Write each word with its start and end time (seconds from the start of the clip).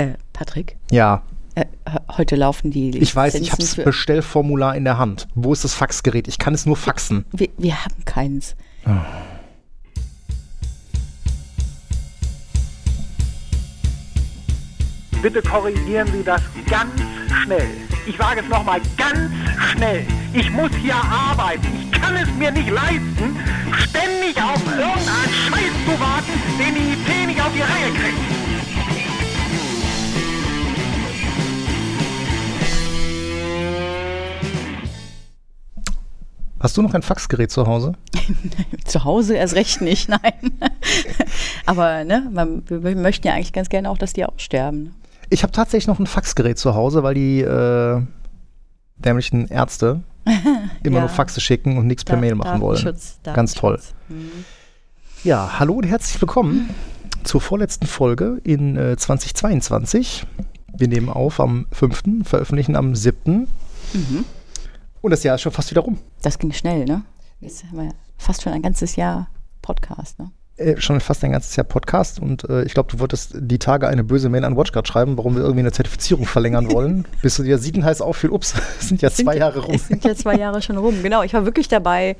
Äh, 0.00 0.14
Patrick? 0.32 0.76
Ja. 0.90 1.22
Äh, 1.54 1.66
heute 2.16 2.34
laufen 2.36 2.70
die. 2.70 2.96
Ich 2.96 3.14
weiß, 3.14 3.34
ich 3.34 3.52
habe 3.52 3.60
das 3.60 3.74
Bestellformular 3.74 4.74
in 4.74 4.84
der 4.84 4.96
Hand. 4.96 5.28
Wo 5.34 5.52
ist 5.52 5.62
das 5.62 5.74
Faxgerät? 5.74 6.26
Ich 6.26 6.38
kann 6.38 6.54
es 6.54 6.64
nur 6.64 6.76
faxen. 6.76 7.26
Wir, 7.32 7.50
wir 7.58 7.84
haben 7.84 8.02
keins. 8.06 8.56
Oh. 8.86 8.90
Bitte 15.20 15.42
korrigieren 15.42 16.08
Sie 16.10 16.24
das 16.24 16.40
ganz 16.70 16.92
schnell. 17.42 17.68
Ich 18.06 18.16
sage 18.16 18.40
es 18.40 18.48
nochmal 18.48 18.80
ganz 18.96 19.30
schnell. 19.72 20.06
Ich 20.32 20.50
muss 20.50 20.70
hier 20.80 20.94
arbeiten. 20.94 21.66
Ich 21.82 22.00
kann 22.00 22.16
es 22.16 22.28
mir 22.38 22.50
nicht 22.50 22.70
leisten, 22.70 23.36
ständig 23.76 24.42
auf 24.42 24.64
irgendeinen 24.66 25.34
Scheiß 25.46 25.84
zu 25.84 26.00
warten, 26.00 26.32
den 26.58 26.74
die 26.74 26.92
IT 26.94 27.26
nicht 27.26 27.40
auf 27.42 27.52
die 27.52 27.60
Reihe 27.60 27.92
kriegt. 27.92 28.49
Hast 36.60 36.76
du 36.76 36.82
noch 36.82 36.92
ein 36.92 37.00
Faxgerät 37.00 37.50
zu 37.50 37.66
Hause? 37.66 37.94
zu 38.84 39.04
Hause 39.04 39.34
erst 39.34 39.54
recht 39.54 39.80
nicht, 39.80 40.10
nein. 40.10 40.20
Aber 41.66 42.04
ne, 42.04 42.28
man, 42.30 42.62
wir 42.68 42.96
möchten 42.96 43.26
ja 43.26 43.32
eigentlich 43.32 43.54
ganz 43.54 43.70
gerne 43.70 43.88
auch, 43.88 43.96
dass 43.96 44.12
die 44.12 44.26
aussterben. 44.26 44.94
Ich 45.30 45.42
habe 45.42 45.52
tatsächlich 45.52 45.86
noch 45.86 45.98
ein 45.98 46.06
Faxgerät 46.06 46.58
zu 46.58 46.74
Hause, 46.74 47.02
weil 47.02 47.14
die 47.14 47.40
äh, 47.40 48.02
dämlichen 48.98 49.48
Ärzte 49.48 50.02
immer 50.82 50.96
ja. 50.96 51.00
nur 51.00 51.08
Faxe 51.08 51.40
schicken 51.40 51.78
und 51.78 51.86
nichts 51.86 52.04
per 52.04 52.18
Mail 52.18 52.34
machen 52.34 52.60
wollen. 52.60 52.94
Ganz 53.22 53.54
toll. 53.54 53.80
Mhm. 54.08 54.44
Ja, 55.24 55.58
hallo 55.58 55.74
und 55.74 55.84
herzlich 55.84 56.20
willkommen 56.20 56.74
zur 57.24 57.40
vorletzten 57.40 57.86
Folge 57.86 58.38
in 58.44 58.76
äh, 58.76 58.96
2022. 58.98 60.26
Wir 60.76 60.88
nehmen 60.88 61.08
auf 61.08 61.40
am 61.40 61.66
5., 61.72 62.02
veröffentlichen 62.24 62.76
am 62.76 62.94
7. 62.94 63.48
Mhm. 63.94 64.24
Und 65.00 65.10
das 65.10 65.22
Jahr 65.22 65.36
ist 65.36 65.40
schon 65.40 65.52
fast 65.52 65.70
wieder 65.70 65.80
rum. 65.80 65.98
Das 66.22 66.38
ging 66.38 66.52
schnell, 66.52 66.84
ne? 66.84 67.02
Jetzt 67.40 67.64
haben 67.64 67.78
wir 67.78 67.94
fast 68.18 68.42
schon 68.42 68.52
ein 68.52 68.62
ganzes 68.62 68.96
Jahr 68.96 69.28
Podcast, 69.62 70.18
ne? 70.18 70.30
Äh, 70.56 70.78
schon 70.78 71.00
fast 71.00 71.24
ein 71.24 71.32
ganzes 71.32 71.56
Jahr 71.56 71.64
Podcast 71.64 72.20
und 72.20 72.46
äh, 72.50 72.64
ich 72.64 72.74
glaube, 72.74 72.90
du 72.92 72.98
wolltest 72.98 73.32
die 73.34 73.58
Tage 73.58 73.88
eine 73.88 74.04
böse 74.04 74.28
Mail 74.28 74.44
an 74.44 74.58
WatchGuard 74.58 74.86
schreiben, 74.86 75.16
warum 75.16 75.34
wir 75.34 75.40
irgendwie 75.40 75.60
eine 75.60 75.72
Zertifizierung 75.72 76.26
verlängern 76.26 76.70
wollen. 76.72 77.06
Bis 77.22 77.36
du 77.36 77.44
dir 77.44 77.56
sieden 77.56 77.82
heiß 77.82 78.02
auffiel, 78.02 78.28
ups, 78.28 78.52
es 78.78 78.88
sind 78.88 79.00
ja 79.00 79.08
sind 79.08 79.24
zwei 79.24 79.38
Jahre 79.38 79.60
rum. 79.60 79.74
Es 79.74 79.88
sind 79.88 80.04
ja 80.04 80.14
zwei 80.14 80.34
Jahre 80.38 80.60
schon 80.60 80.76
rum, 80.76 81.02
genau. 81.02 81.22
Ich 81.22 81.32
war 81.32 81.46
wirklich 81.46 81.68
dabei, 81.68 82.14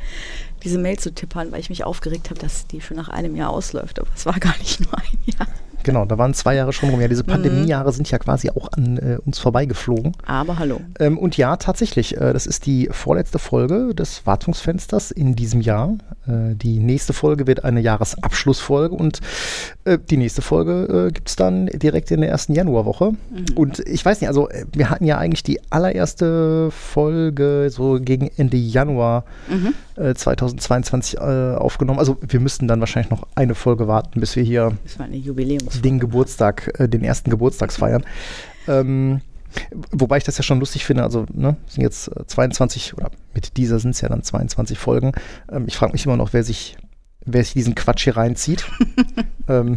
diese 0.62 0.78
Mail 0.78 0.98
zu 0.98 1.12
tippern, 1.12 1.52
weil 1.52 1.60
ich 1.60 1.68
mich 1.68 1.84
aufgeregt 1.84 2.30
habe, 2.30 2.40
dass 2.40 2.66
die 2.66 2.80
schon 2.80 2.96
nach 2.96 3.10
einem 3.10 3.36
Jahr 3.36 3.50
ausläuft. 3.50 4.00
Aber 4.00 4.08
es 4.16 4.24
war 4.24 4.38
gar 4.40 4.56
nicht 4.56 4.80
nur 4.80 4.96
ein 4.96 5.18
Jahr. 5.38 5.46
Genau, 5.82 6.04
da 6.04 6.18
waren 6.18 6.34
zwei 6.34 6.54
Jahre 6.54 6.72
schon 6.72 6.90
rum. 6.90 7.00
Ja, 7.00 7.08
diese 7.08 7.22
mhm. 7.22 7.28
Pandemiejahre 7.28 7.92
sind 7.92 8.10
ja 8.10 8.18
quasi 8.18 8.50
auch 8.50 8.72
an 8.72 8.98
äh, 8.98 9.18
uns 9.24 9.38
vorbeigeflogen. 9.38 10.12
Aber 10.26 10.58
hallo. 10.58 10.80
Ähm, 10.98 11.18
und 11.18 11.36
ja, 11.36 11.56
tatsächlich, 11.56 12.16
äh, 12.16 12.32
das 12.32 12.46
ist 12.46 12.66
die 12.66 12.88
vorletzte 12.90 13.38
Folge 13.38 13.94
des 13.94 14.26
Wartungsfensters 14.26 15.10
in 15.10 15.36
diesem 15.36 15.60
Jahr. 15.60 15.94
Äh, 16.26 16.54
die 16.54 16.78
nächste 16.78 17.12
Folge 17.12 17.46
wird 17.46 17.64
eine 17.64 17.80
Jahresabschlussfolge 17.80 18.94
und 18.94 19.20
äh, 19.84 19.98
die 19.98 20.16
nächste 20.16 20.42
Folge 20.42 21.06
äh, 21.08 21.12
gibt 21.12 21.28
es 21.28 21.36
dann 21.36 21.66
direkt 21.66 22.10
in 22.10 22.20
der 22.20 22.30
ersten 22.30 22.54
Januarwoche. 22.54 23.12
Mhm. 23.12 23.56
Und 23.56 23.78
ich 23.80 24.04
weiß 24.04 24.20
nicht, 24.20 24.28
also 24.28 24.48
äh, 24.48 24.66
wir 24.72 24.90
hatten 24.90 25.04
ja 25.04 25.18
eigentlich 25.18 25.42
die 25.42 25.60
allererste 25.70 26.70
Folge 26.70 27.68
so 27.70 27.98
gegen 28.00 28.30
Ende 28.36 28.56
Januar 28.56 29.24
mhm. 29.48 29.74
2022 30.14 31.20
aufgenommen. 31.20 31.98
Also 31.98 32.16
wir 32.26 32.40
müssten 32.40 32.66
dann 32.66 32.80
wahrscheinlich 32.80 33.10
noch 33.10 33.26
eine 33.34 33.54
Folge 33.54 33.86
warten, 33.86 34.18
bis 34.18 34.34
wir 34.34 34.42
hier. 34.42 34.72
Das 34.82 34.98
war 34.98 35.04
eine 35.04 35.16
Jubiläum 35.16 35.69
den 35.78 35.98
Geburtstag, 35.98 36.78
äh, 36.78 36.88
den 36.88 37.04
ersten 37.04 37.30
Geburtstags 37.30 37.76
feiern. 37.76 38.04
Ähm, 38.68 39.20
wobei 39.90 40.18
ich 40.18 40.24
das 40.24 40.36
ja 40.36 40.42
schon 40.42 40.60
lustig 40.60 40.84
finde, 40.84 41.02
also 41.02 41.26
ne, 41.32 41.56
sind 41.66 41.82
jetzt 41.82 42.10
22 42.26 42.94
oder 42.94 43.10
mit 43.34 43.56
dieser 43.56 43.78
sind 43.78 43.90
es 43.92 44.00
ja 44.00 44.08
dann 44.08 44.22
22 44.22 44.78
Folgen. 44.78 45.12
Ähm, 45.50 45.64
ich 45.66 45.76
frage 45.76 45.92
mich 45.92 46.04
immer 46.06 46.16
noch, 46.16 46.32
wer 46.32 46.44
sich, 46.44 46.76
wer 47.24 47.42
sich 47.42 47.54
diesen 47.54 47.74
Quatsch 47.74 48.04
hier 48.04 48.16
reinzieht. 48.16 48.66
ähm, 49.48 49.76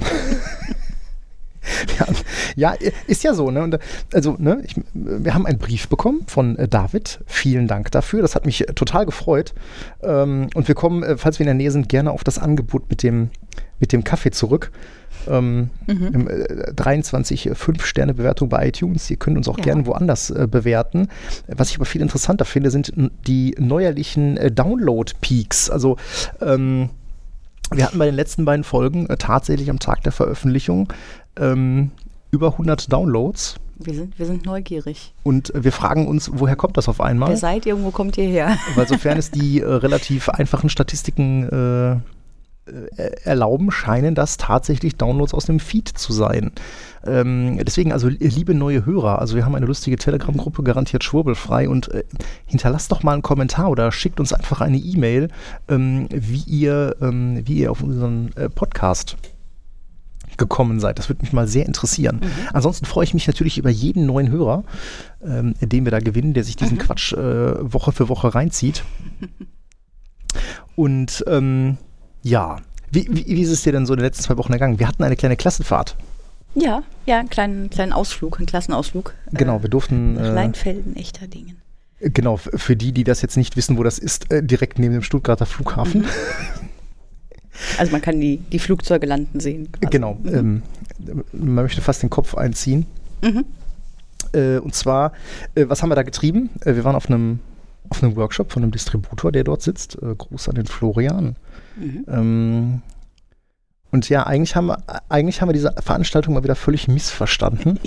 ja, 2.55 2.73
ist 3.07 3.23
ja 3.23 3.33
so, 3.33 3.51
ne? 3.51 3.63
Und, 3.63 3.79
also, 4.13 4.35
ne, 4.37 4.61
ich, 4.65 4.75
wir 4.93 5.33
haben 5.33 5.45
einen 5.45 5.59
Brief 5.59 5.87
bekommen 5.87 6.25
von 6.27 6.57
äh, 6.57 6.67
David. 6.67 7.19
Vielen 7.25 7.67
Dank 7.67 7.91
dafür. 7.91 8.21
Das 8.21 8.35
hat 8.35 8.45
mich 8.45 8.67
äh, 8.67 8.73
total 8.73 9.05
gefreut. 9.05 9.53
Ähm, 10.01 10.49
und 10.53 10.67
wir 10.67 10.75
kommen, 10.75 11.03
äh, 11.03 11.17
falls 11.17 11.39
wir 11.39 11.43
in 11.43 11.47
der 11.47 11.55
Nähe 11.55 11.71
sind, 11.71 11.89
gerne 11.89 12.11
auf 12.11 12.23
das 12.23 12.39
Angebot 12.39 12.89
mit 12.89 13.03
dem, 13.03 13.29
mit 13.83 13.91
dem 13.91 14.05
Kaffee 14.05 14.31
zurück. 14.31 14.71
Ähm, 15.27 15.69
mhm. 15.87 16.29
23 16.73 17.49
5-Sterne-Bewertung 17.51 18.47
bei 18.47 18.69
iTunes. 18.69 19.09
Ihr 19.11 19.17
könnt 19.17 19.35
uns 19.35 19.49
auch 19.49 19.57
ja. 19.57 19.65
gerne 19.65 19.85
woanders 19.85 20.29
äh, 20.29 20.47
bewerten. 20.49 21.09
Was 21.47 21.69
ich 21.69 21.75
aber 21.75 21.85
viel 21.85 21.99
interessanter 21.99 22.45
finde, 22.45 22.71
sind 22.71 22.93
die 23.27 23.53
neuerlichen 23.59 24.37
äh, 24.37 24.49
Download-Peaks. 24.49 25.69
Also 25.69 25.97
ähm, 26.39 26.91
wir 27.73 27.85
hatten 27.85 27.99
bei 27.99 28.05
den 28.05 28.15
letzten 28.15 28.45
beiden 28.45 28.63
Folgen 28.63 29.07
äh, 29.07 29.17
tatsächlich 29.17 29.69
am 29.69 29.79
Tag 29.79 30.01
der 30.03 30.13
Veröffentlichung 30.13 30.87
ähm, 31.37 31.91
über 32.31 32.53
100 32.53 32.91
Downloads. 32.91 33.55
Wir 33.75 33.95
sind, 33.95 34.17
wir 34.17 34.25
sind 34.25 34.45
neugierig. 34.45 35.13
Und 35.23 35.51
wir 35.53 35.73
fragen 35.73 36.07
uns, 36.07 36.31
woher 36.33 36.55
kommt 36.55 36.77
das 36.77 36.87
auf 36.87 37.01
einmal? 37.01 37.31
Wer 37.31 37.37
seid 37.37 37.65
ihr, 37.65 37.83
wo 37.83 37.91
kommt 37.91 38.17
ihr 38.17 38.29
her? 38.29 38.57
Weil 38.75 38.87
sofern 38.87 39.17
es 39.17 39.29
die 39.29 39.59
äh, 39.59 39.65
relativ 39.65 40.29
einfachen 40.29 40.69
Statistiken 40.69 41.49
äh, 41.49 41.93
äh, 41.93 41.99
erlauben, 43.25 43.71
scheinen 43.71 44.15
das 44.15 44.37
tatsächlich 44.37 44.95
Downloads 44.95 45.33
aus 45.33 45.45
dem 45.45 45.59
Feed 45.59 45.89
zu 45.89 46.13
sein. 46.13 46.51
Ähm, 47.05 47.59
deswegen, 47.61 47.91
also 47.91 48.07
liebe 48.07 48.53
neue 48.53 48.85
Hörer, 48.85 49.19
also 49.19 49.35
wir 49.35 49.45
haben 49.45 49.55
eine 49.55 49.65
lustige 49.65 49.97
Telegram-Gruppe, 49.97 50.63
garantiert 50.63 51.03
schwurbelfrei 51.03 51.67
und 51.67 51.89
äh, 51.89 52.03
hinterlasst 52.45 52.91
doch 52.91 53.03
mal 53.03 53.13
einen 53.13 53.21
Kommentar 53.21 53.69
oder 53.69 53.91
schickt 53.91 54.19
uns 54.19 54.31
einfach 54.31 54.61
eine 54.61 54.77
E-Mail, 54.77 55.27
ähm, 55.67 56.07
wie, 56.09 56.43
ihr, 56.47 56.95
ähm, 57.01 57.41
wie 57.45 57.59
ihr 57.59 57.71
auf 57.71 57.83
unseren 57.83 58.31
äh, 58.37 58.47
Podcast 58.47 59.17
gekommen 60.37 60.79
seid. 60.79 60.97
Das 60.97 61.09
würde 61.09 61.21
mich 61.21 61.33
mal 61.33 61.47
sehr 61.47 61.65
interessieren. 61.65 62.21
Mhm. 62.23 62.31
Ansonsten 62.53 62.85
freue 62.85 63.03
ich 63.03 63.13
mich 63.13 63.27
natürlich 63.27 63.57
über 63.57 63.69
jeden 63.69 64.05
neuen 64.05 64.29
Hörer, 64.31 64.63
ähm, 65.23 65.53
den 65.61 65.85
wir 65.85 65.91
da 65.91 65.99
gewinnen, 65.99 66.33
der 66.33 66.43
sich 66.43 66.55
diesen 66.55 66.77
mhm. 66.77 66.81
Quatsch 66.81 67.13
äh, 67.13 67.73
Woche 67.73 67.91
für 67.91 68.09
Woche 68.09 68.33
reinzieht. 68.33 68.83
Und 70.75 71.23
ähm, 71.27 71.77
ja. 72.23 72.57
Wie, 72.91 73.07
wie, 73.09 73.25
wie, 73.25 73.41
ist 73.41 73.49
es 73.49 73.63
dir 73.63 73.71
denn 73.71 73.85
so 73.85 73.93
in 73.93 73.99
den 73.99 74.05
letzten 74.05 74.23
zwei 74.23 74.37
Wochen 74.37 74.53
ergangen? 74.53 74.79
Wir 74.79 74.87
hatten 74.87 75.03
eine 75.03 75.15
kleine 75.15 75.35
Klassenfahrt. 75.35 75.95
Ja, 76.55 76.83
ja, 77.05 77.19
einen 77.19 77.29
kleinen, 77.29 77.69
kleinen 77.69 77.93
Ausflug, 77.93 78.37
einen 78.37 78.45
Klassenausflug. 78.45 79.13
Genau, 79.31 79.61
wir 79.61 79.69
durften. 79.69 80.13
Nach 80.13 80.25
äh, 80.25 80.33
Leinfelden, 80.33 80.95
echter 80.95 81.27
Dingen. 81.27 81.57
Genau, 81.99 82.37
für 82.37 82.75
die, 82.75 82.91
die 82.91 83.03
das 83.03 83.21
jetzt 83.21 83.37
nicht 83.37 83.55
wissen, 83.55 83.77
wo 83.77 83.83
das 83.83 83.97
ist, 83.97 84.31
äh, 84.31 84.43
direkt 84.43 84.77
neben 84.77 84.93
dem 84.93 85.03
Stuttgarter 85.03 85.45
Flughafen. 85.45 86.01
Mhm. 86.01 86.07
Also 87.77 87.91
man 87.91 88.01
kann 88.01 88.19
die, 88.19 88.37
die 88.37 88.57
Flugzeuge 88.57 89.05
landen 89.05 89.39
sehen. 89.39 89.71
Quasi. 89.71 89.91
Genau, 89.91 90.17
mhm. 90.23 90.33
ähm, 90.33 91.23
man 91.33 91.65
möchte 91.65 91.81
fast 91.81 92.01
den 92.01 92.09
Kopf 92.09 92.35
einziehen. 92.35 92.87
Mhm. 93.21 93.45
Äh, 94.33 94.57
und 94.57 94.73
zwar, 94.73 95.13
äh, 95.55 95.65
was 95.67 95.81
haben 95.81 95.89
wir 95.89 95.95
da 95.95 96.03
getrieben? 96.03 96.49
Äh, 96.61 96.75
wir 96.75 96.83
waren 96.83 96.95
auf 96.95 97.07
einem, 97.07 97.39
auf 97.89 98.03
einem 98.03 98.15
Workshop 98.15 98.51
von 98.51 98.63
einem 98.63 98.71
Distributor, 98.71 99.31
der 99.31 99.43
dort 99.43 99.61
sitzt. 99.61 99.97
Äh, 100.01 100.15
Gruß 100.15 100.49
an 100.49 100.55
den 100.55 100.65
Florian. 100.65 101.35
Mhm. 101.75 102.05
Ähm, 102.07 102.81
und 103.91 104.09
ja, 104.09 104.23
eigentlich 104.23 104.55
haben, 104.55 104.67
wir, 104.67 104.83
eigentlich 105.09 105.39
haben 105.39 105.49
wir 105.49 105.53
diese 105.53 105.73
Veranstaltung 105.79 106.33
mal 106.33 106.43
wieder 106.43 106.55
völlig 106.55 106.87
missverstanden. 106.87 107.79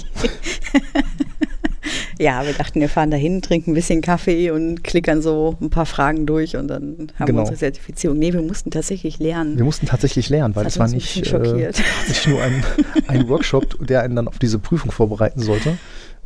ja, 2.18 2.46
wir 2.46 2.52
dachten, 2.52 2.80
wir 2.80 2.88
fahren 2.88 3.10
dahin, 3.10 3.42
trinken 3.42 3.72
ein 3.72 3.74
bisschen 3.74 4.02
Kaffee 4.02 4.52
und 4.52 4.84
klickern 4.84 5.20
so 5.20 5.56
ein 5.60 5.70
paar 5.70 5.84
Fragen 5.84 6.24
durch 6.24 6.56
und 6.56 6.68
dann 6.68 7.08
haben 7.18 7.26
genau. 7.26 7.38
wir 7.38 7.40
unsere 7.40 7.58
Zertifizierung. 7.58 8.18
Nee, 8.18 8.32
wir 8.32 8.42
mussten 8.42 8.70
tatsächlich 8.70 9.18
lernen. 9.18 9.56
Wir 9.56 9.64
mussten 9.64 9.86
tatsächlich 9.86 10.28
lernen, 10.28 10.54
weil 10.54 10.66
es 10.66 10.78
war 10.78 10.86
nicht, 10.86 11.26
äh, 11.32 11.72
nicht 12.06 12.26
nur 12.28 12.40
ein, 12.40 12.64
ein 13.08 13.28
Workshop, 13.28 13.84
der 13.84 14.02
einen 14.02 14.14
dann 14.14 14.28
auf 14.28 14.38
diese 14.38 14.60
Prüfung 14.60 14.92
vorbereiten 14.92 15.40
sollte. 15.40 15.76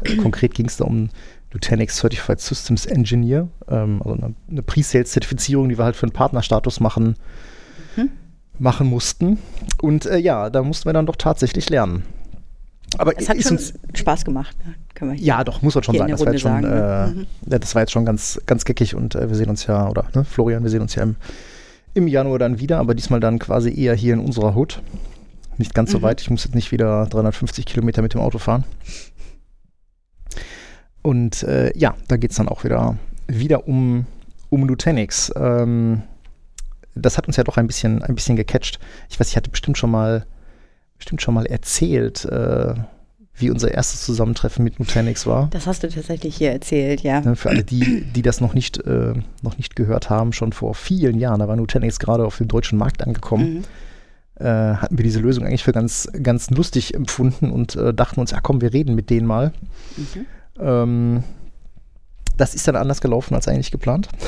Äh, 0.04 0.16
konkret 0.22 0.54
ging 0.54 0.66
es 0.66 0.76
da 0.76 0.84
um 0.84 1.08
Nutanix 1.52 1.98
Certified 1.98 2.40
Systems 2.40 2.86
Engineer, 2.86 3.48
ähm, 3.68 4.00
also 4.04 4.16
eine, 4.16 4.34
eine 4.50 4.62
Pre-Sales-Zertifizierung, 4.62 5.68
die 5.68 5.78
wir 5.78 5.84
halt 5.84 5.96
für 5.96 6.04
einen 6.04 6.12
Partnerstatus 6.12 6.80
machen, 6.80 7.16
mhm. 7.96 8.10
machen 8.58 8.86
mussten. 8.86 9.38
Und 9.82 10.06
äh, 10.06 10.18
ja, 10.18 10.50
da 10.50 10.62
mussten 10.62 10.88
wir 10.88 10.92
dann 10.92 11.06
doch 11.06 11.16
tatsächlich 11.16 11.68
lernen. 11.68 12.04
Aber 12.98 13.16
es 13.16 13.28
hat 13.28 13.40
schon 13.42 13.56
uns, 13.56 13.74
Spaß 13.94 14.24
gemacht. 14.24 14.56
Ne? 15.00 15.14
ja, 15.16 15.44
doch, 15.44 15.62
muss 15.62 15.74
man 15.74 15.84
schon 15.84 15.96
sagen. 15.96 16.10
Das 16.10 16.20
war, 16.20 16.32
jetzt 16.32 16.42
schon, 16.42 16.62
sagen, 16.62 16.68
ne? 16.68 17.14
äh, 17.16 17.48
mhm. 17.50 17.60
das 17.60 17.74
war 17.74 17.82
jetzt 17.82 17.92
schon 17.92 18.04
ganz, 18.04 18.40
ganz 18.46 18.64
geckig 18.64 18.94
und 18.94 19.14
äh, 19.14 19.28
wir 19.28 19.36
sehen 19.36 19.48
uns 19.48 19.66
ja, 19.66 19.88
oder 19.88 20.06
ne, 20.14 20.24
Florian, 20.24 20.62
wir 20.62 20.70
sehen 20.70 20.82
uns 20.82 20.94
ja 20.94 21.02
im, 21.02 21.16
im 21.94 22.08
Januar 22.08 22.38
dann 22.38 22.58
wieder, 22.58 22.78
aber 22.78 22.94
diesmal 22.94 23.20
dann 23.20 23.38
quasi 23.38 23.72
eher 23.72 23.94
hier 23.94 24.14
in 24.14 24.20
unserer 24.20 24.54
Hut. 24.54 24.82
Nicht 25.56 25.74
ganz 25.74 25.90
mhm. 25.90 25.98
so 25.98 26.02
weit. 26.02 26.20
Ich 26.20 26.30
muss 26.30 26.44
jetzt 26.44 26.54
nicht 26.54 26.72
wieder 26.72 27.06
350 27.06 27.64
Kilometer 27.66 28.02
mit 28.02 28.14
dem 28.14 28.20
Auto 28.20 28.38
fahren. 28.38 28.64
Und 31.02 31.42
äh, 31.44 31.76
ja, 31.78 31.94
da 32.08 32.16
geht 32.16 32.30
es 32.32 32.36
dann 32.36 32.48
auch 32.48 32.64
wieder, 32.64 32.96
wieder 33.26 33.66
um, 33.66 34.06
um 34.50 34.66
Nutanix. 34.66 35.32
Ähm, 35.36 36.02
das 36.94 37.16
hat 37.16 37.26
uns 37.26 37.36
ja 37.36 37.44
doch 37.44 37.56
ein 37.56 37.66
bisschen, 37.66 38.02
ein 38.02 38.14
bisschen 38.14 38.36
gecatcht. 38.36 38.78
Ich 39.08 39.18
weiß, 39.18 39.28
ich 39.30 39.36
hatte 39.36 39.50
bestimmt 39.50 39.78
schon 39.78 39.90
mal, 39.90 40.26
bestimmt 40.98 41.22
schon 41.22 41.34
mal 41.34 41.46
erzählt, 41.46 42.24
äh, 42.26 42.74
wie 43.34 43.48
unser 43.50 43.72
erstes 43.72 44.04
Zusammentreffen 44.04 44.62
mit 44.62 44.78
Nutanix 44.78 45.26
war. 45.26 45.48
Das 45.52 45.66
hast 45.66 45.82
du 45.82 45.88
tatsächlich 45.88 46.36
hier 46.36 46.52
erzählt, 46.52 47.00
ja. 47.00 47.22
Ne, 47.22 47.36
Für 47.36 47.48
alle, 47.48 47.64
die, 47.64 48.02
die 48.14 48.20
das 48.20 48.42
noch 48.42 48.52
nicht, 48.52 48.76
äh, 48.84 49.14
noch 49.40 49.56
nicht 49.56 49.76
gehört 49.76 50.10
haben, 50.10 50.34
schon 50.34 50.52
vor 50.52 50.74
vielen 50.74 51.18
Jahren, 51.18 51.38
da 51.40 51.48
war 51.48 51.56
Nutanix 51.56 51.98
gerade 51.98 52.26
auf 52.26 52.36
dem 52.36 52.48
deutschen 52.48 52.76
Markt 52.76 53.02
angekommen, 53.02 53.64
Mhm. 54.38 54.44
äh, 54.44 54.74
hatten 54.74 54.98
wir 54.98 55.04
diese 55.04 55.20
Lösung 55.20 55.46
eigentlich 55.46 55.64
für 55.64 55.72
ganz, 55.72 56.08
ganz 56.22 56.50
lustig 56.50 56.92
empfunden 56.94 57.50
und 57.50 57.76
äh, 57.76 57.94
dachten 57.94 58.20
uns, 58.20 58.32
ja 58.32 58.40
komm, 58.42 58.60
wir 58.60 58.74
reden 58.74 58.94
mit 58.94 59.08
denen 59.08 59.26
mal. 59.26 59.52
Mhm. 59.96 60.26
Ähm, 60.60 61.22
das 62.36 62.54
ist 62.54 62.66
dann 62.66 62.76
anders 62.76 63.00
gelaufen 63.00 63.34
als 63.34 63.48
eigentlich 63.48 63.70
geplant. 63.70 64.08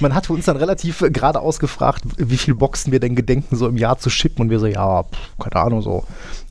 Man 0.00 0.14
hatte 0.14 0.32
uns 0.32 0.46
dann 0.46 0.56
relativ 0.56 1.02
äh, 1.02 1.10
geradeaus 1.10 1.58
gefragt, 1.58 2.02
wie 2.16 2.38
viele 2.38 2.56
Boxen 2.56 2.92
wir 2.92 3.00
denn 3.00 3.14
gedenken, 3.14 3.56
so 3.56 3.68
im 3.68 3.76
Jahr 3.76 3.98
zu 3.98 4.08
schippen. 4.08 4.42
Und 4.42 4.50
wir 4.50 4.58
so, 4.58 4.66
ja, 4.66 5.02
pff, 5.02 5.38
keine 5.38 5.62
Ahnung, 5.62 5.82
so 5.82 6.04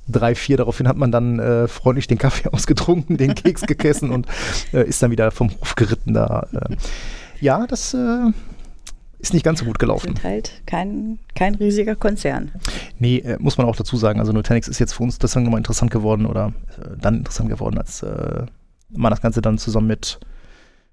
drei, 0.07 0.35
vier. 0.35 0.57
Daraufhin 0.57 0.87
hat 0.87 0.97
man 0.97 1.11
dann 1.11 1.39
äh, 1.39 1.67
freundlich 1.67 2.07
den 2.07 2.17
Kaffee 2.17 2.49
ausgetrunken, 2.51 3.17
den 3.17 3.35
Keks 3.35 3.63
gegessen 3.63 4.11
und 4.11 4.27
äh, 4.73 4.87
ist 4.87 5.01
dann 5.01 5.11
wieder 5.11 5.31
vom 5.31 5.51
Hof 5.59 5.75
geritten. 5.75 6.13
Da, 6.13 6.47
äh. 6.53 6.75
Ja, 7.41 7.67
das 7.67 7.93
äh, 7.93 8.31
ist 9.19 9.33
nicht 9.33 9.43
ganz 9.43 9.59
so 9.59 9.65
gut 9.65 9.75
Wir 9.75 9.79
gelaufen. 9.79 10.07
sind 10.07 10.23
halt 10.23 10.61
kein, 10.65 11.19
kein 11.35 11.55
riesiger 11.55 11.95
Konzern. 11.95 12.51
Nee, 12.99 13.17
äh, 13.19 13.37
muss 13.39 13.57
man 13.57 13.67
auch 13.67 13.75
dazu 13.75 13.97
sagen. 13.97 14.19
Also 14.19 14.31
Nutanix 14.31 14.67
ist 14.67 14.79
jetzt 14.79 14.93
für 14.93 15.03
uns 15.03 15.17
deswegen 15.17 15.45
nochmal 15.45 15.59
interessant 15.59 15.91
geworden 15.91 16.25
oder 16.25 16.53
äh, 16.79 16.97
dann 16.99 17.17
interessant 17.17 17.49
geworden, 17.49 17.77
als 17.77 18.03
äh, 18.03 18.45
man 18.89 19.09
das 19.09 19.21
Ganze 19.21 19.41
dann 19.41 19.57
zusammen 19.57 19.87
mit, 19.87 20.19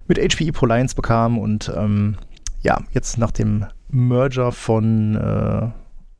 mit 0.06 0.18
HPE 0.18 0.52
ProLiants 0.52 0.94
bekam 0.94 1.38
und 1.38 1.72
ähm, 1.76 2.16
ja, 2.62 2.80
jetzt 2.92 3.18
nach 3.18 3.32
dem 3.32 3.66
Merger 3.88 4.52
von 4.52 5.16
äh, 5.16 5.68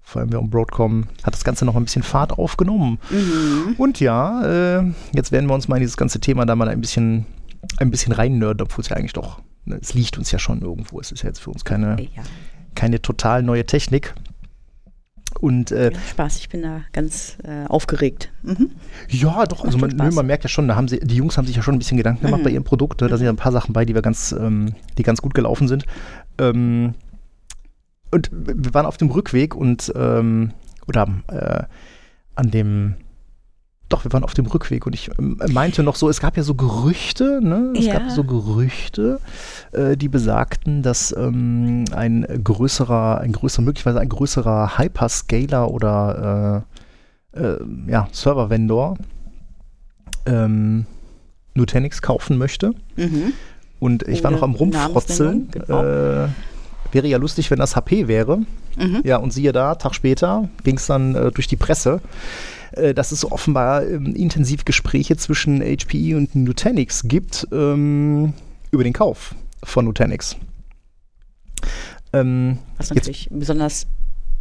VMware 0.02 0.40
und 0.40 0.50
Broadcom 0.50 1.04
hat 1.22 1.34
das 1.34 1.44
Ganze 1.44 1.64
noch 1.64 1.76
ein 1.76 1.84
bisschen 1.84 2.02
Fahrt 2.02 2.32
aufgenommen. 2.32 2.98
Mhm. 3.10 3.76
Und 3.78 4.00
ja, 4.00 4.78
äh, 4.80 4.92
jetzt 5.14 5.32
werden 5.32 5.48
wir 5.48 5.54
uns 5.54 5.68
mal 5.68 5.76
in 5.76 5.82
dieses 5.82 5.96
ganze 5.96 6.20
Thema 6.20 6.44
da 6.44 6.54
mal 6.56 6.68
ein 6.68 6.80
bisschen, 6.80 7.26
ein 7.78 7.90
bisschen 7.90 8.12
reinnörden, 8.12 8.62
obwohl 8.66 8.82
es 8.82 8.88
ja 8.88 8.96
eigentlich 8.96 9.12
doch, 9.14 9.40
es 9.66 9.94
liegt 9.94 10.18
uns 10.18 10.30
ja 10.30 10.38
schon 10.38 10.60
irgendwo. 10.62 11.00
Es 11.00 11.12
ist 11.12 11.22
ja 11.22 11.28
jetzt 11.28 11.40
für 11.40 11.50
uns 11.50 11.64
keine, 11.64 12.00
Ja, 12.14 12.22
keine 12.74 13.00
total 13.02 13.42
neue 13.42 13.64
Technik. 13.66 14.14
Und 15.40 15.72
äh, 15.72 15.90
ja, 15.92 15.98
Spaß, 16.10 16.36
ich 16.38 16.48
bin 16.50 16.62
da 16.62 16.82
ganz 16.92 17.38
äh, 17.42 17.64
aufgeregt. 17.66 18.30
Mhm. 18.42 18.70
Ja, 19.08 19.44
doch. 19.46 19.64
Also 19.64 19.78
man, 19.78 19.90
nö, 19.90 19.96
Spaß. 19.96 20.14
man 20.14 20.26
merkt 20.26 20.44
ja 20.44 20.48
schon, 20.48 20.68
da 20.68 20.76
haben 20.76 20.88
sie, 20.88 21.00
die 21.00 21.16
Jungs 21.16 21.36
haben 21.38 21.46
sich 21.46 21.56
ja 21.56 21.62
schon 21.62 21.74
ein 21.74 21.78
bisschen 21.78 21.96
Gedanken 21.96 22.26
gemacht 22.26 22.40
Mhm. 22.40 22.44
bei 22.44 22.50
ihrem 22.50 22.64
Produkt. 22.64 23.00
Da 23.02 23.08
sind 23.16 23.24
ja 23.24 23.32
ein 23.32 23.36
paar 23.36 23.50
Sachen 23.52 23.72
bei, 23.72 23.84
die 23.84 23.94
wir 23.94 24.02
ganz, 24.02 24.32
ähm, 24.38 24.74
die 24.98 25.02
ganz 25.02 25.22
gut 25.22 25.34
gelaufen 25.34 25.68
sind. 25.68 25.84
Ähm, 26.38 26.94
und 28.10 28.30
wir 28.32 28.74
waren 28.74 28.86
auf 28.86 28.98
dem 28.98 29.10
Rückweg 29.10 29.54
und 29.56 29.90
ähm, 29.96 30.52
oder 30.86 31.08
äh, 31.28 31.64
an 32.34 32.50
dem 32.50 32.94
doch, 33.92 34.04
wir 34.04 34.12
waren 34.12 34.24
auf 34.24 34.34
dem 34.34 34.46
Rückweg 34.46 34.86
und 34.86 34.94
ich 34.94 35.10
ähm, 35.18 35.38
meinte 35.50 35.82
noch 35.82 35.96
so, 35.96 36.08
es 36.08 36.20
gab 36.20 36.36
ja 36.36 36.42
so 36.42 36.54
Gerüchte, 36.54 37.40
ne? 37.42 37.72
Es 37.76 37.86
Ja. 37.86 37.98
gab 37.98 38.10
so 38.10 38.24
Gerüchte, 38.24 39.20
äh, 39.72 39.96
die 39.96 40.08
besagten, 40.08 40.82
dass 40.82 41.14
ähm, 41.16 41.84
ein 41.92 42.26
größerer, 42.42 43.20
ein 43.20 43.32
größerer, 43.32 43.62
möglicherweise 43.64 44.00
ein 44.00 44.08
größerer 44.08 44.78
Hyperscaler 44.78 45.70
oder 45.70 46.64
äh, 47.34 47.40
äh, 47.40 47.58
ja, 47.86 48.08
Server-Vendor 48.12 48.96
ähm, 50.26 50.86
Nutanix 51.54 52.02
kaufen 52.02 52.38
möchte. 52.38 52.74
Mhm. 52.96 53.32
Und 53.78 54.06
ich 54.08 54.22
war 54.22 54.30
Ohne 54.30 54.36
noch 54.38 54.44
am 54.44 54.54
Rumfrotzeln. 54.54 55.48
Genau. 55.50 55.82
Äh, 55.82 56.28
wäre 56.92 57.06
ja 57.08 57.18
lustig, 57.18 57.50
wenn 57.50 57.58
das 57.58 57.74
HP 57.74 58.06
wäre. 58.06 58.38
Mhm. 58.76 59.00
Ja, 59.04 59.16
und 59.16 59.32
siehe 59.32 59.52
da, 59.52 59.74
Tag 59.74 59.94
später 59.94 60.48
ging 60.64 60.76
es 60.76 60.86
dann 60.86 61.14
äh, 61.14 61.30
durch 61.32 61.46
die 61.46 61.56
Presse, 61.56 62.00
äh, 62.72 62.94
dass 62.94 63.12
es 63.12 63.30
offenbar 63.30 63.86
ähm, 63.86 64.14
intensiv 64.14 64.64
Gespräche 64.64 65.16
zwischen 65.16 65.60
HPE 65.60 66.16
und 66.16 66.34
Nutanix 66.34 67.02
gibt 67.06 67.46
ähm, 67.52 68.32
über 68.70 68.84
den 68.84 68.92
Kauf 68.92 69.34
von 69.64 69.84
Nutanix. 69.84 70.36
Ähm, 72.12 72.58
Was 72.76 72.90
natürlich 72.90 73.28
besonders 73.30 73.86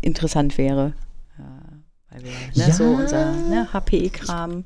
interessant 0.02 0.58
wäre. 0.58 0.94
Äh, 1.38 2.14
weil 2.14 2.24
wir 2.24 2.32
ne, 2.32 2.38
Ja. 2.54 2.72
so 2.72 2.84
unser 2.86 3.32
ne, 3.32 3.68
HPE-Kram. 3.72 4.66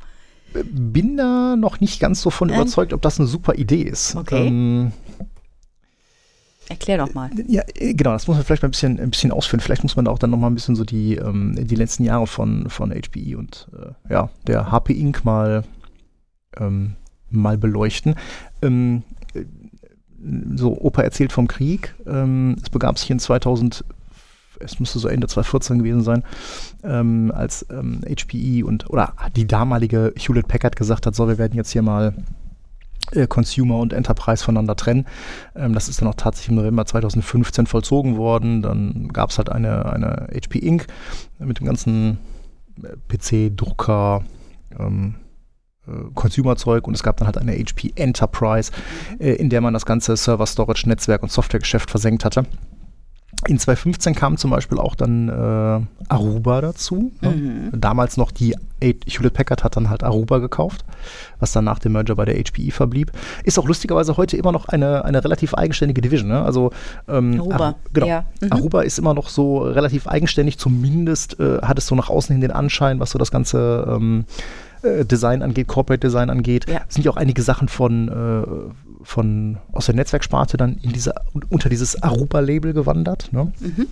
bin 0.64 1.18
da 1.18 1.56
noch 1.56 1.80
nicht 1.82 2.00
ganz 2.00 2.22
so 2.22 2.30
von 2.30 2.50
Ähm. 2.50 2.56
überzeugt, 2.56 2.94
ob 2.94 3.02
das 3.02 3.20
eine 3.20 3.28
super 3.28 3.56
Idee 3.56 3.82
ist. 3.84 4.16
Okay. 4.16 4.48
Ähm, 4.48 4.92
Erklär 6.70 6.98
doch 6.98 7.14
mal. 7.14 7.30
Ja, 7.48 7.64
äh, 7.76 7.94
genau, 7.94 8.12
das 8.14 8.28
muss 8.28 8.38
man 8.38 8.46
vielleicht 8.46 8.64
mal 8.64 8.70
ein 8.70 8.72
bisschen, 8.72 9.00
ein 9.00 9.12
bisschen 9.12 9.32
ausführen. 9.32 9.60
Vielleicht 9.60 9.84
muss 9.84 9.96
man 9.96 10.08
auch 10.08 10.20
dann 10.20 10.32
nochmal 10.32 10.50
ein 10.50 10.56
bisschen 10.56 10.76
so 10.76 10.84
die, 10.84 11.16
ähm, 11.16 11.56
die 11.60 11.76
letzten 11.76 12.04
Jahre 12.04 12.28
von, 12.28 12.70
von 12.70 12.92
HPE 12.92 13.38
und 13.38 13.68
äh, 13.74 14.14
ja, 14.14 14.30
der 14.48 14.72
HP 14.72 14.94
Inc. 14.94 15.24
mal, 15.24 15.64
ähm, 16.58 16.96
mal 17.30 17.58
beleuchten. 17.58 18.16
Ähm, 18.62 19.04
äh, 19.34 19.44
so, 20.56 20.80
Opa 20.82 21.04
erzählt 21.04 21.32
vom 21.32 21.48
Krieg. 21.48 21.94
Ähm, 22.08 22.56
es 22.62 22.70
begab 22.70 22.98
sich 22.98 23.12
in 23.12 23.20
2000, 23.20 23.86
es 24.60 24.80
müsste 24.80 24.98
so 24.98 25.08
Ende 25.08 25.28
2014 25.28 25.80
gewesen 25.80 26.02
sein, 26.02 26.24
ähm, 26.84 27.32
als 27.36 27.66
ähm, 27.70 28.02
HPE 28.08 28.66
und, 28.66 28.90
oder 28.90 29.14
die 29.36 29.46
damalige 29.46 30.14
Hewlett 30.18 30.48
Packard 30.48 30.76
gesagt 30.76 31.06
hat, 31.06 31.14
so, 31.14 31.28
wir 31.28 31.38
werden 31.38 31.56
jetzt 31.56 31.72
hier 31.72 31.84
mal 31.84 32.16
Consumer 33.28 33.80
und 33.80 33.94
Enterprise 33.94 34.44
voneinander 34.44 34.76
trennen. 34.76 35.06
Ähm, 35.56 35.74
das 35.74 35.90
ist 35.90 36.02
dann 36.02 36.08
auch 36.08 36.16
tatsächlich 36.16 36.50
im 36.50 36.56
November 36.56 36.86
2015 36.86 37.68
vollzogen 37.68 38.18
worden. 38.18 38.62
Dann 38.62 39.10
gab 39.14 39.30
es 39.30 39.38
halt 39.38 39.50
eine, 39.50 39.86
eine 39.86 40.28
HP 40.34 40.60
Inc. 40.60 40.88
mit 41.40 41.60
dem 41.60 41.66
ganzen 41.66 42.20
äh, 42.84 42.96
PC, 43.08 43.56
Drucker, 43.56 44.24
ähm, 44.78 45.16
äh, 45.88 45.92
Consumer-Zeug 46.14 46.88
und 46.88 46.94
es 46.94 47.04
gab 47.04 47.18
dann 47.18 47.28
halt 47.28 47.38
eine 47.38 47.54
HP 47.54 47.94
Enterprise, 47.96 48.72
äh, 49.20 49.34
in 49.34 49.50
der 49.50 49.62
man 49.62 49.74
das 49.74 49.86
ganze 49.86 50.16
Server, 50.18 50.46
Storage, 50.46 50.88
Netzwerk 50.88 51.24
und 51.24 51.32
Softwaregeschäft 51.32 51.90
versenkt 51.90 52.26
hatte. 52.26 52.46
In 53.48 53.60
2015 53.60 54.16
kam 54.16 54.38
zum 54.38 54.52
Beispiel 54.52 54.80
auch 54.80 54.96
dann 54.96 55.30
äh, 55.30 55.86
Aruba 56.10 56.62
dazu. 56.62 57.12
ne? 57.22 57.30
Mhm. 57.30 57.80
Damals 57.80 58.18
noch 58.18 58.32
die 58.32 58.56
Hewlett 58.82 59.34
Packard 59.34 59.64
hat 59.64 59.76
dann 59.78 59.90
halt 59.90 60.04
Aruba 60.04 60.38
gekauft, 60.40 60.84
was 61.40 61.52
dann 61.52 61.64
nach 61.66 61.80
dem 61.80 61.94
Merger 61.94 62.16
bei 62.16 62.26
der 62.26 62.36
HPE 62.36 62.72
verblieb. 62.72 63.12
Ist 63.44 63.58
auch 63.58 63.68
lustigerweise 63.68 64.18
heute 64.18 64.38
immer 64.38 64.52
noch 64.52 64.68
eine, 64.68 65.06
eine 65.06 65.24
relativ 65.24 65.54
eigenständige 65.54 66.02
Division. 66.02 66.30
Ne? 66.30 66.42
Also 66.44 66.72
ähm, 67.08 67.40
Aruba, 67.40 67.56
Aru- 67.70 67.76
genau. 67.94 68.08
ja. 68.08 68.26
Mhm. 68.42 68.52
Aruba 68.52 68.82
ist 68.82 69.00
immer 69.00 69.14
noch 69.14 69.30
so 69.30 69.60
relativ 69.60 70.08
eigenständig, 70.08 70.58
zumindest 70.58 71.40
äh, 71.40 71.60
hat 71.62 71.78
es 71.78 71.88
so 71.88 71.96
nach 71.96 72.10
außen 72.10 72.34
hin 72.34 72.42
den 72.42 72.52
Anschein, 72.52 73.00
was 73.00 73.12
so 73.12 73.20
das 73.20 73.32
ganze 73.32 73.88
ähm, 73.90 74.26
äh, 74.84 75.06
Design 75.06 75.42
angeht, 75.42 75.68
Corporate 75.68 76.06
Design 76.06 76.30
angeht. 76.30 76.70
Ja. 76.70 76.82
Sind 76.88 77.06
ja 77.06 77.12
auch 77.12 77.18
einige 77.18 77.42
Sachen 77.42 77.68
von, 77.70 78.08
äh, 78.10 78.85
von 79.06 79.58
aus 79.72 79.86
der 79.86 79.96
Netzwerksparte 79.96 80.58
dann 80.58 80.78
in 80.82 80.92
diese, 80.92 81.14
unter 81.50 81.70
dieses 81.70 82.02
Aruba-Label 82.02 82.74
gewandert. 82.74 83.32
Ne? 83.32 83.54
Mhm. 83.60 83.88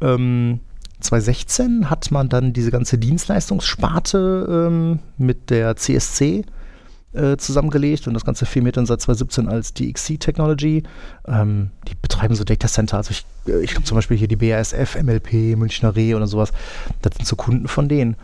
Ähm, 0.00 0.60
2016 1.00 1.90
hat 1.90 2.10
man 2.10 2.28
dann 2.28 2.52
diese 2.52 2.70
ganze 2.70 2.98
Dienstleistungssparte 2.98 4.68
ähm, 4.68 5.00
mit 5.18 5.50
der 5.50 5.76
CSC 5.76 6.44
äh, 7.12 7.36
zusammengelegt 7.36 8.06
und 8.06 8.14
das 8.14 8.24
Ganze 8.24 8.46
firmiert 8.46 8.78
dann 8.78 8.86
seit 8.86 9.02
2017 9.02 9.48
als 9.48 9.74
DXC 9.74 10.18
Technology. 10.18 10.82
Ähm, 11.26 11.70
die 11.88 11.94
betreiben 11.94 12.34
so 12.34 12.44
Data 12.44 12.68
Center, 12.68 12.96
also 12.96 13.10
ich, 13.10 13.26
äh, 13.46 13.62
ich 13.62 13.72
glaube 13.72 13.84
zum 13.84 13.96
Beispiel 13.96 14.16
hier 14.16 14.28
die 14.28 14.36
BASF, 14.36 14.96
MLP, 15.02 15.56
Münchner 15.56 15.94
Reh 15.94 16.14
oder 16.14 16.26
sowas, 16.26 16.52
das 17.02 17.14
sind 17.16 17.26
so 17.26 17.36
Kunden 17.36 17.68
von 17.68 17.88
denen. 17.88 18.16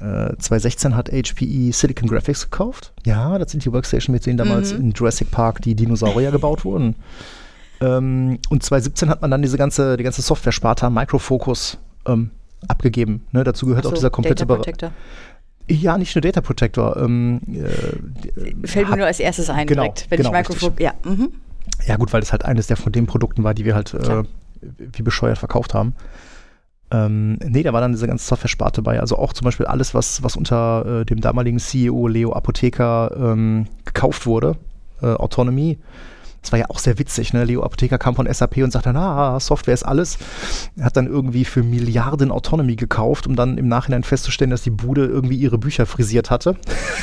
Äh, 0.00 0.36
2016 0.38 0.94
hat 0.94 1.08
HPE 1.10 1.72
Silicon 1.72 2.08
Graphics 2.08 2.44
gekauft. 2.50 2.92
Ja, 3.04 3.38
das 3.38 3.50
sind 3.50 3.64
die 3.64 3.72
Workstation, 3.72 4.12
mit 4.12 4.26
denen 4.26 4.36
damals 4.36 4.74
Mhm. 4.74 4.80
in 4.80 4.90
Jurassic 4.92 5.30
Park 5.30 5.62
die 5.62 5.74
Dinosaurier 5.74 6.30
gebaut 6.30 6.64
wurden. 6.64 6.96
Ähm, 7.80 8.38
und 8.50 8.62
2017 8.62 9.08
hat 9.08 9.22
man 9.22 9.30
dann 9.30 9.42
diese 9.42 9.56
ganze, 9.58 9.96
die 9.96 10.02
ganze 10.04 10.22
Software-Sparte 10.22 10.86
an 10.86 10.94
Microfocus 10.94 11.78
ähm, 12.06 12.30
abgegeben. 12.68 13.24
Ne, 13.32 13.44
dazu 13.44 13.66
gehört 13.66 13.84
Ach 13.84 13.88
auch 13.88 13.92
so, 13.92 13.96
dieser 13.96 14.10
komplette 14.10 14.44
Data 14.46 14.46
Bereich. 14.46 14.64
Protector. 14.64 14.90
Ja, 15.68 15.98
nicht 15.98 16.14
nur 16.14 16.22
Data 16.22 16.40
Protector. 16.40 16.96
Ähm, 16.96 17.40
äh, 17.54 18.66
Fällt 18.66 18.88
mir 18.88 18.96
nur 18.96 19.06
als 19.06 19.18
erstes 19.20 19.50
ein, 19.50 19.66
Genau, 19.66 19.82
direkt, 19.82 20.06
wenn 20.10 20.18
genau, 20.18 20.30
ich 20.30 20.36
Mikrofon. 20.48 20.72
Ja, 20.78 20.92
mhm. 21.04 21.32
Ja, 21.86 21.96
gut, 21.96 22.12
weil 22.12 22.20
das 22.20 22.32
halt 22.32 22.44
eines 22.44 22.66
der 22.68 22.76
von 22.76 22.92
den 22.92 23.06
Produkten 23.06 23.44
war, 23.44 23.52
die 23.52 23.64
wir 23.64 23.74
halt 23.74 23.92
äh, 23.94 24.22
wie 24.62 25.02
bescheuert 25.02 25.38
verkauft 25.38 25.74
haben. 25.74 25.94
Ähm, 26.90 27.38
nee, 27.44 27.62
da 27.62 27.72
war 27.72 27.80
dann 27.80 27.92
diese 27.92 28.06
ganze 28.06 28.26
Software-Sparte 28.26 28.82
bei. 28.82 29.00
Also 29.00 29.18
auch 29.18 29.32
zum 29.32 29.44
Beispiel 29.44 29.66
alles, 29.66 29.94
was, 29.94 30.22
was 30.22 30.36
unter 30.36 31.00
äh, 31.00 31.04
dem 31.04 31.20
damaligen 31.20 31.58
CEO 31.58 32.06
Leo 32.06 32.32
Apotheker 32.32 33.10
ähm, 33.16 33.66
gekauft 33.84 34.26
wurde. 34.26 34.56
Äh, 35.02 35.06
Autonomy. 35.06 35.78
Das 36.42 36.52
war 36.52 36.60
ja 36.60 36.66
auch 36.70 36.78
sehr 36.78 37.00
witzig. 37.00 37.32
Ne? 37.32 37.42
Leo 37.44 37.64
Apotheker 37.64 37.98
kam 37.98 38.14
von 38.14 38.32
SAP 38.32 38.58
und 38.58 38.70
sagte, 38.70 38.92
na, 38.92 39.40
Software 39.40 39.74
ist 39.74 39.82
alles. 39.82 40.16
Er 40.76 40.84
hat 40.84 40.96
dann 40.96 41.08
irgendwie 41.08 41.44
für 41.44 41.64
Milliarden 41.64 42.30
Autonomy 42.30 42.76
gekauft, 42.76 43.26
um 43.26 43.34
dann 43.34 43.58
im 43.58 43.66
Nachhinein 43.66 44.04
festzustellen, 44.04 44.50
dass 44.50 44.62
die 44.62 44.70
Bude 44.70 45.06
irgendwie 45.06 45.36
ihre 45.36 45.58
Bücher 45.58 45.86
frisiert 45.86 46.30
hatte. 46.30 46.56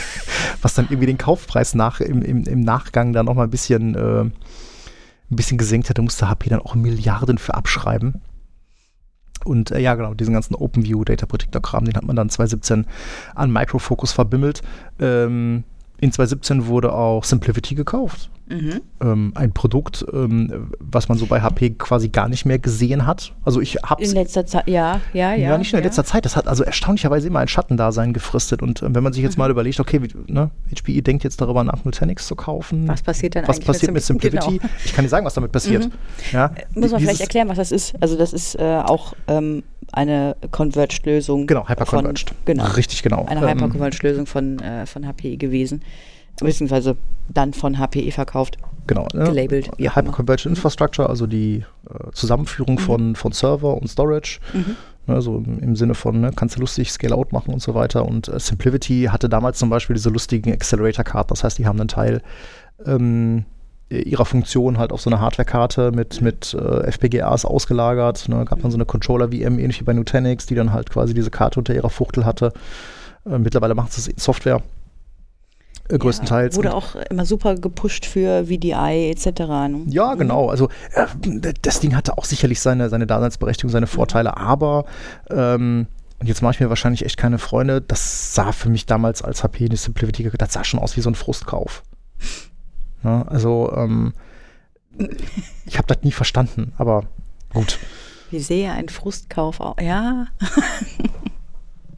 Was 0.62 0.76
dann 0.76 0.86
irgendwie 0.86 1.08
den 1.08 1.18
Kaufpreis 1.18 1.76
nach, 1.76 2.00
im, 2.00 2.22
im, 2.22 2.44
im 2.44 2.62
Nachgang 2.62 3.12
dann 3.12 3.26
nochmal 3.26 3.48
ein 3.48 3.52
bisschen, 3.52 3.96
äh, 3.96 4.22
ein 4.22 4.32
bisschen 5.30 5.58
gesenkt 5.58 5.90
hätte, 5.90 6.02
musste 6.02 6.30
HP 6.30 6.50
dann 6.50 6.62
auch 6.62 6.76
Milliarden 6.76 7.38
für 7.38 7.54
abschreiben. 7.54 8.22
Und 9.46 9.72
äh, 9.72 9.80
ja, 9.80 9.96
genau, 9.96 10.14
diesen 10.14 10.34
ganzen 10.34 10.56
OpenView 10.56 11.04
Data 11.04 11.26
Protector 11.26 11.62
Kram, 11.62 11.86
den 11.86 11.96
hat 11.96 12.04
man 12.04 12.16
dann 12.16 12.30
2017 12.30 12.86
an 13.36 13.52
Microfocus 13.52 14.12
verbimmelt. 14.12 14.62
Ähm, 15.00 15.64
in 16.04 16.12
2017 16.12 16.68
wurde 16.68 16.94
auch 16.94 17.24
Simplivity 17.24 17.76
gekauft. 17.76 18.30
Mhm. 18.50 18.82
Ähm, 19.02 19.32
ein 19.36 19.54
Produkt, 19.54 20.06
ähm, 20.12 20.72
was 20.80 21.08
man 21.08 21.18
so 21.18 21.26
bei 21.28 21.40
HP 21.42 21.70
quasi 21.72 22.10
gar 22.10 22.28
nicht 22.28 22.46
mehr 22.46 22.60
gesehen 22.60 23.08
hat. 23.08 23.34
Also 23.46 23.62
ich 23.62 23.76
habe 23.86 24.04
In 24.04 24.12
letzter 24.12 24.46
Zeit, 24.46 24.68
ja, 24.68 25.00
ja, 25.14 25.34
ja. 25.34 25.52
ja, 25.52 25.58
nicht 25.58 25.72
nur 25.72 25.80
in 25.80 25.84
ja. 25.84 25.88
letzter 25.88 26.04
Zeit. 26.04 26.26
Das 26.26 26.36
hat 26.36 26.48
also 26.50 26.64
erstaunlicherweise 26.66 27.28
immer 27.28 27.40
ein 27.40 27.48
Schattendasein 27.48 28.12
gefristet. 28.12 28.62
Und 28.62 28.82
ähm, 28.84 28.94
wenn 28.96 29.02
man 29.04 29.14
sich 29.14 29.24
jetzt 29.24 29.38
mal 29.38 29.50
überlegt, 29.50 29.80
okay, 29.80 30.02
wie, 30.04 30.10
ne, 30.32 30.52
HPE 30.78 31.02
denkt 31.02 31.24
jetzt 31.24 31.40
darüber 31.40 31.64
nach, 31.64 31.86
Nutanix 31.86 32.28
zu 32.28 32.36
kaufen. 32.36 32.86
Was 32.90 33.02
passiert 33.02 33.36
dann 33.36 33.48
Was 33.48 33.56
eigentlich 33.56 33.66
passiert 33.68 33.94
mit 33.94 34.04
Sim- 34.04 34.20
Simplivity? 34.20 34.58
Genau. 34.58 34.74
Ich 34.84 34.94
kann 34.94 35.06
dir 35.06 35.10
sagen, 35.10 35.26
was 35.26 35.34
damit 35.36 35.54
passiert. 35.54 35.90
Ja, 36.34 36.52
Muss 36.76 36.92
man 36.92 37.00
vielleicht 37.00 37.22
erklären, 37.22 37.48
was 37.48 37.58
das 37.58 37.72
ist. 37.72 37.94
Also 38.02 38.18
das 38.18 38.34
ist 38.34 38.56
äh, 38.60 38.82
auch 38.84 39.14
ähm, 39.28 39.64
eine 39.94 40.36
Converged-Lösung. 40.52 41.48
Genau, 41.48 41.68
hyperconverged. 41.70 42.30
von- 42.32 42.38
Genau. 42.46 42.66
Richtig 42.66 43.04
genau. 43.04 43.26
Eine 43.26 43.42
Ähm, 43.42 43.48
Hyperconverged-Lösung 43.50 44.26
von, 44.26 44.60
äh, 44.60 44.86
von 44.86 45.06
HPE 45.08 45.38
gewesen. 45.38 45.82
Beziehungsweise 46.40 46.96
dann 47.30 47.54
von 47.54 47.78
HPE 47.78 48.12
verkauft. 48.12 48.58
genau, 48.88 49.08
ne? 49.14 49.26
gelabelt, 49.26 49.70
immer. 49.78 49.96
Hyperconverged 49.96 50.46
Infrastructure, 50.48 51.10
also 51.10 51.28
die 51.28 51.64
äh, 51.90 52.12
Zusammenführung 52.12 52.80
von, 52.80 53.16
von 53.16 53.32
Server 53.32 53.76
und 53.76 53.88
Storage. 53.88 54.40
Ne, 55.06 55.22
so 55.22 55.38
im, 55.38 55.60
im 55.60 55.76
Sinne 55.76 55.96
von, 55.96 56.22
ne, 56.22 56.32
kannst 56.34 56.56
du 56.56 56.62
lustig 56.62 56.92
Scale-Out 56.92 57.34
machen 57.34 57.54
und 57.54 57.62
so 57.62 57.76
weiter. 57.76 58.06
Und 58.06 58.30
äh, 58.30 58.40
Simplivity 58.40 59.10
hatte 59.10 59.28
damals 59.28 59.60
zum 59.60 59.70
Beispiel 59.70 59.96
diese 59.96 60.10
lustigen 60.10 60.54
Accelerator-Karten. 60.54 61.30
Das 61.30 61.44
heißt, 61.44 61.58
die 61.58 61.68
haben 61.68 61.80
einen 61.80 61.90
Teil 61.90 62.22
ähm, 62.86 63.46
ihrer 63.90 64.26
Funktion 64.26 64.78
halt 64.78 64.92
auf 64.92 65.02
so 65.02 65.10
eine 65.10 65.20
Hardware-Karte 65.20 65.92
mit, 65.92 66.22
mit 66.22 66.54
äh, 66.54 66.88
FPGAs 66.88 67.44
ausgelagert. 67.46 68.30
Ne, 68.30 68.46
gab 68.46 68.62
dann 68.62 68.72
so 68.72 68.78
eine 68.78 68.86
Controller-VM, 68.86 69.60
ähnlich 69.60 69.82
wie 69.82 69.86
bei 69.86 69.94
Nutanix, 69.94 70.46
die 70.46 70.56
dann 70.56 70.72
halt 70.72 70.90
quasi 70.90 71.14
diese 71.14 71.32
Karte 71.32 71.60
unter 71.60 71.76
ihrer 71.76 71.90
Fuchtel 71.90 72.26
hatte. 72.26 72.54
Äh, 73.26 73.40
mittlerweile 73.40 73.76
sie 73.90 74.00
es 74.00 74.08
in 74.08 74.18
Software. 74.18 74.62
Äh, 75.90 75.98
größtenteils. 75.98 76.56
Ja, 76.56 76.58
wurde 76.58 76.74
auch 76.74 76.96
immer 77.10 77.26
super 77.26 77.56
gepusht 77.56 78.06
für 78.06 78.46
VDI 78.46 79.12
etc. 79.12 79.40
Ne? 79.70 79.84
Ja, 79.88 80.16
genau. 80.16 80.50
Also 80.50 80.70
äh, 80.94 81.06
das 81.62 81.80
Ding 81.80 81.96
hatte 81.96 82.18
auch 82.18 82.26
sicherlich 82.26 82.62
seine, 82.62 82.90
seine 82.90 83.06
Daseinsberechtigung, 83.06 83.72
seine 83.72 83.88
Vorteile, 83.88 84.38
aber 84.38 84.86
ähm, 85.30 85.88
und 86.20 86.28
jetzt 86.28 86.42
mache 86.42 86.54
ich 86.54 86.60
mir 86.62 86.70
wahrscheinlich 86.70 87.04
echt 87.04 87.18
keine 87.18 87.38
Freunde. 87.38 87.82
Das 87.82 88.34
sah 88.34 88.54
für 88.54 88.70
mich 88.70 88.86
damals 88.86 89.22
als 89.22 89.44
HP 89.44 89.66
eine 89.66 89.76
Simplivity, 89.76 90.30
das 90.38 90.54
sah 90.54 90.64
schon 90.64 90.80
aus 90.80 90.96
wie 90.96 91.02
so 91.02 91.10
ein 91.10 91.16
Frustkauf. 91.16 91.84
Ne? 93.04 93.26
Also 93.28 93.74
ähm, 93.76 94.14
ich 95.66 95.78
habe 95.78 95.88
das 95.88 96.04
nie 96.04 96.14
verstanden, 96.14 96.72
aber 96.78 97.04
gut. 97.54 97.78
Wie 98.32 98.40
sehe 98.40 98.72
ein 98.72 98.88
Frustkauf 98.88 99.60
aus? 99.60 99.76
Ja, 99.82 100.28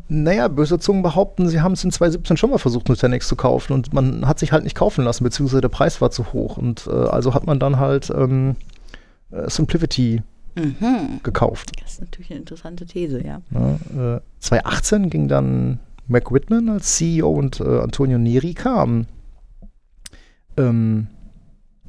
Naja, 0.07 0.47
böse 0.47 0.77
Zungen 0.77 1.01
behaupten, 1.01 1.47
sie 1.47 1.61
haben 1.61 1.71
es 1.71 1.83
in 1.83 1.91
2017 1.91 2.37
schon 2.37 2.51
mal 2.51 2.59
versucht, 2.59 2.89
Nutanix 2.89 3.27
zu 3.27 3.35
kaufen 3.35 3.73
und 3.73 3.91
man 3.91 4.27
hat 4.27 4.37
sich 4.37 4.51
halt 4.51 4.63
nicht 4.63 4.75
kaufen 4.75 5.03
lassen, 5.03 5.23
beziehungsweise 5.23 5.61
der 5.61 5.69
Preis 5.69 5.99
war 5.99 6.11
zu 6.11 6.31
hoch. 6.31 6.57
Und 6.57 6.87
äh, 6.87 6.91
also 6.91 7.33
hat 7.33 7.47
man 7.47 7.59
dann 7.59 7.79
halt 7.79 8.11
ähm, 8.11 8.55
äh, 9.31 9.49
Simplivity 9.49 10.21
mhm. 10.55 11.21
gekauft. 11.23 11.71
das 11.81 11.93
ist 11.93 12.01
natürlich 12.01 12.29
eine 12.29 12.39
interessante 12.41 12.85
These, 12.85 13.25
ja. 13.25 13.41
Ne? 13.49 14.21
Äh, 14.21 14.41
2018 14.41 15.09
ging 15.09 15.27
dann 15.27 15.79
Mac 16.07 16.31
Whitman 16.31 16.69
als 16.69 16.97
CEO 16.97 17.31
und 17.31 17.59
äh, 17.59 17.79
Antonio 17.79 18.19
Neri 18.19 18.53
kam. 18.53 19.07
Ähm, 20.57 21.07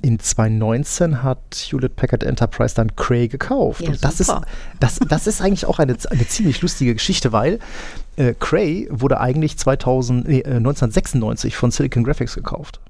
in 0.03 0.19
2019 0.19 1.23
hat 1.23 1.55
Hewlett 1.55 1.97
Packard 1.97 2.23
Enterprise 2.23 2.75
dann 2.75 2.95
Cray 2.97 3.29
gekauft. 3.29 3.83
Ja, 3.83 3.91
und 3.91 4.05
das 4.05 4.21
ist, 4.21 4.33
das, 4.79 4.99
das 5.09 5.27
ist 5.27 5.41
eigentlich 5.41 5.67
auch 5.67 5.79
eine, 5.79 5.97
eine 6.11 6.27
ziemlich 6.29 6.63
lustige 6.63 6.95
Geschichte, 6.95 7.33
weil 7.33 7.59
äh, 8.17 8.35
Cray 8.39 8.89
wurde 8.91 9.21
eigentlich 9.21 9.59
2000, 9.59 10.29
nee, 10.29 10.41
äh, 10.41 10.57
1996 10.57 11.57
von 11.57 11.71
Silicon 11.71 12.05
Graphics 12.05 12.35
gekauft. 12.35 12.81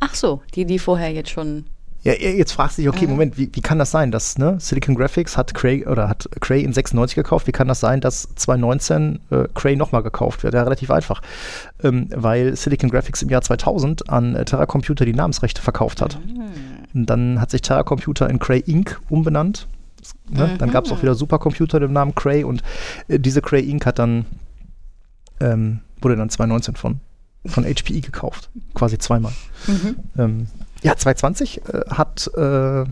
Ach 0.00 0.14
so, 0.14 0.42
die, 0.54 0.64
die 0.64 0.78
vorher 0.78 1.12
jetzt 1.12 1.30
schon. 1.30 1.64
Ja, 2.02 2.12
jetzt 2.12 2.52
fragst 2.52 2.78
du 2.78 2.82
dich, 2.82 2.88
okay, 2.88 3.06
Mhm. 3.06 3.10
Moment, 3.10 3.36
wie, 3.36 3.50
wie 3.52 3.60
kann 3.60 3.80
das 3.80 3.90
sein, 3.90 4.12
dass 4.12 4.38
ne, 4.38 4.58
Silicon 4.60 4.94
Graphics 4.94 5.36
hat 5.36 5.54
Cray 5.54 5.84
oder 5.86 6.08
hat 6.08 6.28
Cray 6.40 6.62
in 6.62 6.72
96 6.72 7.16
gekauft? 7.16 7.48
Wie 7.48 7.52
kann 7.52 7.66
das 7.66 7.80
sein, 7.80 8.00
dass 8.00 8.28
2019 8.36 9.18
äh, 9.30 9.48
Cray 9.54 9.74
nochmal 9.74 10.04
gekauft 10.04 10.44
wird? 10.44 10.54
Ja, 10.54 10.62
relativ 10.62 10.92
einfach, 10.92 11.20
ähm, 11.82 12.08
weil 12.14 12.54
Silicon 12.54 12.90
Graphics 12.90 13.22
im 13.22 13.28
Jahr 13.30 13.42
2000 13.42 14.08
an 14.08 14.36
äh, 14.36 14.44
Terra 14.44 14.66
Computer 14.66 15.04
die 15.04 15.14
Namensrechte 15.14 15.60
verkauft 15.60 16.00
hat. 16.00 16.20
Und 16.94 17.06
dann 17.06 17.40
hat 17.40 17.50
sich 17.50 17.62
Terra 17.62 17.82
Computer 17.82 18.30
in 18.30 18.38
Cray 18.38 18.60
Inc. 18.60 19.00
umbenannt. 19.08 19.66
Ne? 20.30 20.56
Dann 20.58 20.70
gab 20.70 20.84
es 20.86 20.92
auch 20.92 21.02
wieder 21.02 21.14
Supercomputer 21.14 21.80
mit 21.80 21.88
dem 21.88 21.92
Namen 21.92 22.14
Cray 22.14 22.44
und 22.44 22.62
äh, 23.08 23.18
diese 23.18 23.42
Cray 23.42 23.68
Inc. 23.68 23.86
hat 23.86 23.98
dann 23.98 24.26
ähm, 25.40 25.80
wurde 26.00 26.16
dann 26.16 26.30
2019 26.30 26.76
von 26.76 27.00
von 27.46 27.64
HPE 27.64 28.00
gekauft, 28.00 28.50
quasi 28.74 28.98
zweimal. 28.98 29.32
Ähm, 30.18 30.48
ja, 30.82 30.96
2020 30.96 31.62
äh, 31.68 31.80
hat 31.90 32.28
äh, 32.36 32.84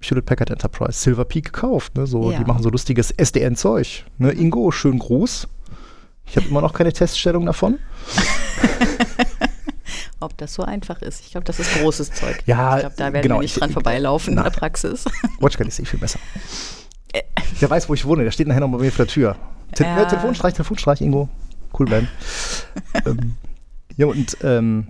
Hewlett 0.00 0.26
Packard 0.26 0.50
Enterprise 0.50 0.98
Silver 0.98 1.24
Peak 1.26 1.52
gekauft. 1.52 1.96
Ne? 1.96 2.06
So, 2.06 2.32
Ja. 2.32 2.38
Die 2.38 2.44
machen 2.44 2.62
so 2.62 2.70
lustiges 2.70 3.10
SDN-Zeug. 3.10 4.04
Ne? 4.18 4.32
Ingo, 4.32 4.70
schönen 4.70 4.98
Gruß. 4.98 5.46
Ich 6.26 6.36
habe 6.36 6.46
immer 6.48 6.62
noch 6.62 6.72
keine 6.72 6.92
Teststellung 6.92 7.44
davon. 7.46 7.78
Ob 10.22 10.36
das 10.38 10.54
so 10.54 10.62
einfach 10.62 11.02
ist. 11.02 11.20
Ich 11.24 11.32
glaube, 11.32 11.44
das 11.44 11.58
ist 11.58 11.72
großes 11.80 12.12
Zeug. 12.12 12.42
Ja, 12.46 12.76
ich 12.76 12.80
glaube, 12.80 12.94
da 12.96 13.12
werden 13.12 13.22
genau, 13.22 13.34
wir 13.36 13.40
nicht 13.42 13.54
ich- 13.54 13.58
dran 13.60 13.70
vorbeilaufen 13.70 14.30
in 14.30 14.34
Nein. 14.36 14.44
der 14.44 14.50
Praxis. 14.50 15.04
Watchguard 15.40 15.68
ist 15.68 15.80
eh 15.80 15.84
viel 15.84 15.98
besser. 16.00 16.18
Der 17.60 17.68
weiß, 17.70 17.88
wo 17.88 17.94
ich 17.94 18.04
wohne. 18.04 18.24
Der 18.24 18.30
steht 18.30 18.46
nachher 18.48 18.60
noch 18.60 18.68
bei 18.70 18.78
mir 18.78 18.90
vor 18.92 19.04
der 19.04 19.12
Tür. 19.12 19.36
Te 19.74 19.84
Ja. 19.84 20.02
äh, 20.02 20.06
Telefonstreich, 20.08 20.54
Telefonstreich, 20.54 21.00
Ingo. 21.00 21.28
Cool 21.78 21.86
bleiben. 21.86 22.08
ähm, 23.06 23.36
ja, 23.96 24.06
und 24.06 24.36
ähm, 24.42 24.86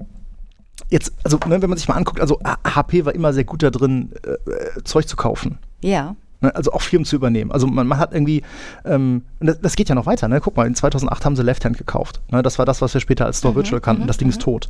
jetzt, 0.91 1.13
also, 1.25 1.39
ne, 1.47 1.61
wenn 1.63 1.69
man 1.71 1.79
sich 1.79 1.89
mal 1.89 1.95
anguckt, 1.95 2.21
also 2.21 2.39
äh, 2.41 2.55
HP 2.69 3.05
war 3.05 3.15
immer 3.15 3.33
sehr 3.33 3.45
gut 3.45 3.63
da 3.63 3.71
drin, 3.71 4.13
äh, 4.25 4.51
äh, 4.51 4.85
Zeug 4.85 5.09
zu 5.09 5.17
kaufen. 5.17 5.59
Ja. 5.83 6.15
Ne, 6.43 6.55
also 6.55 6.73
auch 6.73 6.83
Firmen 6.83 7.05
zu 7.07 7.17
übernehmen. 7.17 7.53
Also 7.53 7.67
man, 7.67 7.87
man 7.87 7.99
hat 7.99 8.13
irgendwie, 8.13 8.43
ähm, 8.85 9.23
das, 9.41 9.61
das 9.61 9.77
geht 9.77 9.89
ja 9.89 9.95
noch 9.95 10.07
weiter, 10.07 10.27
ne? 10.29 10.41
Guck 10.41 10.57
mal, 10.57 10.67
in 10.67 10.75
2008 10.75 11.25
haben 11.25 11.37
sie 11.37 11.43
Left 11.43 11.65
Hand 11.65 11.79
gekauft. 11.79 12.21
Ne? 12.31 12.43
Das 12.43 12.59
war 12.59 12.67
das, 12.67 12.83
was 12.83 12.93
wir 12.95 13.01
später 13.01 13.27
als 13.27 13.37
Mhm, 13.37 13.39
Store 13.39 13.55
Virtual 13.55 13.81
kannten. 13.81 14.07
Das 14.09 14.17
Ding 14.19 14.29
ist 14.29 14.41
tot. 14.43 14.69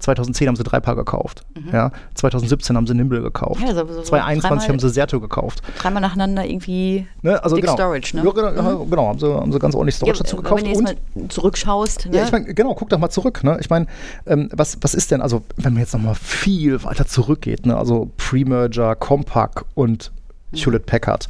2010 0.00 0.48
haben 0.48 0.56
sie 0.56 0.64
Dreipaar 0.64 0.96
gekauft. 0.96 1.44
Ja? 1.72 1.90
2017 2.14 2.76
haben 2.76 2.86
sie 2.86 2.94
Nimble 2.94 3.22
gekauft. 3.22 3.60
Mhm. 3.60 3.66
Ja, 3.68 3.74
so- 3.74 3.86
so- 3.86 3.94
so 3.94 4.02
2021 4.02 4.66
dreimal- 4.66 4.68
haben 4.68 4.78
sie 4.80 4.90
Serto 4.90 5.20
gekauft. 5.20 5.62
Dreimal 5.78 6.00
nacheinander 6.02 6.44
irgendwie 6.44 7.06
Ne? 7.22 7.42
Also 7.42 7.56
Dick 7.56 7.64
genau. 7.64 7.74
Storage, 7.76 8.16
ne? 8.16 8.22
Ja, 8.24 8.30
genau, 8.32 8.52
ja, 8.80 8.84
genau 8.90 9.08
haben, 9.08 9.18
sie, 9.18 9.26
haben 9.32 9.50
sie 9.52 9.58
ganz 9.58 9.74
ordentlich 9.74 9.94
Storage 9.96 10.18
Ja, 10.18 10.22
dazu 10.24 10.36
wenn 10.36 10.42
gekauft. 10.42 10.62
du 10.62 10.66
jetzt 10.68 10.82
mal 10.82 10.96
zurückschaust, 11.28 12.06
ne? 12.10 12.16
ja, 12.18 12.24
ich 12.24 12.32
meine, 12.32 12.52
genau, 12.54 12.74
guck 12.74 12.88
doch 12.90 12.98
mal 12.98 13.08
zurück. 13.10 13.42
Ne? 13.44 13.56
Ich 13.60 13.70
meine, 13.70 13.86
ähm, 14.26 14.48
was, 14.52 14.78
was 14.82 14.94
ist 14.94 15.10
denn, 15.10 15.22
also 15.22 15.42
wenn 15.56 15.72
man 15.72 15.80
jetzt 15.80 15.94
nochmal 15.94 16.14
viel 16.14 16.82
weiter 16.84 17.06
zurückgeht, 17.06 17.66
ne? 17.66 17.76
also 17.76 18.10
Pre-Merger, 18.16 18.94
Compaq 18.96 19.64
und 19.74 20.12
Hewlett 20.54 20.86
Packard, 20.86 21.28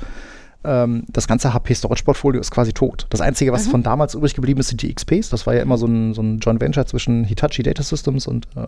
ähm, 0.64 1.04
das 1.08 1.28
ganze 1.28 1.52
HP-Storage-Portfolio 1.52 2.40
ist 2.40 2.50
quasi 2.50 2.72
tot. 2.72 3.06
Das 3.10 3.20
Einzige, 3.20 3.52
was 3.52 3.66
von 3.66 3.82
damals 3.82 4.14
übrig 4.14 4.34
geblieben 4.34 4.60
ist, 4.60 4.68
sind 4.68 4.82
die 4.82 4.92
XPs. 4.92 5.28
Das 5.30 5.46
war 5.46 5.54
ja 5.54 5.62
immer 5.62 5.76
so 5.76 5.86
ein, 5.86 6.14
so 6.14 6.22
ein 6.22 6.38
Joint 6.38 6.60
Venture 6.60 6.86
zwischen 6.86 7.24
Hitachi 7.24 7.62
Data 7.62 7.82
Systems 7.82 8.26
und 8.26 8.48
äh, 8.56 8.66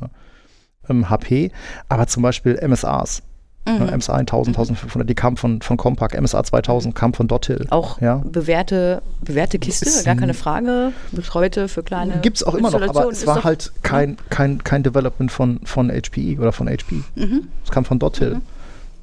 ähm, 0.91 1.09
HP. 1.09 1.51
Aber 1.89 2.07
zum 2.07 2.23
Beispiel 2.23 2.59
MSAs. 2.67 3.23
Ne? 3.69 3.97
MSA 3.97 4.15
1000, 4.15 4.57
1500, 4.57 5.09
die 5.11 5.15
kamen 5.17 5.37
von, 5.37 5.61
von 5.61 5.77
Compaq. 5.77 6.21
MSA 6.21 6.45
2000 6.45 6.95
kam 6.95 7.15
von 7.15 7.27
Dothill. 7.27 7.67
auch 7.71 8.01
ja. 8.01 8.23
bewährte, 8.25 9.03
bewährte 9.23 9.59
Kiste, 9.59 9.87
Ist 9.87 10.05
gar 10.05 10.13
ein- 10.13 10.21
keine 10.21 10.35
Frage. 10.35 10.93
Bis 11.11 11.35
heute 11.35 11.67
für 11.67 11.83
kleine. 11.83 12.21
Gibt 12.21 12.37
es 12.37 12.45
auch 12.45 12.55
immer 12.55 12.71
noch, 12.71 12.81
aber 12.81 13.09
es 13.09 13.27
war 13.27 13.43
halt 13.43 13.73
kein, 13.83 14.19
kein, 14.31 14.63
kein 14.63 14.85
Development 14.85 15.33
von, 15.33 15.59
von 15.65 15.91
HPE 15.91 16.39
oder 16.39 16.53
von 16.53 16.69
HP. 16.69 17.03
Mhm. 17.17 17.49
Es 17.65 17.73
kam 17.73 17.85
von 17.85 17.99
Dothill. 17.99 18.41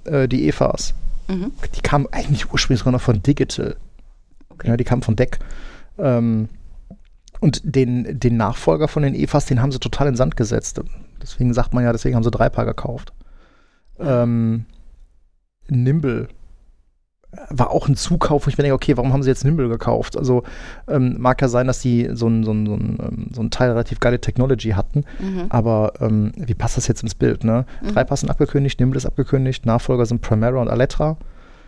Äh, 0.05 0.29
die 0.29 0.47
EFAs. 0.47 0.93
Die 1.27 1.81
kamen 1.81 2.07
eigentlich 2.11 2.51
ursprünglich 2.51 2.79
sogar 2.79 2.91
noch 2.91 3.01
von 3.01 3.21
Digital. 3.21 3.77
Okay. 4.49 4.67
Ja, 4.67 4.77
die 4.77 4.83
kamen 4.83 5.01
von 5.01 5.15
DEC. 5.15 5.39
Ähm, 5.97 6.49
und 7.39 7.61
den, 7.63 8.19
den 8.19 8.37
Nachfolger 8.37 8.87
von 8.87 9.03
den 9.03 9.15
EFAs, 9.15 9.45
den 9.45 9.61
haben 9.61 9.71
sie 9.71 9.79
total 9.79 10.07
in 10.07 10.15
Sand 10.15 10.37
gesetzt. 10.37 10.81
Deswegen 11.21 11.53
sagt 11.53 11.73
man 11.73 11.83
ja, 11.83 11.91
deswegen 11.91 12.15
haben 12.15 12.23
sie 12.23 12.31
drei 12.31 12.49
Paar 12.49 12.65
gekauft. 12.65 13.13
Ähm, 13.99 14.65
Nimble 15.67 16.29
war 17.49 17.71
auch 17.71 17.87
ein 17.87 17.95
Zukauf, 17.95 18.45
wo 18.45 18.49
ich 18.49 18.57
mir 18.57 18.63
denke, 18.63 18.75
okay, 18.75 18.95
warum 18.97 19.13
haben 19.13 19.23
sie 19.23 19.29
jetzt 19.29 19.43
Nimble 19.43 19.69
gekauft? 19.69 20.17
Also 20.17 20.43
ähm, 20.87 21.15
mag 21.19 21.41
ja 21.41 21.47
sein, 21.47 21.67
dass 21.67 21.79
die 21.79 22.09
so 22.13 22.27
ein, 22.27 22.43
so 22.43 22.51
ein, 22.51 22.65
so 22.65 22.73
ein, 22.73 22.97
ähm, 23.01 23.27
so 23.33 23.41
ein 23.41 23.49
Teil 23.49 23.69
relativ 23.71 23.99
geile 23.99 24.19
Technology 24.21 24.69
hatten, 24.71 25.03
Mhm. 25.19 25.45
aber 25.49 25.93
ähm, 26.01 26.31
wie 26.35 26.53
passt 26.53 26.77
das 26.77 26.87
jetzt 26.87 27.03
ins 27.03 27.15
Bild? 27.15 27.43
Ne? 27.43 27.65
Drei 27.93 28.03
Paar 28.03 28.17
sind 28.17 28.29
abgekündigt, 28.29 28.79
Nimble 28.79 28.97
ist 28.97 29.05
abgekündigt, 29.05 29.65
Nachfolger 29.65 30.05
sind 30.05 30.21
Primera 30.21 30.61
und 30.61 30.67
Alletra. 30.69 31.17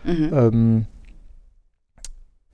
Mhm. 0.04 0.30
Ähm, 0.32 0.86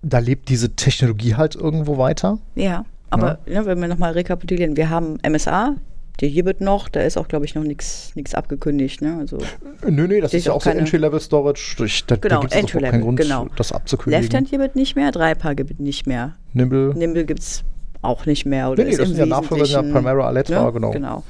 da 0.02 0.18
lebt 0.18 0.48
diese 0.48 0.74
Technologie 0.74 1.34
halt 1.36 1.54
irgendwo 1.54 1.98
weiter. 1.98 2.38
Ja, 2.54 2.84
aber 3.10 3.38
ne, 3.46 3.64
wenn 3.66 3.80
wir 3.80 3.88
nochmal 3.88 4.12
rekapitulieren, 4.12 4.76
wir 4.76 4.90
haben 4.90 5.18
MSA, 5.28 5.76
der 6.20 6.28
hier 6.28 6.44
wird 6.44 6.60
noch, 6.60 6.88
da 6.88 7.00
ist 7.00 7.16
auch, 7.16 7.26
glaube 7.26 7.44
ich, 7.44 7.54
noch 7.54 7.64
nichts 7.64 8.12
abgekündigt. 8.34 9.02
Ne? 9.02 9.16
Also, 9.18 9.38
nö, 9.86 10.06
nö, 10.06 10.20
das 10.20 10.34
ist 10.34 10.46
ja 10.46 10.52
auch 10.52 10.62
so 10.62 10.70
Entry-Level-Storage. 10.70 12.04
Da, 12.06 12.16
genau, 12.16 12.42
da 12.42 12.56
Entry-Level, 12.56 13.00
Grund, 13.00 13.20
genau. 13.20 13.48
das 13.56 13.72
abzukündigen. 13.72 14.22
Left-Hand 14.22 14.48
hier 14.48 14.58
wird 14.58 14.76
nicht 14.76 14.94
mehr, 14.94 15.10
Dreipaar 15.10 15.54
gibt 15.54 15.80
nicht 15.80 16.06
mehr. 16.06 16.36
Nimble. 16.52 16.94
Nimble 16.94 17.24
gibt 17.24 17.40
es 17.40 17.64
auch 18.02 18.26
nicht 18.26 18.46
mehr. 18.46 18.70
Oder 18.70 18.84
nee, 18.84 18.90
nee, 18.90 18.96
das 18.96 19.08
sind 19.08 19.18
ja 19.18 19.26
Nachfolger 19.26 19.64
ja 19.64 19.82
Primera 19.82 20.26
Aletra, 20.26 20.64
ne? 20.66 20.72
genau. 20.72 20.90
Genau. 20.90 21.24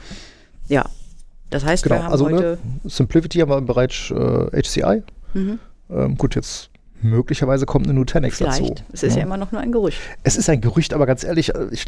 Ja, 0.68 0.84
das 1.50 1.64
heißt, 1.64 1.84
genau. 1.84 1.96
wir 1.96 2.04
haben 2.04 2.12
also, 2.12 2.26
heute... 2.26 2.58
Ne, 2.64 2.90
Simplicity 2.90 3.38
haben 3.38 3.50
wir 3.50 3.60
bereits 3.60 4.10
äh, 4.10 4.62
HCI. 4.62 5.02
Mhm. 5.34 5.58
Ähm, 5.90 6.16
gut, 6.16 6.34
jetzt 6.34 6.70
möglicherweise 7.02 7.66
kommt 7.66 7.86
eine 7.86 7.94
Nutanix 7.94 8.38
Vielleicht. 8.38 8.60
dazu. 8.60 8.74
Es 8.92 9.02
ist 9.02 9.14
ja. 9.14 9.20
ja. 9.20 9.26
immer 9.26 9.36
noch 9.36 9.52
nur 9.52 9.60
ein 9.60 9.72
Gerücht. 9.72 9.98
Es 10.22 10.36
ist 10.36 10.48
ein 10.48 10.60
Gerücht, 10.60 10.94
aber 10.94 11.06
ganz 11.06 11.24
ehrlich, 11.24 11.54
äh, 11.54 11.68
ich 11.70 11.86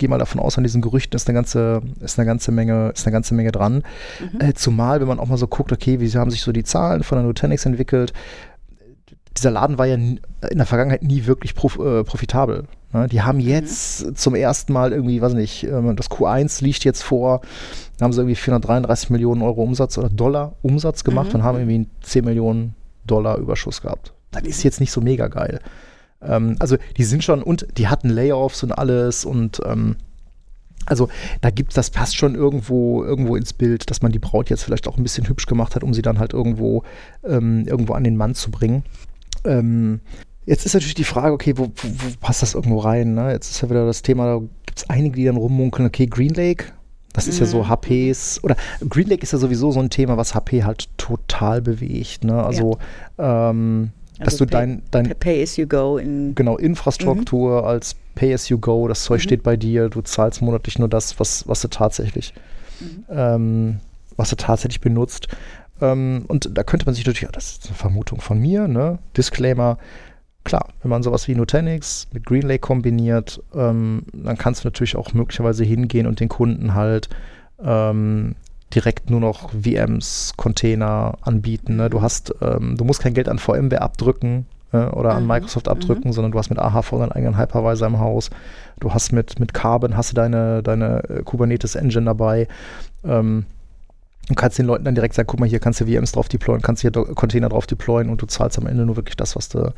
gehe 0.00 0.08
mal 0.08 0.18
davon 0.18 0.40
aus, 0.40 0.56
an 0.56 0.64
diesen 0.64 0.80
Gerüchten 0.80 1.14
ist 1.14 1.28
eine 1.28 1.34
ganze, 1.34 1.82
ist 2.00 2.18
eine 2.18 2.26
ganze 2.26 2.50
Menge, 2.50 2.90
ist 2.94 3.06
eine 3.06 3.12
ganze 3.12 3.34
Menge 3.34 3.52
dran. 3.52 3.84
Mhm. 4.32 4.40
Äh, 4.40 4.54
zumal, 4.54 5.00
wenn 5.00 5.06
man 5.06 5.20
auch 5.20 5.28
mal 5.28 5.36
so 5.36 5.46
guckt, 5.46 5.70
okay, 5.70 6.00
wie 6.00 6.10
haben 6.10 6.30
sich 6.30 6.40
so 6.42 6.52
die 6.52 6.64
Zahlen 6.64 7.02
von 7.04 7.18
der 7.18 7.26
Nutanix 7.26 7.66
entwickelt. 7.66 8.12
Dieser 9.36 9.50
Laden 9.50 9.78
war 9.78 9.86
ja 9.86 9.94
in 9.94 10.20
der 10.40 10.66
Vergangenheit 10.66 11.02
nie 11.02 11.26
wirklich 11.26 11.54
prof, 11.54 11.78
äh, 11.78 12.02
profitabel. 12.02 12.64
Ne? 12.92 13.08
Die 13.08 13.20
haben 13.20 13.40
jetzt 13.40 14.06
mhm. 14.06 14.16
zum 14.16 14.34
ersten 14.34 14.72
Mal 14.72 14.92
irgendwie, 14.92 15.20
weiß 15.20 15.34
nicht, 15.34 15.64
äh, 15.64 15.94
das 15.94 16.10
Q1 16.10 16.64
liegt 16.64 16.84
jetzt 16.84 17.02
vor, 17.02 17.42
da 17.98 18.04
haben 18.04 18.12
sie 18.12 18.20
irgendwie 18.20 18.36
433 18.36 19.10
Millionen 19.10 19.42
Euro 19.42 19.62
Umsatz 19.62 19.98
oder 19.98 20.08
Dollar 20.08 20.54
Umsatz 20.62 21.04
gemacht 21.04 21.28
Mhm. 21.28 21.34
und 21.34 21.42
haben 21.44 21.58
irgendwie 21.58 21.86
10 22.02 22.24
Millionen 22.24 22.74
Dollar 23.06 23.36
Überschuss 23.36 23.82
gehabt. 23.82 24.14
Das 24.30 24.44
ist 24.44 24.62
jetzt 24.62 24.80
nicht 24.80 24.92
so 24.92 25.00
mega 25.02 25.28
geil. 25.28 25.60
Ähm, 26.22 26.56
also 26.58 26.76
die 26.96 27.04
sind 27.04 27.24
schon 27.24 27.42
und 27.42 27.66
die 27.78 27.88
hatten 27.88 28.08
Layoffs 28.08 28.62
und 28.62 28.72
alles 28.72 29.24
und 29.24 29.60
ähm, 29.64 29.96
also 30.86 31.08
da 31.40 31.50
gibt 31.50 31.76
das 31.76 31.90
passt 31.90 32.16
schon 32.16 32.34
irgendwo 32.34 33.04
irgendwo 33.04 33.36
ins 33.36 33.52
Bild, 33.52 33.90
dass 33.90 34.02
man 34.02 34.12
die 34.12 34.18
Braut 34.18 34.50
jetzt 34.50 34.64
vielleicht 34.64 34.88
auch 34.88 34.96
ein 34.96 35.02
bisschen 35.02 35.28
hübsch 35.28 35.46
gemacht 35.46 35.76
hat, 35.76 35.84
um 35.84 35.94
sie 35.94 36.02
dann 36.02 36.18
halt 36.18 36.32
irgendwo 36.32 36.82
ähm, 37.24 37.66
irgendwo 37.66 37.94
an 37.94 38.04
den 38.04 38.16
Mann 38.16 38.34
zu 38.34 38.50
bringen. 38.50 38.82
Ähm, 39.44 40.00
jetzt 40.46 40.66
ist 40.66 40.74
natürlich 40.74 40.94
die 40.94 41.04
Frage, 41.04 41.32
okay, 41.32 41.54
wo, 41.56 41.66
wo, 41.76 41.88
wo 41.88 42.08
passt 42.20 42.42
das 42.42 42.54
irgendwo 42.54 42.78
rein? 42.78 43.14
Ne? 43.14 43.30
Jetzt 43.32 43.50
ist 43.50 43.60
ja 43.60 43.70
wieder 43.70 43.86
das 43.86 44.02
Thema, 44.02 44.26
da 44.26 44.40
gibt 44.66 44.78
es 44.78 44.90
einige, 44.90 45.16
die 45.16 45.24
dann 45.24 45.36
rummunkeln, 45.36 45.86
okay, 45.86 46.06
Green 46.06 46.34
Lake, 46.34 46.66
das 47.12 47.26
ist 47.26 47.40
ja 47.40 47.46
so 47.46 47.64
Mhm. 47.64 47.68
HPs, 47.68 48.42
oder 48.44 48.56
Green 48.88 49.08
Lake 49.08 49.22
ist 49.22 49.32
ja 49.32 49.38
sowieso 49.38 49.72
so 49.72 49.80
ein 49.80 49.90
Thema, 49.90 50.16
was 50.16 50.34
HP 50.34 50.64
halt 50.64 50.88
total 50.96 51.60
bewegt. 51.60 52.24
Ne? 52.24 52.42
Also, 52.42 52.78
ähm, 53.18 53.90
dass 54.20 54.34
Also 54.34 54.44
du 54.44 54.50
dein, 54.52 54.82
dein 54.90 55.06
Pay- 55.08 55.14
Pay 55.14 55.42
as 55.42 55.56
you 55.56 55.66
go 55.66 55.96
in 55.98 56.34
genau, 56.34 56.56
Infrastruktur 56.56 57.66
als 57.66 57.96
Pay-as-you-go, 58.14 58.86
das 58.88 59.04
Zeug 59.04 59.18
Mhm. 59.20 59.22
steht 59.22 59.42
bei 59.42 59.56
dir, 59.56 59.88
du 59.88 60.02
zahlst 60.02 60.42
monatlich 60.42 60.78
nur 60.78 60.88
das, 60.88 61.18
was, 61.18 61.46
was 61.48 61.60
du 61.62 61.68
tatsächlich, 61.68 62.34
Mhm. 62.80 63.04
ähm, 63.10 63.80
was 64.16 64.30
du 64.30 64.36
tatsächlich 64.36 64.80
benutzt. 64.80 65.28
Ähm, 65.80 66.24
und 66.28 66.50
da 66.56 66.62
könnte 66.62 66.84
man 66.86 66.94
sich 66.94 67.04
natürlich, 67.06 67.22
ja, 67.22 67.30
das 67.32 67.52
ist 67.52 67.66
eine 67.68 67.76
Vermutung 67.76 68.20
von 68.20 68.38
mir, 68.38 68.68
ne? 68.68 68.98
Disclaimer, 69.16 69.78
klar, 70.44 70.68
wenn 70.82 70.90
man 70.90 71.02
sowas 71.02 71.28
wie 71.28 71.34
Nutanix 71.34 72.08
mit 72.12 72.26
GreenLake 72.26 72.58
kombiniert, 72.60 73.42
ähm, 73.54 74.02
dann 74.12 74.36
kannst 74.36 74.64
du 74.64 74.66
natürlich 74.68 74.96
auch 74.96 75.14
möglicherweise 75.14 75.64
hingehen 75.64 76.06
und 76.06 76.20
den 76.20 76.28
Kunden 76.28 76.74
halt 76.74 77.08
ähm, 77.64 78.34
direkt 78.74 79.10
nur 79.10 79.20
noch 79.20 79.50
VMs, 79.50 80.34
Container 80.36 81.18
anbieten. 81.22 81.76
Ne? 81.76 81.90
Du 81.90 82.02
hast, 82.02 82.34
ähm, 82.40 82.76
du 82.76 82.84
musst 82.84 83.00
kein 83.00 83.14
Geld 83.14 83.28
an 83.28 83.38
VMware 83.38 83.82
abdrücken 83.82 84.46
äh, 84.72 84.78
oder 84.78 85.14
an 85.14 85.22
Mhm, 85.22 85.28
Microsoft 85.28 85.68
abdrücken, 85.68 86.12
sondern 86.12 86.32
du 86.32 86.38
hast 86.38 86.50
mit 86.50 86.58
AHV 86.58 86.90
deinen 86.90 87.12
eigenen 87.12 87.38
Hypervisor 87.38 87.88
im 87.88 87.98
Haus. 87.98 88.30
Du 88.78 88.94
hast 88.94 89.12
mit, 89.12 89.40
mit 89.40 89.54
Carbon 89.54 89.96
hast 89.96 90.12
du 90.12 90.14
deine, 90.14 90.62
deine 90.62 91.02
äh, 91.08 91.22
Kubernetes 91.22 91.74
Engine 91.74 92.06
dabei. 92.06 92.48
Ähm, 93.04 93.46
Du 94.28 94.36
kannst 94.36 94.58
den 94.58 94.66
Leuten 94.66 94.84
dann 94.84 94.94
direkt 94.94 95.14
sagen, 95.14 95.26
guck 95.26 95.40
mal, 95.40 95.48
hier 95.48 95.58
kannst 95.58 95.80
du 95.80 95.86
VMs 95.86 96.12
drauf 96.12 96.28
deployen, 96.28 96.62
kannst 96.62 96.82
hier 96.82 96.92
Container 96.92 97.48
drauf 97.48 97.66
deployen 97.66 98.08
und 98.08 98.22
du 98.22 98.26
zahlst 98.26 98.58
am 98.58 98.66
Ende 98.68 98.86
nur 98.86 98.94
wirklich 98.94 99.16
das, 99.16 99.34
was 99.34 99.48
du, 99.48 99.74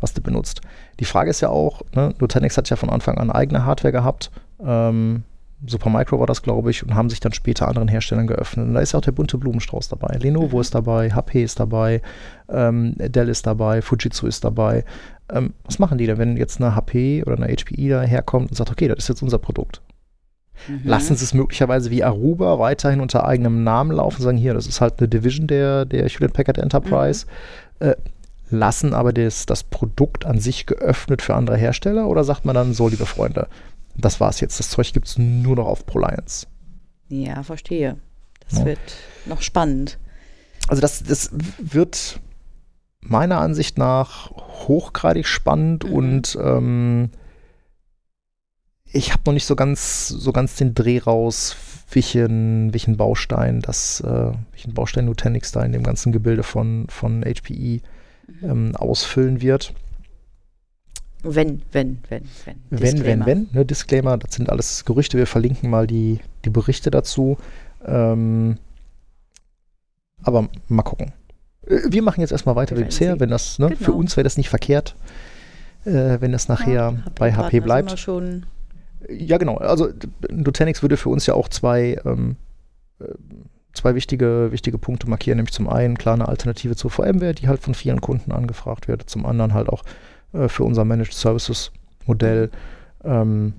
was 0.00 0.12
du 0.12 0.20
benutzt. 0.22 0.60
Die 0.98 1.04
Frage 1.04 1.30
ist 1.30 1.40
ja 1.40 1.50
auch, 1.50 1.82
ne, 1.94 2.12
Nutanix 2.18 2.56
hat 2.56 2.68
ja 2.68 2.74
von 2.74 2.90
Anfang 2.90 3.16
an 3.16 3.30
eigene 3.30 3.64
Hardware 3.64 3.92
gehabt. 3.92 4.32
Ähm, 4.60 5.22
Supermicro 5.64 6.18
war 6.20 6.26
das, 6.26 6.42
glaube 6.42 6.70
ich, 6.70 6.82
und 6.82 6.94
haben 6.94 7.08
sich 7.08 7.20
dann 7.20 7.32
später 7.32 7.66
anderen 7.68 7.88
Herstellern 7.88 8.26
geöffnet. 8.26 8.66
Und 8.66 8.74
da 8.74 8.80
ist 8.80 8.92
ja 8.92 8.98
auch 8.98 9.04
der 9.04 9.12
bunte 9.12 9.38
Blumenstrauß 9.38 9.88
dabei. 9.88 10.18
Lenovo 10.18 10.56
Mhm. 10.56 10.60
ist 10.60 10.74
dabei, 10.74 11.10
HP 11.10 11.42
ist 11.42 11.58
dabei, 11.58 12.02
ähm, 12.48 12.94
Dell 12.96 13.28
ist 13.28 13.46
dabei, 13.46 13.80
Fujitsu 13.80 14.26
ist 14.26 14.44
dabei. 14.44 14.84
Ähm, 15.32 15.54
was 15.64 15.78
machen 15.78 15.98
die 15.98 16.06
denn, 16.06 16.18
wenn 16.18 16.36
jetzt 16.36 16.60
eine 16.60 16.74
HP 16.76 17.22
oder 17.24 17.36
eine 17.36 17.46
HPE 17.52 17.88
daherkommt 17.88 18.50
und 18.50 18.56
sagt, 18.56 18.70
okay, 18.70 18.88
das 18.88 18.98
ist 18.98 19.08
jetzt 19.08 19.22
unser 19.22 19.38
Produkt? 19.38 19.80
Mhm. 20.68 20.82
Lassen 20.84 21.16
sie 21.16 21.24
es 21.24 21.34
möglicherweise 21.34 21.90
wie 21.90 22.04
Aruba 22.04 22.58
weiterhin 22.58 23.00
unter 23.00 23.26
eigenem 23.26 23.64
Namen 23.64 23.92
laufen, 23.92 24.22
sagen 24.22 24.38
hier, 24.38 24.54
das 24.54 24.66
ist 24.66 24.80
halt 24.80 24.98
eine 24.98 25.08
Division 25.08 25.46
der, 25.46 25.84
der 25.84 26.08
Hewlett 26.08 26.32
Packard 26.34 26.58
Enterprise, 26.58 27.26
äh, 27.80 27.94
lassen 28.50 28.94
aber 28.94 29.12
das, 29.12 29.46
das 29.46 29.64
Produkt 29.64 30.24
an 30.24 30.38
sich 30.38 30.66
geöffnet 30.66 31.20
für 31.22 31.34
andere 31.34 31.56
Hersteller 31.56 32.06
oder 32.08 32.24
sagt 32.24 32.44
man 32.44 32.54
dann 32.54 32.74
so, 32.74 32.88
liebe 32.88 33.06
Freunde, 33.06 33.48
das 33.98 34.20
war's 34.20 34.40
jetzt, 34.40 34.58
das 34.58 34.70
Zeug 34.70 34.92
gibt 34.92 35.06
es 35.06 35.18
nur 35.18 35.56
noch 35.56 35.66
auf 35.66 35.86
ProLiance? 35.86 36.46
Ja, 37.08 37.42
verstehe. 37.42 37.96
Das 38.48 38.58
Ja. 38.60 38.64
wird 38.66 38.78
noch 39.26 39.42
spannend. 39.42 39.98
Also 40.68 40.80
das, 40.80 41.02
das 41.04 41.30
wird 41.58 42.20
meiner 43.00 43.38
Ansicht 43.40 43.78
nach 43.78 44.30
hochgradig 44.32 45.26
spannend 45.26 45.84
Mhm. 45.84 45.92
und 45.92 46.38
ähm, 46.42 47.10
ich 48.92 49.12
habe 49.12 49.22
noch 49.26 49.32
nicht 49.32 49.46
so 49.46 49.56
ganz, 49.56 50.08
so 50.08 50.32
ganz 50.32 50.56
den 50.56 50.74
Dreh 50.74 50.98
raus, 50.98 51.56
welchen, 51.90 52.72
welchen 52.72 52.96
Baustein 52.96 53.60
das, 53.60 54.00
äh, 54.00 54.32
welchen 54.52 54.74
Baustein 54.74 55.04
Nutanix 55.04 55.52
da 55.52 55.62
in 55.62 55.72
dem 55.72 55.82
ganzen 55.82 56.12
Gebilde 56.12 56.42
von, 56.42 56.86
von 56.88 57.22
HPE 57.24 57.80
Mhm. 58.28 58.50
ähm, 58.50 58.76
ausfüllen 58.76 59.40
wird. 59.40 59.72
Wenn, 61.34 61.62
wenn, 61.72 61.98
wenn, 62.08 62.22
wenn. 62.44 62.56
Wenn, 62.70 63.04
wenn, 63.04 63.26
wenn, 63.26 63.48
ne, 63.52 63.64
Disclaimer, 63.64 64.16
das 64.18 64.34
sind 64.34 64.50
alles 64.50 64.84
Gerüchte, 64.84 65.18
wir 65.18 65.26
verlinken 65.26 65.70
mal 65.70 65.86
die, 65.86 66.20
die 66.44 66.50
Berichte 66.50 66.90
dazu. 66.90 67.36
Ähm, 67.84 68.58
aber 70.22 70.48
mal 70.68 70.82
gucken. 70.82 71.12
Äh, 71.66 71.80
Wir 71.88 72.02
machen 72.02 72.20
jetzt 72.20 72.32
erstmal 72.32 72.56
weiter 72.56 72.76
Wir 72.76 72.82
wie 72.82 72.86
bisher, 72.86 73.12
sehen. 73.12 73.20
wenn 73.20 73.30
das, 73.30 73.58
ne, 73.58 73.70
für 73.76 73.84
Genau. 73.86 73.96
uns 73.98 74.16
wäre 74.16 74.24
das 74.24 74.36
nicht 74.36 74.48
verkehrt, 74.48 74.96
äh, 75.84 76.20
wenn 76.20 76.32
das 76.32 76.48
nachher 76.48 76.72
Ja, 76.74 76.90
bei 77.14 77.32
HP-Partner 77.32 77.44
HP 77.46 77.60
bleibt. 77.60 77.98
Schon, 77.98 78.46
Ja, 79.08 79.38
genau. 79.38 79.56
Also 79.58 79.88
Nutanix 80.30 80.82
würde 80.82 80.96
für 80.96 81.10
uns 81.10 81.26
ja 81.26 81.34
auch 81.34 81.48
zwei, 81.48 82.00
ähm, 82.04 82.36
äh, 82.98 83.04
zwei 83.72 83.94
wichtige, 83.94 84.50
wichtige 84.52 84.78
Punkte 84.78 85.08
markieren, 85.08 85.36
nämlich 85.36 85.52
zum 85.52 85.68
einen 85.68 85.98
klar 85.98 86.14
eine 86.14 86.26
Alternative 86.28 86.74
zur 86.76 86.90
VMware, 86.90 87.34
die 87.34 87.46
halt 87.46 87.60
von 87.60 87.74
vielen 87.74 88.00
Kunden 88.00 88.32
angefragt 88.32 88.88
wird, 88.88 89.08
zum 89.08 89.26
anderen 89.26 89.52
halt 89.54 89.68
auch 89.68 89.84
äh, 90.36 90.48
für 90.48 90.64
unser 90.64 90.84
Managed 90.84 91.14
Services 91.14 91.72
Modell, 92.06 92.50
ähm, 93.04 93.54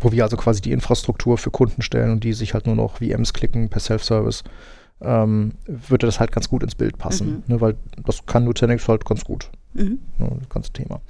wo 0.00 0.12
wir 0.12 0.22
also 0.24 0.36
quasi 0.36 0.60
die 0.60 0.72
Infrastruktur 0.72 1.38
für 1.38 1.50
Kunden 1.50 1.82
stellen 1.82 2.10
und 2.12 2.22
die 2.24 2.32
sich 2.32 2.54
halt 2.54 2.66
nur 2.66 2.76
noch 2.76 2.98
VMs 2.98 3.32
klicken 3.32 3.68
per 3.68 3.80
Self-Service, 3.80 4.44
ähm, 5.00 5.52
würde 5.66 6.06
das 6.06 6.20
halt 6.20 6.30
ganz 6.32 6.48
gut 6.48 6.62
ins 6.62 6.74
Bild 6.74 6.98
passen, 6.98 7.26
Mhm. 7.28 7.42
ne, 7.54 7.60
weil 7.60 7.76
das 8.04 8.24
kann 8.26 8.44
Nutanix 8.44 8.86
halt 8.88 9.04
ganz 9.04 9.24
gut. 9.24 9.50
mhm. 9.74 9.98
Ne, 10.18 10.36
das 10.38 10.48
ganze 10.48 10.72
Thema. 10.72 11.00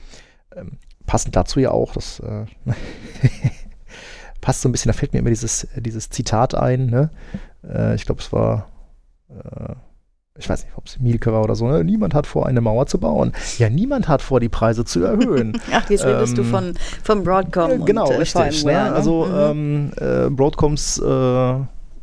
Ähm, 0.57 0.73
passend 1.07 1.37
dazu 1.37 1.61
ja 1.61 1.71
auch, 1.71 1.93
das 1.93 2.21
äh, 2.21 2.45
passt 4.41 4.63
so 4.63 4.69
ein 4.69 4.73
bisschen, 4.73 4.91
da 4.91 4.93
fällt 4.97 5.13
mir 5.13 5.21
immer 5.21 5.31
dieses, 5.31 5.67
dieses 5.77 6.11
Zitat 6.11 6.55
ein, 6.55 6.87
ne? 6.87 7.11
Äh, 7.67 7.95
ich 7.95 8.05
glaube, 8.07 8.21
es 8.21 8.33
war, 8.33 8.69
äh, 9.31 9.75
ich 10.39 10.49
weiß 10.49 10.65
nicht, 10.65 10.77
ob 10.77 10.87
es 10.87 10.99
Mielke 11.01 11.33
war 11.33 11.43
oder 11.43 11.55
so, 11.55 11.67
ne? 11.69 11.83
niemand 11.85 12.15
hat 12.15 12.27
vor, 12.27 12.47
eine 12.47 12.61
Mauer 12.61 12.87
zu 12.87 12.99
bauen. 12.99 13.33
Ja, 13.59 13.69
niemand 13.69 14.09
hat 14.09 14.23
vor, 14.23 14.41
die 14.41 14.49
Preise 14.49 14.85
zu 14.85 15.03
erhöhen. 15.05 15.61
Ach, 15.73 15.89
jetzt 15.91 16.05
redest 16.05 16.39
du 16.39 16.43
Ähm, 16.43 16.49
von, 16.49 16.75
von 17.03 17.23
Broadcom 17.25 17.71
Ja, 17.71 17.77
genau, 17.85 18.07
und 18.09 18.15
äh, 18.15 18.19
richtig. 18.19 18.61
VMware. 18.63 18.85
Ne? 18.85 18.91
ne? 18.91 18.95
Also 18.95 19.27
Mhm. 19.27 19.35
ähm, 19.37 20.27
äh, 20.27 20.31
Broadcoms 20.31 20.99
äh, 20.99 21.55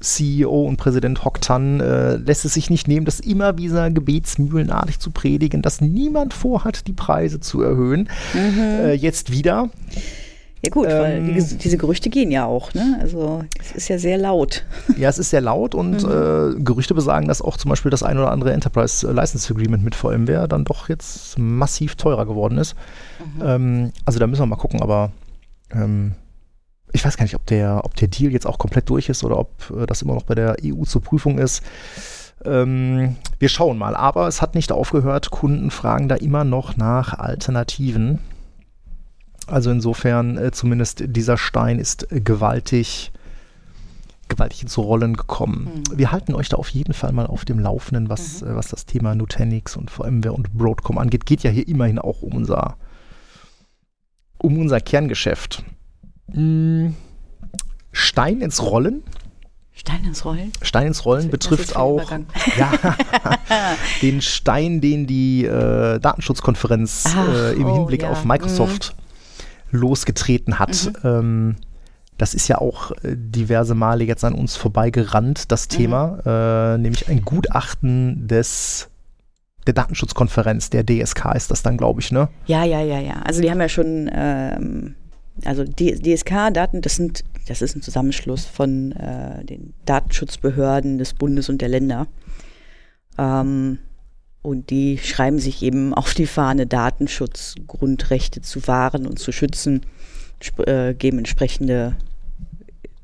CEO 0.02 0.65
und 0.67 0.78
Präsident 0.78 1.24
Hock 1.24 1.41
Tan 1.41 1.80
äh, 1.80 2.17
lässt 2.17 2.45
es 2.45 2.54
sich 2.54 2.69
nicht 2.69 2.88
nehmen, 2.88 3.06
das 3.06 3.19
immer 3.19 3.58
wieder 3.58 3.89
gebetsmühlenartig 3.89 5.00
zu 5.00 5.12
predigen, 5.12 5.62
dass 5.62 5.82
niemand 5.82 6.34
vorhat, 6.34 6.88
die 6.88 6.93
Preise 6.93 7.39
zu 7.39 7.62
erhöhen. 7.62 8.10
Mhm. 8.34 8.60
Äh, 8.60 8.93
jetzt 8.93 9.32
wieder. 9.32 9.69
Ja 10.65 10.71
gut, 10.71 10.88
weil 10.88 11.17
ähm, 11.17 11.25
die, 11.28 11.39
ges- 11.41 11.58
diese 11.58 11.78
Gerüchte 11.78 12.10
gehen 12.10 12.32
ja 12.32 12.45
auch. 12.45 12.73
Ne? 12.73 12.97
Also 13.01 13.43
es 13.60 13.71
ist 13.71 13.88
ja 13.88 13.97
sehr 13.97 14.17
laut. 14.17 14.63
Ja, 14.97 15.10
es 15.10 15.17
ist 15.19 15.30
sehr 15.30 15.41
laut 15.41 15.75
und 15.75 16.04
Mhm. 16.04 16.10
äh, 16.60 16.63
Gerüchte 16.63 16.93
besagen, 16.93 17.28
dass 17.28 17.41
auch 17.41 17.58
zum 17.58 17.69
Beispiel 17.69 17.91
das 17.91 18.04
ein 18.04 18.17
oder 18.17 18.32
andere 18.32 18.54
Enterprise 18.54 19.12
License 19.12 19.54
Agreement 19.54 19.84
mit 19.84 19.95
VMware 19.95 20.47
dann 20.47 20.63
doch 20.65 20.89
jetzt 20.89 21.38
massiv 21.38 21.95
teurer 21.95 22.25
geworden 22.25 22.58
ist. 22.58 22.75
Mhm. 23.38 23.41
Ähm, 23.45 23.91
also 24.06 24.19
da 24.19 24.28
müssen 24.28 24.41
wir 24.41 24.47
mal 24.47 24.56
gucken, 24.56 24.82
aber 24.82 25.12
ähm, 25.73 26.13
ich 26.93 27.04
weiß 27.04 27.17
gar 27.17 27.23
nicht, 27.25 27.36
ob 27.36 27.45
der, 27.47 27.82
ob 27.84 27.95
der 27.95 28.08
Deal 28.08 28.32
jetzt 28.32 28.45
auch 28.47 28.58
komplett 28.58 28.89
durch 28.89 29.10
ist 29.10 29.23
oder 29.23 29.38
ob 29.38 29.51
äh, 29.75 29.86
das 29.86 30.01
immer 30.01 30.13
noch 30.13 30.23
bei 30.23 30.36
der 30.36 30.56
EU 30.63 30.84
zur 30.84 31.01
Prüfung 31.01 31.39
ist. 31.39 31.62
Ähm, 32.45 33.15
wir 33.39 33.49
schauen 33.49 33.78
mal, 33.78 33.95
aber 33.95 34.28
es 34.28 34.41
hat 34.41 34.56
nicht 34.56 34.71
aufgehört. 34.71 35.32
Kunden 35.32 35.71
fragen 35.71 36.08
da 36.08 36.15
immer 36.15 36.43
noch 36.43 36.78
nach 36.78 37.13
Alternativen. 37.17 38.19
Also 39.47 39.71
insofern, 39.71 40.38
äh, 40.38 40.51
zumindest 40.51 41.03
dieser 41.05 41.38
Stein 41.38 41.79
ist 41.79 42.08
gewaltig 42.10 43.12
gewaltig 44.27 44.63
ins 44.63 44.77
Rollen 44.77 45.15
gekommen. 45.15 45.84
Mhm. 45.89 45.97
Wir 45.97 46.12
halten 46.12 46.34
euch 46.34 46.49
da 46.49 46.58
auf 46.58 46.69
jeden 46.69 46.93
Fall 46.93 47.12
mal 47.12 47.27
auf 47.27 47.45
dem 47.45 47.60
Laufenden, 47.60 48.10
was, 48.10 48.41
mhm. 48.41 48.49
äh, 48.49 48.55
was 48.55 48.67
das 48.67 48.86
Thema 48.86 49.15
Nutanix 49.15 49.75
und 49.75 49.91
VMware 49.91 50.34
und 50.34 50.53
Broadcom 50.53 50.97
angeht. 50.97 51.25
Geht 51.25 51.43
ja 51.43 51.51
hier 51.51 51.67
immerhin 51.67 51.99
auch 51.99 52.21
um 52.21 52.34
unser, 52.34 52.77
um 54.38 54.58
unser 54.58 54.79
Kerngeschäft. 54.79 55.63
Mhm. 56.27 56.95
Stein 57.91 58.41
ins 58.41 58.62
Rollen. 58.62 59.03
Stein 59.73 60.05
ins 60.05 60.25
Rollen? 60.25 60.51
Stein 60.62 60.88
ins 60.88 61.05
Rollen 61.05 61.29
betrifft 61.29 61.75
auch 61.75 62.10
ja, 62.58 62.71
den 64.01 64.21
Stein, 64.21 64.81
den 64.81 65.05
die 65.05 65.45
äh, 65.45 65.99
Datenschutzkonferenz 65.99 67.13
Ach, 67.15 67.27
äh, 67.27 67.53
im 67.53 67.67
oh, 67.67 67.75
Hinblick 67.75 68.03
ja. 68.03 68.10
auf 68.10 68.23
Microsoft 68.25 68.95
mhm. 68.97 69.05
Losgetreten 69.75 70.59
hat. 70.59 70.91
Mhm. 71.03 71.09
Ähm, 71.09 71.55
das 72.17 72.33
ist 72.33 72.47
ja 72.47 72.59
auch 72.59 72.91
äh, 72.91 73.15
diverse 73.15 73.75
Male 73.75 74.03
jetzt 74.05 74.23
an 74.23 74.33
uns 74.33 74.55
vorbeigerannt, 74.55 75.51
das 75.51 75.65
mhm. 75.65 75.69
Thema, 75.69 76.75
äh, 76.75 76.77
nämlich 76.77 77.09
ein 77.09 77.23
Gutachten 77.23 78.27
des 78.27 78.89
der 79.65 79.73
Datenschutzkonferenz, 79.73 80.69
der 80.69 80.85
DSK 80.85 81.33
ist 81.35 81.49
das 81.49 81.63
dann, 81.63 81.77
glaube 81.77 81.99
ich, 81.99 82.11
ne? 82.11 82.29
Ja, 82.45 82.63
ja, 82.63 82.81
ja, 82.81 82.99
ja. 82.99 83.21
Also 83.23 83.41
die 83.41 83.49
haben 83.49 83.59
ja 83.59 83.69
schon, 83.69 84.09
ähm, 84.13 84.95
also 85.43 85.63
DSK-Daten, 85.63 86.81
das 86.81 86.95
sind, 86.95 87.23
das 87.47 87.63
ist 87.63 87.75
ein 87.75 87.81
Zusammenschluss 87.81 88.45
von 88.45 88.91
äh, 88.91 89.43
den 89.43 89.73
Datenschutzbehörden 89.85 90.99
des 90.99 91.15
Bundes 91.15 91.49
und 91.49 91.61
der 91.61 91.69
Länder. 91.69 92.07
Ähm, 93.17 93.79
und 94.45 94.69
die 94.69 94.97
schreiben 94.97 95.39
sich 95.39 95.63
eben 95.63 95.93
auf 95.93 96.13
die 96.13 96.27
Fahne, 96.27 96.67
Datenschutzgrundrechte 96.67 98.41
zu 98.41 98.67
wahren 98.67 99.08
und 99.08 99.19
zu 99.19 99.31
schützen 99.31 99.81
äh, 100.65 100.93
geben 100.93 101.17
entsprechende 101.17 101.95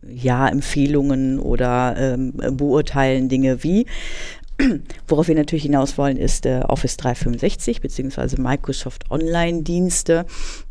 ja, 0.07 0.47
Empfehlungen 0.47 1.39
oder 1.39 1.95
ähm, 1.97 2.33
beurteilen 2.51 3.29
Dinge 3.29 3.63
wie. 3.63 3.85
Worauf 5.07 5.27
wir 5.27 5.35
natürlich 5.35 5.63
hinaus 5.63 5.97
wollen, 5.97 6.17
ist 6.17 6.45
äh, 6.45 6.61
Office 6.67 6.97
365 6.97 7.81
beziehungsweise 7.81 8.39
Microsoft 8.39 9.09
Online-Dienste. 9.09 10.25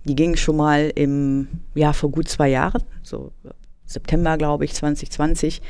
Die 0.05 0.15
gingen 0.15 0.37
schon 0.37 0.57
mal 0.57 0.93
im, 0.95 1.49
ja, 1.75 1.93
vor 1.93 2.11
gut 2.11 2.29
zwei 2.29 2.49
Jahren, 2.49 2.83
so 3.03 3.33
September, 3.87 4.37
glaube 4.37 4.65
ich, 4.65 4.75
2020, 4.75 5.63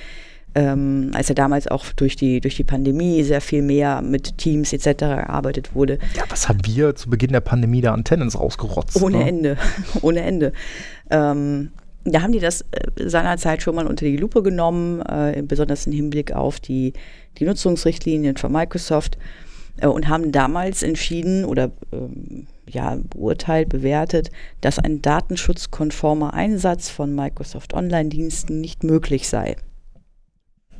ähm, 0.54 1.10
als 1.14 1.28
ja 1.28 1.34
damals 1.34 1.68
auch 1.68 1.84
durch 1.92 2.16
die, 2.16 2.40
durch 2.40 2.56
die 2.56 2.64
Pandemie 2.64 3.22
sehr 3.22 3.40
viel 3.40 3.62
mehr 3.62 4.02
mit 4.02 4.38
Teams 4.38 4.72
etc. 4.72 4.98
gearbeitet 4.98 5.74
wurde. 5.74 5.98
Ja, 6.16 6.24
was 6.28 6.48
haben 6.48 6.60
wir 6.64 6.94
zu 6.94 7.08
Beginn 7.10 7.32
der 7.32 7.40
Pandemie 7.40 7.80
der 7.80 7.92
Antennen 7.92 8.28
rausgerotzt? 8.28 9.00
Ohne 9.00 9.18
ne? 9.18 9.28
Ende, 9.28 9.56
ohne 10.02 10.20
Ende. 10.20 10.52
Ähm, 11.10 11.70
da 12.04 12.22
haben 12.22 12.32
die 12.32 12.40
das 12.40 12.62
äh, 12.72 13.08
seinerzeit 13.08 13.62
schon 13.62 13.74
mal 13.74 13.86
unter 13.86 14.04
die 14.04 14.16
Lupe 14.16 14.42
genommen, 14.42 15.00
äh, 15.02 15.42
besonders 15.46 15.86
im 15.86 15.92
Hinblick 15.92 16.32
auf 16.32 16.58
die, 16.58 16.94
die 17.38 17.44
Nutzungsrichtlinien 17.44 18.36
von 18.36 18.50
Microsoft 18.50 19.18
äh, 19.78 19.86
und 19.86 20.08
haben 20.08 20.32
damals 20.32 20.82
entschieden 20.82 21.44
oder 21.44 21.70
ähm, 21.92 22.46
ja, 22.68 22.98
beurteilt, 23.10 23.68
bewertet, 23.68 24.30
dass 24.60 24.78
ein 24.78 25.02
datenschutzkonformer 25.02 26.34
Einsatz 26.34 26.88
von 26.88 27.14
Microsoft 27.14 27.74
Online-Diensten 27.74 28.60
nicht 28.60 28.84
möglich 28.84 29.28
sei. 29.28 29.56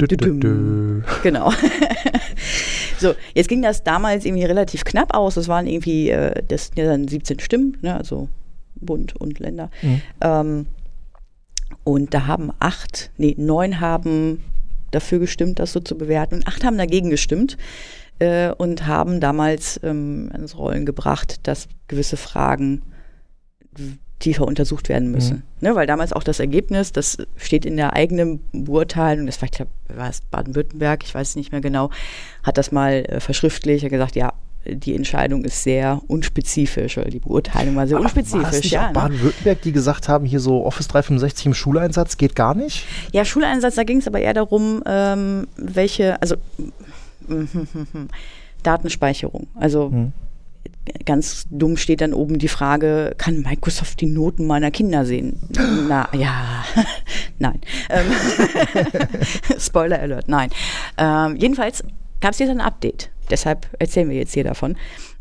Dü 0.06 0.16
-dü 0.16 0.40
-dü. 0.40 1.22
Genau. 1.22 1.52
so, 2.98 3.14
jetzt 3.34 3.48
ging 3.48 3.62
das 3.62 3.82
damals 3.84 4.24
irgendwie 4.24 4.44
relativ 4.44 4.84
knapp 4.84 5.14
aus. 5.14 5.36
Es 5.36 5.48
waren 5.48 5.66
irgendwie, 5.66 6.10
äh, 6.10 6.42
das 6.48 6.66
sind 6.66 6.78
ja 6.78 6.86
dann 6.86 7.08
17 7.08 7.40
Stimmen, 7.40 7.76
ne, 7.82 7.96
also 7.96 8.28
Bund 8.76 9.16
und 9.16 9.38
Länder. 9.38 9.70
Mhm. 9.82 10.02
Ähm, 10.20 10.66
und 11.84 12.14
da 12.14 12.26
haben 12.26 12.50
acht, 12.58 13.10
nee, 13.16 13.34
neun 13.38 13.80
haben 13.80 14.42
dafür 14.90 15.18
gestimmt, 15.18 15.58
das 15.58 15.72
so 15.72 15.80
zu 15.80 15.96
bewerten. 15.96 16.36
Und 16.36 16.48
acht 16.48 16.64
haben 16.64 16.78
dagegen 16.78 17.10
gestimmt 17.10 17.56
äh, 18.18 18.50
und 18.50 18.86
haben 18.86 19.20
damals 19.20 19.80
ähm, 19.82 20.30
ins 20.34 20.56
Rollen 20.56 20.86
gebracht, 20.86 21.40
dass 21.44 21.68
gewisse 21.88 22.16
Fragen 22.16 22.82
tiefer 24.20 24.46
untersucht 24.46 24.88
werden 24.88 25.10
müssen. 25.10 25.36
Mhm. 25.60 25.68
Ne, 25.68 25.74
weil 25.74 25.86
damals 25.86 26.12
auch 26.12 26.22
das 26.22 26.38
Ergebnis, 26.38 26.92
das 26.92 27.18
steht 27.36 27.66
in 27.66 27.76
der 27.76 27.94
eigenen 27.94 28.40
Beurteilung, 28.52 29.26
das 29.26 29.40
war, 29.42 29.46
ich 29.46 29.52
glaube, 29.52 29.70
war 29.88 30.08
es 30.08 30.20
Baden-Württemberg, 30.20 31.02
ich 31.02 31.14
weiß 31.14 31.36
nicht 31.36 31.50
mehr 31.50 31.60
genau, 31.60 31.90
hat 32.42 32.56
das 32.56 32.70
mal 32.70 33.04
äh, 33.08 33.20
verschriftlich, 33.20 33.82
hat 33.82 33.90
gesagt, 33.90 34.14
ja, 34.14 34.32
die 34.66 34.94
Entscheidung 34.94 35.44
ist 35.44 35.62
sehr 35.62 36.02
unspezifisch 36.06 36.98
oder 36.98 37.08
die 37.08 37.18
Beurteilung 37.18 37.76
war 37.76 37.86
sehr 37.88 37.96
Ach, 37.96 38.02
unspezifisch. 38.02 38.42
War 38.42 38.52
es 38.52 38.62
nicht 38.62 38.72
ja, 38.72 38.88
ne? 38.88 38.92
Baden-Württemberg, 38.92 39.62
die 39.62 39.72
gesagt 39.72 40.08
haben, 40.08 40.26
hier 40.26 40.40
so 40.40 40.64
Office 40.66 40.88
365 40.88 41.46
im 41.46 41.54
Schuleinsatz 41.54 42.18
geht 42.18 42.36
gar 42.36 42.54
nicht? 42.54 42.86
Ja, 43.12 43.24
Schuleinsatz, 43.24 43.74
da 43.74 43.84
ging 43.84 43.98
es 43.98 44.06
aber 44.06 44.20
eher 44.20 44.34
darum, 44.34 44.82
ähm, 44.86 45.46
welche, 45.56 46.20
also 46.20 46.36
Datenspeicherung. 48.62 49.46
Also 49.54 49.90
hm 49.90 50.12
ganz 51.04 51.46
dumm 51.50 51.76
steht 51.76 52.00
dann 52.00 52.14
oben 52.14 52.38
die 52.38 52.48
Frage, 52.48 53.14
kann 53.18 53.42
Microsoft 53.42 54.00
die 54.00 54.06
Noten 54.06 54.46
meiner 54.46 54.70
Kinder 54.70 55.04
sehen? 55.04 55.40
Na 55.88 56.08
ja, 56.12 56.64
nein. 57.38 57.60
Ähm, 57.88 58.06
Spoiler 59.58 60.00
Alert, 60.00 60.28
nein. 60.28 60.50
Ähm, 60.98 61.36
jedenfalls 61.36 61.84
gab 62.20 62.32
es 62.32 62.38
jetzt 62.38 62.50
ein 62.50 62.60
Update. 62.60 63.10
Deshalb 63.30 63.68
erzählen 63.78 64.08
wir 64.08 64.16
jetzt 64.16 64.34
hier 64.34 64.44
davon. 64.44 64.76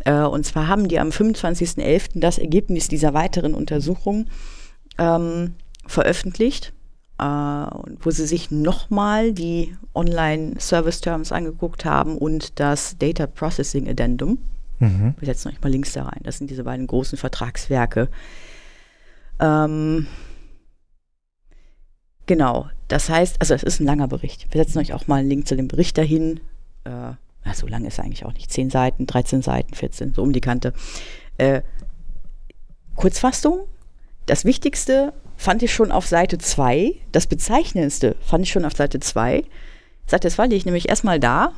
Äh, 0.06 0.14
und 0.14 0.46
zwar 0.46 0.68
haben 0.68 0.88
die 0.88 1.00
am 1.00 1.10
25.11. 1.10 2.20
das 2.20 2.38
Ergebnis 2.38 2.88
dieser 2.88 3.14
weiteren 3.14 3.54
Untersuchung 3.54 4.28
ähm, 4.98 5.54
veröffentlicht, 5.86 6.74
äh, 7.20 7.24
wo 7.24 8.10
sie 8.10 8.26
sich 8.26 8.50
nochmal 8.50 9.34
die 9.34 9.76
Online-Service-Terms 9.94 11.32
angeguckt 11.32 11.86
haben 11.86 12.18
und 12.18 12.60
das 12.60 12.98
Data 12.98 13.28
Processing 13.28 13.88
Addendum. 13.88 14.40
Mhm. 14.80 15.14
Wir 15.20 15.26
setzen 15.26 15.50
euch 15.50 15.62
mal 15.62 15.70
Links 15.70 15.94
da 15.94 16.04
rein. 16.04 16.22
Das 16.24 16.38
sind 16.38 16.50
diese 16.50 16.64
beiden 16.64 16.88
großen 16.88 17.18
Vertragswerke. 17.18 18.10
Ähm, 19.40 20.08
genau. 22.26 22.70
Das 22.88 23.10
heißt, 23.10 23.38
also 23.40 23.54
es 23.54 23.64
ist 23.64 23.80
ein 23.80 23.86
langer 23.86 24.08
Bericht. 24.08 24.48
Wir 24.52 24.64
setzen 24.64 24.80
euch 24.80 24.94
auch 24.94 25.08
mal 25.08 25.20
einen 25.20 25.30
Link 25.30 25.48
zu 25.48 25.56
dem 25.56 25.68
Bericht 25.68 25.98
dahin. 25.98 26.40
Äh, 26.86 27.14
so 27.54 27.68
lang 27.68 27.86
ist 27.86 27.98
er 27.98 28.06
eigentlich 28.06 28.26
auch 28.26 28.34
nicht. 28.34 28.52
10 28.52 28.70
Seiten, 28.70 29.06
13 29.06 29.42
Seiten, 29.42 29.74
14, 29.74 30.14
so 30.14 30.24
um 30.24 30.34
die 30.34 30.42
Kante. 30.42 30.74
Äh, 31.38 31.62
Kurzfassung. 32.96 33.68
Das 34.26 34.46
Wichtigste 34.46 35.14
fand 35.36 35.64
ich 35.64 35.74
schon 35.74 35.92
auf 35.92 36.06
Seite 36.06 36.38
2. 36.38 36.96
Das 37.12 37.28
Bezeichnendste 37.28 38.16
fand 38.22 38.44
ich 38.46 38.52
schon 38.52 38.66
auf 38.66 38.76
Seite 38.76 39.00
2. 39.00 39.44
Seite 40.06 40.30
2 40.30 40.44
lege 40.44 40.56
ich 40.56 40.66
nämlich 40.66 40.90
erstmal 40.90 41.20
da, 41.20 41.54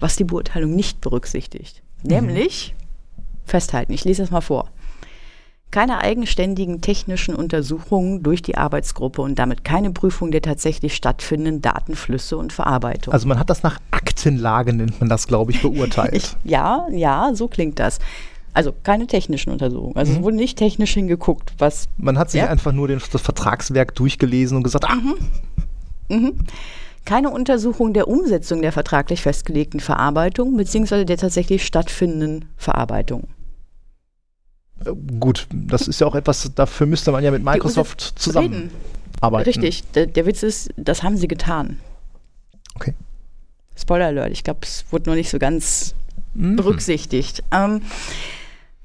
was 0.00 0.16
die 0.16 0.24
Beurteilung 0.24 0.74
nicht 0.74 1.00
berücksichtigt. 1.00 1.82
Nämlich, 2.02 2.74
festhalten, 3.44 3.92
ich 3.92 4.04
lese 4.04 4.22
es 4.22 4.30
mal 4.30 4.40
vor. 4.40 4.68
Keine 5.70 5.98
eigenständigen 5.98 6.80
technischen 6.80 7.34
Untersuchungen 7.34 8.22
durch 8.22 8.40
die 8.40 8.56
Arbeitsgruppe 8.56 9.20
und 9.20 9.38
damit 9.38 9.64
keine 9.64 9.90
Prüfung 9.90 10.30
der 10.30 10.40
tatsächlich 10.40 10.94
stattfindenden 10.94 11.60
Datenflüsse 11.60 12.38
und 12.38 12.54
Verarbeitung. 12.54 13.12
Also 13.12 13.28
man 13.28 13.38
hat 13.38 13.50
das 13.50 13.62
nach 13.62 13.78
Aktenlage, 13.90 14.72
nennt 14.72 14.98
man 14.98 15.10
das, 15.10 15.26
glaube 15.26 15.52
ich, 15.52 15.60
beurteilt. 15.60 16.12
ich, 16.14 16.36
ja, 16.44 16.86
ja, 16.90 17.32
so 17.34 17.48
klingt 17.48 17.78
das. 17.78 17.98
Also 18.54 18.72
keine 18.82 19.06
technischen 19.06 19.50
Untersuchungen. 19.50 19.96
Also 19.96 20.12
mhm. 20.12 20.18
es 20.18 20.24
wurde 20.24 20.36
nicht 20.36 20.58
technisch 20.58 20.94
hingeguckt, 20.94 21.52
was. 21.58 21.86
Man 21.98 22.18
hat 22.18 22.30
sich 22.30 22.40
ja? 22.40 22.48
einfach 22.48 22.72
nur 22.72 22.88
den, 22.88 23.02
das 23.12 23.20
Vertragswerk 23.20 23.94
durchgelesen 23.94 24.56
und 24.56 24.62
gesagt, 24.62 24.86
ah. 24.86 24.94
Mhm. 24.94 25.16
Mhm 26.08 26.34
keine 27.08 27.30
Untersuchung 27.30 27.94
der 27.94 28.06
Umsetzung 28.06 28.60
der 28.60 28.70
vertraglich 28.70 29.22
festgelegten 29.22 29.80
Verarbeitung 29.80 30.58
bzw. 30.58 31.06
der 31.06 31.16
tatsächlich 31.16 31.64
stattfindenden 31.64 32.44
Verarbeitung. 32.58 33.28
Äh, 34.84 34.90
gut, 35.18 35.46
das 35.50 35.88
ist 35.88 36.02
ja 36.02 36.06
auch 36.06 36.14
etwas, 36.14 36.50
dafür 36.54 36.86
müsste 36.86 37.10
man 37.10 37.24
ja 37.24 37.30
mit 37.30 37.42
Microsoft 37.42 38.12
zusammenarbeiten. 38.16 39.46
Richtig, 39.46 39.90
der, 39.92 40.04
der, 40.04 40.26
Witz 40.26 40.42
ist, 40.42 40.68
das 40.76 41.02
haben 41.02 41.16
sie 41.16 41.28
getan. 41.28 41.80
Okay. 42.74 42.92
Spoiler 43.74 44.08
Alert, 44.08 44.32
ich 44.32 44.44
glaube, 44.44 44.60
es 44.64 44.84
wurde 44.90 45.08
noch 45.08 45.16
nicht 45.16 45.30
so 45.30 45.38
ganz 45.38 45.94
mhm. 46.34 46.56
berücksichtigt. 46.56 47.42
Ähm, 47.52 47.80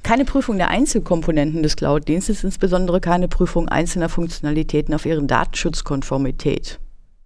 keine 0.02 0.24
Prüfung 0.24 0.58
der 0.58 0.70
Einzelkomponenten 0.70 1.62
des 1.62 1.76
Cloud-Dienstes, 1.76 2.46
insbesondere 2.46 3.02
keine 3.02 3.28
Prüfung 3.28 3.68
einzelner 3.68 4.08
Funktionalitäten 4.08 4.94
auf 4.94 5.06
ihre 5.06 5.24
Datenschutzkonformität 5.24 6.80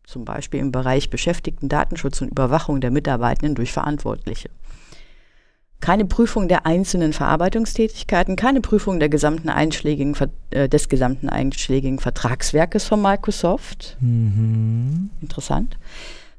zum 0.08 0.24
Beispiel 0.24 0.62
im 0.62 0.72
Bereich 0.72 1.10
Beschäftigten 1.10 1.68
Datenschutz 1.68 2.22
und 2.22 2.30
Überwachung 2.30 2.80
der 2.80 2.92
Mitarbeitenden 2.92 3.56
durch 3.56 3.74
Verantwortliche. 3.74 4.50
Keine 5.82 6.06
Prüfung 6.06 6.48
der 6.48 6.66
einzelnen 6.66 7.14
Verarbeitungstätigkeiten, 7.14 8.36
keine 8.36 8.62
Prüfung 8.62 9.00
der 9.00 9.10
gesamten 9.10 9.50
einschlägigen, 9.50 10.16
äh, 10.50 10.68
des 10.68 10.90
gesamten 10.90 11.30
einschlägigen 11.30 12.00
Vertragswerkes 12.00 12.86
von 12.86 13.02
Microsoft. 13.02 13.98
Mhm. 14.00 15.12
Interessant. 15.22 15.78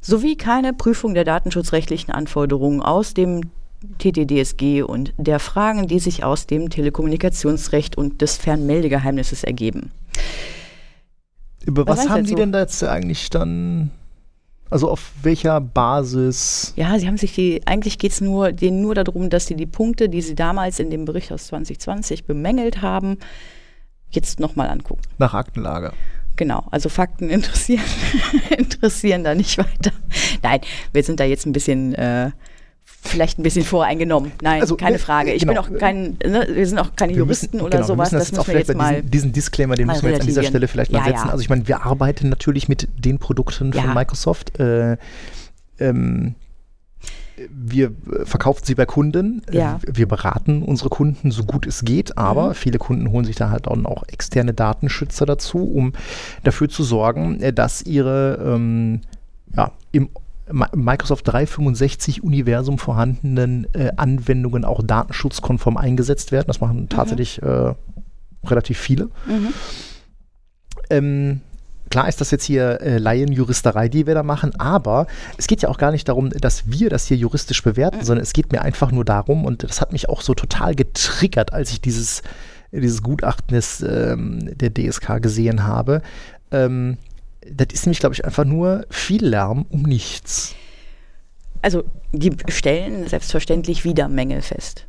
Sowie 0.00 0.37
keine 0.37 0.72
Prüfung 0.72 1.14
der 1.14 1.24
datenschutzrechtlichen 1.24 2.12
Anforderungen 2.12 2.81
aus 2.81 3.14
dem 3.14 3.42
TTDSG 3.98 4.83
und 4.83 5.12
der 5.18 5.38
Fragen, 5.38 5.87
die 5.87 6.00
sich 6.00 6.24
aus 6.24 6.46
dem 6.46 6.70
Telekommunikationsrecht 6.70 7.96
und 7.96 8.22
des 8.22 8.38
Fernmeldegeheimnisses 8.38 9.44
ergeben. 9.44 9.92
Über 11.64 11.87
was, 11.87 11.99
was 11.99 12.09
haben 12.09 12.25
die 12.25 12.31
so? 12.31 12.37
denn 12.37 12.53
da 12.53 12.61
jetzt 12.61 12.83
eigentlich 12.85 13.31
dann 13.31 13.90
Also 14.71 14.90
auf 14.90 15.12
welcher 15.23 15.61
Basis? 15.61 16.73
Ja, 16.77 16.99
sie 16.99 17.07
haben 17.07 17.16
sich 17.16 17.35
die, 17.35 17.62
eigentlich 17.66 17.99
geht 17.99 18.12
es 18.12 18.21
nur, 18.21 18.53
denen 18.53 18.83
nur 18.83 18.94
darum, 18.94 19.31
dass 19.31 19.47
sie 19.47 19.57
die 19.57 19.66
Punkte, 19.66 20.09
die 20.09 20.23
sie 20.23 20.35
damals 20.35 20.79
in 20.79 20.90
dem 20.90 21.05
Bericht 21.05 21.33
aus 21.33 21.47
2020 21.49 22.25
bemängelt 22.25 22.83
haben, 22.83 23.18
jetzt 24.11 24.40
nochmal 24.40 24.68
angucken. 24.68 25.03
Nach 25.18 25.35
Aktenlage. 25.35 25.92
Genau, 26.37 26.64
also 26.71 26.88
Fakten 26.88 27.31
interessieren, 27.31 27.85
interessieren 28.57 29.25
da 29.25 29.35
nicht 29.35 29.59
weiter. 29.59 29.92
Nein, 30.42 30.61
wir 30.92 31.03
sind 31.03 31.18
da 31.21 31.25
jetzt 31.25 31.47
ein 31.47 31.53
bisschen 31.53 31.94
äh, 31.94 32.31
vielleicht 33.03 33.39
ein 33.39 33.43
bisschen 33.43 33.65
voreingenommen. 33.65 34.33
Nein, 34.43 34.61
Also, 34.61 34.77
keine 34.77 34.99
Frage. 34.99 35.33
Ich 35.33 35.47
genau. 35.47 35.63
bin 35.63 35.75
auch 35.77 35.79
kein, 35.79 36.19
ne, 36.25 36.47
wir 36.53 36.67
sind 36.67 36.79
auch 36.79 36.95
keine 36.97 37.13
Wir 37.13 37.19
Juristen 37.19 37.57
müssen- 37.57 37.65
oder 37.67 37.79
genau, 37.79 37.87
sowas. 37.87 38.13
Wir 38.13 38.19
das 38.19 38.29
müssen 38.33 38.37
das 38.37 38.49
wir 38.49 38.59
jetzt 38.59 38.75
mal. 38.75 38.95
diesen, 38.97 39.11
diesen 39.11 39.33
Disclaimer, 39.33 39.75
den 39.77 39.87
müssen 39.87 40.03
wir 40.03 40.11
jetzt 40.11 40.21
an 40.23 40.27
dieser. 40.27 40.43
Stelle 40.43 40.69
vielleicht 40.69 40.93
mal 40.93 40.99
Ja, 40.99 41.05
setzen. 41.05 41.27
ja. 41.27 41.31
Also 41.33 41.41
ich 41.43 41.49
meine, 41.49 41.67
wir 41.69 41.85
arbeiten 41.87 42.29
natürlich 42.29 42.69
mit 42.69 42.89
den 42.99 43.19
Produkten 43.19 43.73
von 43.73 43.85
Ja. 43.87 43.95
Microsoft. 43.95 44.59
Äh, 44.61 44.97
ähm, 45.79 46.35
wir 47.51 47.93
verkaufen 48.25 48.63
sie 48.65 48.75
bei 48.75 48.85
Kunden. 48.85 49.43
Äh, 49.51 49.57
Ja. 49.59 49.81
Wir 49.87 50.09
beraten 50.09 50.63
unsere 50.63 50.89
Kunden 50.89 51.31
so 51.31 51.45
gut 51.45 51.67
es 51.67 51.85
geht, 51.85 52.19
aber 52.19 52.49
Mhm. 52.49 52.55
viele 52.55 52.79
Kunden 52.79 53.13
holen 53.13 53.25
sich 53.25 53.37
da 53.37 53.51
halt 53.51 53.69
auch 53.69 53.79
auch 53.85 54.03
externe 54.09 54.53
Datenschützer 54.55 55.25
dazu, 55.25 55.59
um 55.63 55.93
dafür 56.43 56.69
zu 56.69 56.83
sorgen, 56.83 57.41
äh, 57.41 57.53
dass 57.53 57.83
ihre 57.83 58.39
ähm, 58.45 59.03
ja, 59.57 59.71
im 59.93 60.09
Microsoft 60.53 61.27
365 61.29 62.23
Universum 62.23 62.79
vorhandenen 62.79 63.67
äh, 63.75 63.91
Anwendungen 63.97 64.65
auch 64.65 64.83
datenschutzkonform 64.83 65.77
eingesetzt 65.77 66.33
werden. 66.33 66.47
Das 66.49 66.61
machen 66.61 66.89
tatsächlich 66.89 67.43
äh, 67.43 67.75
relativ 68.45 68.79
viele. 68.79 69.11
Mhm. 69.27 69.49
Ähm, 70.91 71.41
klar 71.91 72.09
ist 72.09 72.21
das 72.21 72.31
jetzt 72.31 72.45
hier 72.45 72.81
äh, 72.81 72.99
Laienjuristerei, 72.99 73.89
die 73.89 74.07
wir 74.07 74.15
da 74.15 74.23
machen, 74.23 74.59
aber 74.59 75.07
es 75.37 75.47
geht 75.47 75.63
ja 75.63 75.69
auch 75.69 75.79
gar 75.79 75.91
nicht 75.91 76.09
darum, 76.09 76.31
dass 76.31 76.71
wir 76.71 76.91
das 76.91 77.07
hier 77.07 77.17
juristisch 77.17 77.63
bewerten, 77.63 78.05
sondern 78.05 78.23
es 78.23 78.33
geht 78.33 78.53
mir 78.53 78.63
einfach 78.63 78.91
nur 78.91 79.05
darum, 79.05 79.45
und 79.45 79.63
das 79.63 79.81
hat 79.81 79.93
mich 79.93 80.09
auch 80.09 80.23
so 80.23 80.35
total 80.35 80.75
getriggert, 80.75 81.53
als 81.53 81.71
ich 81.71 81.81
dieses, 81.81 82.23
dieses 82.73 83.03
Gutachten 83.03 83.55
des, 83.55 83.83
ähm, 83.83 84.51
der 84.57 84.73
DSK 84.73 85.21
gesehen 85.21 85.65
habe. 85.65 86.03
Ähm, 86.51 86.97
das 87.40 87.68
ist 87.72 87.87
nämlich, 87.87 88.01
glaube 88.01 88.14
ich, 88.14 88.24
einfach 88.24 88.44
nur 88.44 88.87
viel 88.90 89.24
Lärm 89.24 89.66
um 89.70 89.83
nichts. 89.83 90.55
Also 91.62 91.85
die 92.12 92.37
stellen 92.48 93.09
selbstverständlich 93.09 93.85
wieder 93.85 94.09
Mängel 94.09 94.42
fest. 94.42 94.87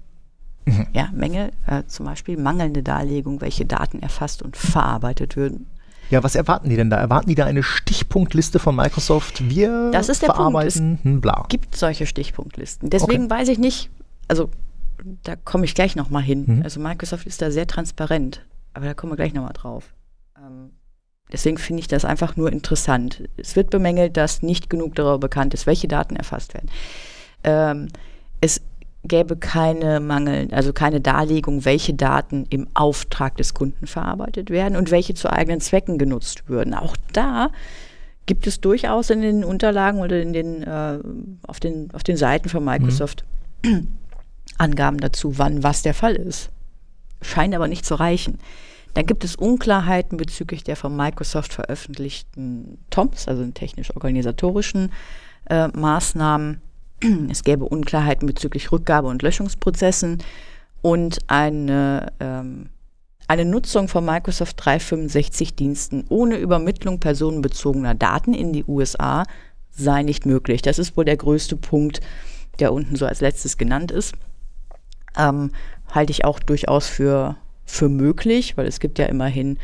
Mhm. 0.66 0.88
Ja, 0.94 1.10
Mängel, 1.14 1.52
äh, 1.66 1.84
zum 1.88 2.06
Beispiel 2.06 2.38
mangelnde 2.38 2.84
Darlegung, 2.84 3.42
welche 3.42 3.66
Daten 3.66 4.00
erfasst 4.02 4.42
und 4.42 4.56
verarbeitet 4.56 5.36
würden. 5.36 5.68
Ja, 6.10 6.24
was 6.24 6.36
erwarten 6.36 6.70
die 6.70 6.76
denn 6.76 6.90
da? 6.90 6.98
Erwarten 6.98 7.30
die 7.30 7.36
da 7.36 7.46
eine 7.46 7.62
Stichpunktliste 7.64 8.58
von 8.60 8.76
Microsoft? 8.76 9.48
Wir 9.48 9.92
Das 9.92 10.10
ist 10.10 10.22
der 10.24 10.28
Punkt. 10.28 10.38
verarbeiten, 10.38 11.00
hm, 11.04 11.22
bla. 11.22 11.46
gibt 11.50 11.76
solche 11.76 12.06
Stichpunktlisten. 12.08 12.90
Deswegen 12.90 13.30
weiß 13.30 13.48
ich 13.50 13.60
nicht, 13.60 13.90
also 14.28 14.50
da 15.24 15.36
komme 15.36 15.66
ich 15.66 15.76
gleich 15.76 15.96
nochmal 15.96 16.24
hin. 16.24 16.46
Mhm. 16.48 16.62
Also 16.64 16.80
Microsoft 16.80 17.26
ist 17.28 17.42
da 17.42 17.52
sehr 17.52 17.68
transparent, 17.68 18.44
aber 18.74 18.86
da 18.86 18.94
kommen 18.94 19.12
wir 19.12 19.18
gleich 19.18 19.34
nochmal 19.34 19.54
drauf. 19.54 19.94
Ähm, 20.38 20.72
deswegen 21.32 21.58
finde 21.58 21.82
ich 21.82 21.88
das 21.88 22.06
einfach 22.06 22.36
nur 22.36 22.52
interessant. 22.52 23.24
Es 23.38 23.56
wird 23.56 23.70
bemängelt, 23.70 24.18
dass 24.18 24.42
nicht 24.42 24.70
genug 24.70 24.96
darüber 24.96 25.20
bekannt 25.20 25.54
ist, 25.54 25.68
welche 25.68 25.88
Daten 25.88 26.16
erfasst 26.16 26.54
werden. 26.54 26.70
Ähm, 27.44 27.88
es 28.42 28.62
gäbe 29.04 29.38
keine 29.38 30.00
Mangel, 30.00 30.50
also 30.52 30.74
keine 30.74 31.00
Darlegung, 31.00 31.64
welche 31.66 31.94
Daten 31.94 32.46
im 32.50 32.68
Auftrag 32.74 33.38
des 33.38 33.54
Kunden 33.54 33.88
verarbeitet 33.88 34.50
werden 34.50 34.76
und 34.76 34.92
welche 34.92 35.14
zu 35.14 35.32
eigenen 35.32 35.62
Zwecken 35.62 35.98
genutzt 35.98 36.50
würden. 36.50 36.74
Auch 36.74 36.98
da 37.14 37.50
gibt 38.26 38.46
es 38.46 38.62
durchaus 38.62 39.10
in 39.10 39.22
den 39.22 39.44
Unterlagen 39.44 40.02
oder 40.02 40.22
in 40.22 40.34
den, 40.34 40.64
äh, 40.64 41.00
auf, 41.48 41.60
den, 41.60 41.90
auf 41.94 42.04
den 42.04 42.18
Seiten 42.18 42.50
von 42.50 42.64
Microsoft 42.64 43.24
Angaben 44.58 45.00
dazu, 45.00 45.38
wann 45.38 45.64
was 45.64 45.82
der 45.82 45.94
Fall 45.94 46.16
ist. 46.16 46.50
Scheint 47.22 47.56
aber 47.56 47.68
nicht 47.68 47.86
zu 47.86 47.96
reichen. 47.96 48.40
Dann 48.94 49.06
gibt 49.06 49.24
es 49.24 49.36
Unklarheiten 49.36 50.18
bezüglich 50.18 50.64
der 50.64 50.76
von 50.76 50.96
Microsoft 50.96 51.54
veröffentlichten 51.54 52.80
TOMS, 52.90 53.28
also 53.28 53.44
den 53.44 53.54
technisch-organisatorischen 53.54 54.92
äh, 55.50 55.68
Maßnahmen. 55.68 56.62
Es 57.30 57.44
gäbe 57.44 57.66
Unklarheiten 57.66 58.26
bezüglich 58.26 58.72
Rückgabe- 58.72 59.08
und 59.08 59.22
Löschungsprozessen 59.22 60.18
und 60.82 61.20
eine, 61.28 62.12
ähm, 62.20 62.70
eine 63.28 63.46
Nutzung 63.46 63.88
von 63.88 64.06
Microsoft 64.06 64.62
365-Diensten 64.62 66.06
ohne 66.10 66.38
Übermittlung 66.38 67.00
personenbezogener 67.00 67.96
Daten 67.96 68.34
in 68.34 68.54
die 68.54 68.66
USA 68.66 69.24
sei 69.70 70.04
nicht 70.04 70.26
möglich. 70.26 70.62
Das 70.62 70.80
ist 70.80 70.98
wohl 70.98 71.06
der 71.06 71.18
größte 71.18 71.56
Punkt, 71.56 72.02
der 72.60 72.74
unten 72.74 72.96
so 72.96 73.06
als 73.06 73.22
letztes 73.22 73.58
genannt 73.58 73.92
ist. 73.92 74.14
Ähm, 75.18 75.52
halte 75.92 76.12
ich 76.12 76.26
auch 76.26 76.40
durchaus 76.40 76.88
für, 76.88 77.38
für 77.70 77.88
möglich, 77.90 78.58
weil 78.58 78.66
es 78.68 78.80
gibt 78.80 78.98
ja 79.00 79.06
immerhin 79.06 79.58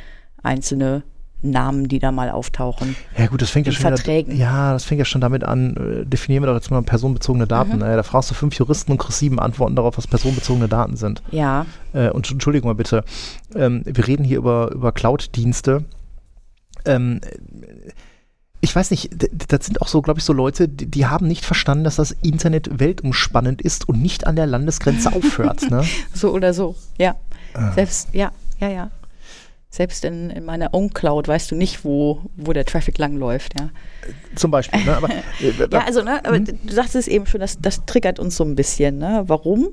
einzelne 0.43 1.03
Namen, 1.41 1.87
die 1.87 1.99
da 1.99 2.11
mal 2.11 2.29
auftauchen. 2.31 2.95
Ja 3.17 3.27
gut, 3.27 3.41
das 3.41 3.49
fängt 3.51 3.67
ja 3.67 3.73
schon 3.73 3.81
wieder- 3.85 3.97
Verträgen. 3.97 4.35
ja, 4.37 4.73
das 4.73 4.83
fängt 4.83 4.99
ja 4.99 5.05
schon 5.05 5.21
damit 5.21 5.43
an, 5.43 5.75
äh, 5.75 6.05
definieren 6.05 6.43
wir 6.43 6.47
doch 6.47 6.55
jetzt 6.55 6.71
mal 6.71 6.81
personenbezogene 6.81 7.45
Daten. 7.45 7.77
Mhm. 7.77 7.81
Äh, 7.83 7.95
da 7.95 8.03
fragst 8.03 8.31
du 8.31 8.33
fünf 8.35 8.55
Juristen 8.55 8.91
und 8.91 8.97
kriegst 8.97 9.19
sieben 9.19 9.39
Antworten 9.39 9.75
darauf, 9.75 9.97
was 9.97 10.07
personenbezogene 10.07 10.67
Daten 10.67 10.95
sind. 10.97 11.21
Ja, 11.31 11.65
Äh, 11.93 12.09
und 12.09 12.29
Entschuldigung 12.31 12.69
mal 12.69 12.73
bitte, 12.75 13.03
ähm, 13.55 13.83
wir 13.85 14.07
reden 14.07 14.23
hier 14.23 14.37
über, 14.37 14.71
über 14.71 14.91
Cloud-Dienste. 14.91 15.85
Ähm, 16.85 17.21
ich 18.61 18.75
weiß 18.75 18.89
nicht, 18.89 19.11
das 19.49 19.65
sind 19.67 19.81
auch 19.83 19.87
so, 19.87 20.01
glaube 20.01 20.19
ich, 20.19 20.23
so 20.25 20.33
Leute, 20.33 20.67
die, 20.67 20.87
die 20.87 21.05
haben 21.05 21.27
nicht 21.27 21.45
verstanden, 21.45 21.83
dass 21.83 21.97
das 21.97 22.11
Internet 22.23 22.79
weltumspannend 22.79 23.61
ist 23.61 23.87
und 23.87 24.01
nicht 24.01 24.25
an 24.25 24.35
der 24.35 24.47
Landesgrenze 24.47 25.13
aufhört. 25.13 25.69
Ne? 25.69 25.83
so 26.13 26.31
oder 26.31 26.51
so. 26.53 26.75
Ja, 26.97 27.15
Ah. 27.53 27.71
selbst, 27.73 28.09
ja, 28.13 28.31
ja, 28.59 28.69
ja. 28.69 28.91
Selbst 29.69 30.05
in, 30.05 30.29
in 30.29 30.45
meiner 30.45 30.73
Own 30.73 30.93
Cloud 30.93 31.27
weißt 31.27 31.51
du 31.51 31.55
nicht, 31.55 31.83
wo, 31.83 32.21
wo 32.37 32.53
der 32.53 32.63
Traffic 32.65 32.97
langläuft, 32.97 33.59
ja. 33.59 33.69
Zum 34.35 34.49
Beispiel. 34.51 34.83
Ne? 34.85 34.95
Aber, 34.95 35.09
äh, 35.41 35.51
Ja, 35.71 35.79
also, 35.85 36.01
ne, 36.01 36.23
aber 36.23 36.39
Mhm. 36.39 36.45
du 36.63 36.73
sagst 36.73 36.95
es 36.95 37.07
eben 37.09 37.25
schon, 37.25 37.41
das, 37.41 37.59
das 37.59 37.85
triggert 37.85 38.17
uns 38.19 38.37
so 38.37 38.45
ein 38.45 38.55
bisschen, 38.55 38.97
ne? 38.99 39.23
Warum? 39.27 39.69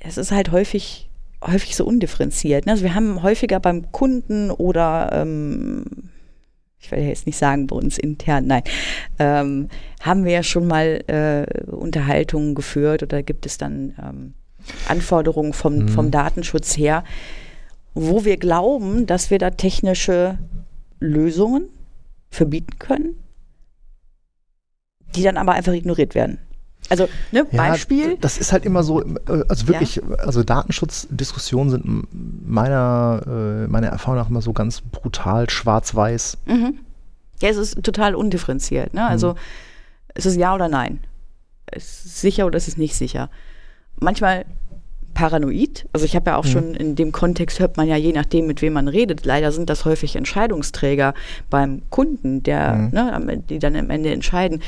Es 0.00 0.16
ist 0.18 0.32
halt 0.32 0.50
häufig, 0.50 1.08
häufig 1.44 1.76
so 1.76 1.84
undifferenziert. 1.84 2.66
Ne? 2.66 2.72
Also 2.72 2.84
wir 2.84 2.94
haben 2.94 3.22
häufiger 3.22 3.60
beim 3.60 3.92
Kunden 3.92 4.50
oder 4.50 5.10
ähm, 5.12 5.84
ich 6.80 6.90
will 6.90 7.00
ja 7.00 7.06
jetzt 7.08 7.26
nicht 7.26 7.38
sagen 7.38 7.66
bei 7.66 7.76
uns 7.76 7.98
intern, 7.98 8.46
nein, 8.46 8.62
ähm, 9.18 9.68
haben 10.00 10.24
wir 10.24 10.32
ja 10.32 10.42
schon 10.42 10.66
mal 10.66 11.02
äh, 11.08 11.70
Unterhaltungen 11.70 12.54
geführt 12.54 13.02
oder 13.02 13.22
gibt 13.22 13.46
es 13.46 13.58
dann 13.58 13.94
ähm, 14.02 14.34
Anforderungen 14.88 15.52
vom, 15.52 15.76
Mhm. 15.80 15.88
vom 15.88 16.10
Datenschutz 16.10 16.76
her, 16.76 17.04
wo 17.94 18.24
wir 18.24 18.36
glauben, 18.36 19.06
dass 19.06 19.30
wir 19.30 19.38
da 19.38 19.50
technische 19.50 20.38
Lösungen 21.00 21.66
verbieten 22.30 22.78
können, 22.78 23.16
die 25.14 25.22
dann 25.22 25.36
aber 25.36 25.52
einfach 25.52 25.72
ignoriert 25.72 26.14
werden. 26.14 26.38
Also, 26.90 27.08
ne, 27.32 27.46
Ja, 27.50 27.56
Beispiel. 27.70 28.16
Das 28.18 28.38
ist 28.38 28.52
halt 28.52 28.64
immer 28.64 28.82
so, 28.82 29.02
äh, 29.02 29.44
also 29.48 29.68
wirklich, 29.68 30.00
also 30.18 30.42
Datenschutzdiskussionen 30.42 31.70
sind 31.70 32.48
meiner, 32.48 33.22
äh, 33.26 33.66
meiner 33.66 33.88
Erfahrung 33.88 34.16
nach 34.18 34.30
immer 34.30 34.40
so 34.42 34.52
ganz 34.52 34.80
brutal 34.80 35.50
schwarz-weiß. 35.50 36.38
Mhm. 36.46 36.78
Ja, 37.42 37.48
es 37.50 37.56
ist 37.56 37.82
total 37.82 38.14
undifferenziert. 38.14 38.94
Ne? 38.94 39.04
Also, 39.06 39.34
es 40.14 40.24
ist 40.26 40.36
ja 40.36 40.54
oder 40.54 40.68
nein. 40.68 41.00
Es 41.66 42.04
ist 42.06 42.20
sicher 42.20 42.46
oder 42.46 42.56
es 42.56 42.68
ist 42.68 42.78
nicht 42.78 42.94
sicher. 42.96 43.28
Manchmal 44.00 44.44
paranoid. 45.14 45.86
Also 45.92 46.06
ich 46.06 46.14
habe 46.14 46.30
ja 46.30 46.36
auch 46.36 46.44
Mhm. 46.44 46.48
schon 46.48 46.74
in 46.74 46.94
dem 46.94 47.10
Kontext 47.12 47.58
hört 47.58 47.76
man 47.76 47.88
ja 47.88 47.96
je 47.96 48.12
nachdem, 48.12 48.46
mit 48.46 48.62
wem 48.62 48.74
man 48.74 48.86
redet. 48.88 49.24
Leider 49.24 49.50
sind 49.52 49.68
das 49.68 49.84
häufig 49.84 50.14
Entscheidungsträger 50.16 51.14
beim 51.50 51.82
Kunden, 51.90 52.42
der, 52.42 52.74
Mhm. 52.74 52.90
ne, 52.92 53.42
die 53.48 53.58
dann 53.58 53.74
am 53.76 53.90
Ende 53.90 54.12
entscheiden. 54.12 54.62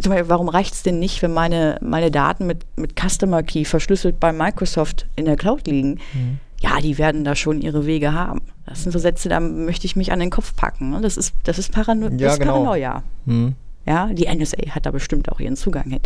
Zum 0.00 0.12
Beispiel, 0.12 0.28
warum 0.28 0.48
reicht 0.48 0.74
es 0.74 0.82
denn 0.82 0.98
nicht, 0.98 1.20
wenn 1.22 1.32
meine, 1.32 1.78
meine 1.80 2.10
Daten 2.10 2.46
mit, 2.46 2.64
mit 2.76 2.94
Customer 2.98 3.42
Key 3.42 3.64
verschlüsselt 3.64 4.20
bei 4.20 4.32
Microsoft 4.32 5.06
in 5.16 5.24
der 5.24 5.36
Cloud 5.36 5.66
liegen? 5.66 5.98
Mhm. 6.12 6.38
Ja, 6.60 6.78
die 6.80 6.98
werden 6.98 7.24
da 7.24 7.34
schon 7.34 7.62
ihre 7.62 7.86
Wege 7.86 8.12
haben. 8.12 8.42
Das 8.66 8.82
sind 8.82 8.92
so 8.92 8.98
Sätze, 8.98 9.30
da 9.30 9.40
möchte 9.40 9.86
ich 9.86 9.96
mich 9.96 10.12
an 10.12 10.20
den 10.20 10.28
Kopf 10.30 10.54
packen. 10.56 10.90
ne? 10.90 11.00
Das 11.00 11.16
ist, 11.16 11.34
das 11.44 11.58
ist, 11.58 11.72
Parano 11.72 12.08
Ja, 12.08 12.16
das 12.18 12.32
ist 12.34 12.38
genau. 12.40 12.52
Paranoia. 12.52 13.02
Hm. 13.26 13.54
Ja, 13.86 14.06
die 14.12 14.26
NSA 14.26 14.58
hat 14.74 14.84
da 14.84 14.90
bestimmt 14.90 15.32
auch 15.32 15.40
ihren 15.40 15.56
Zugang 15.56 15.88
hin. 15.90 16.00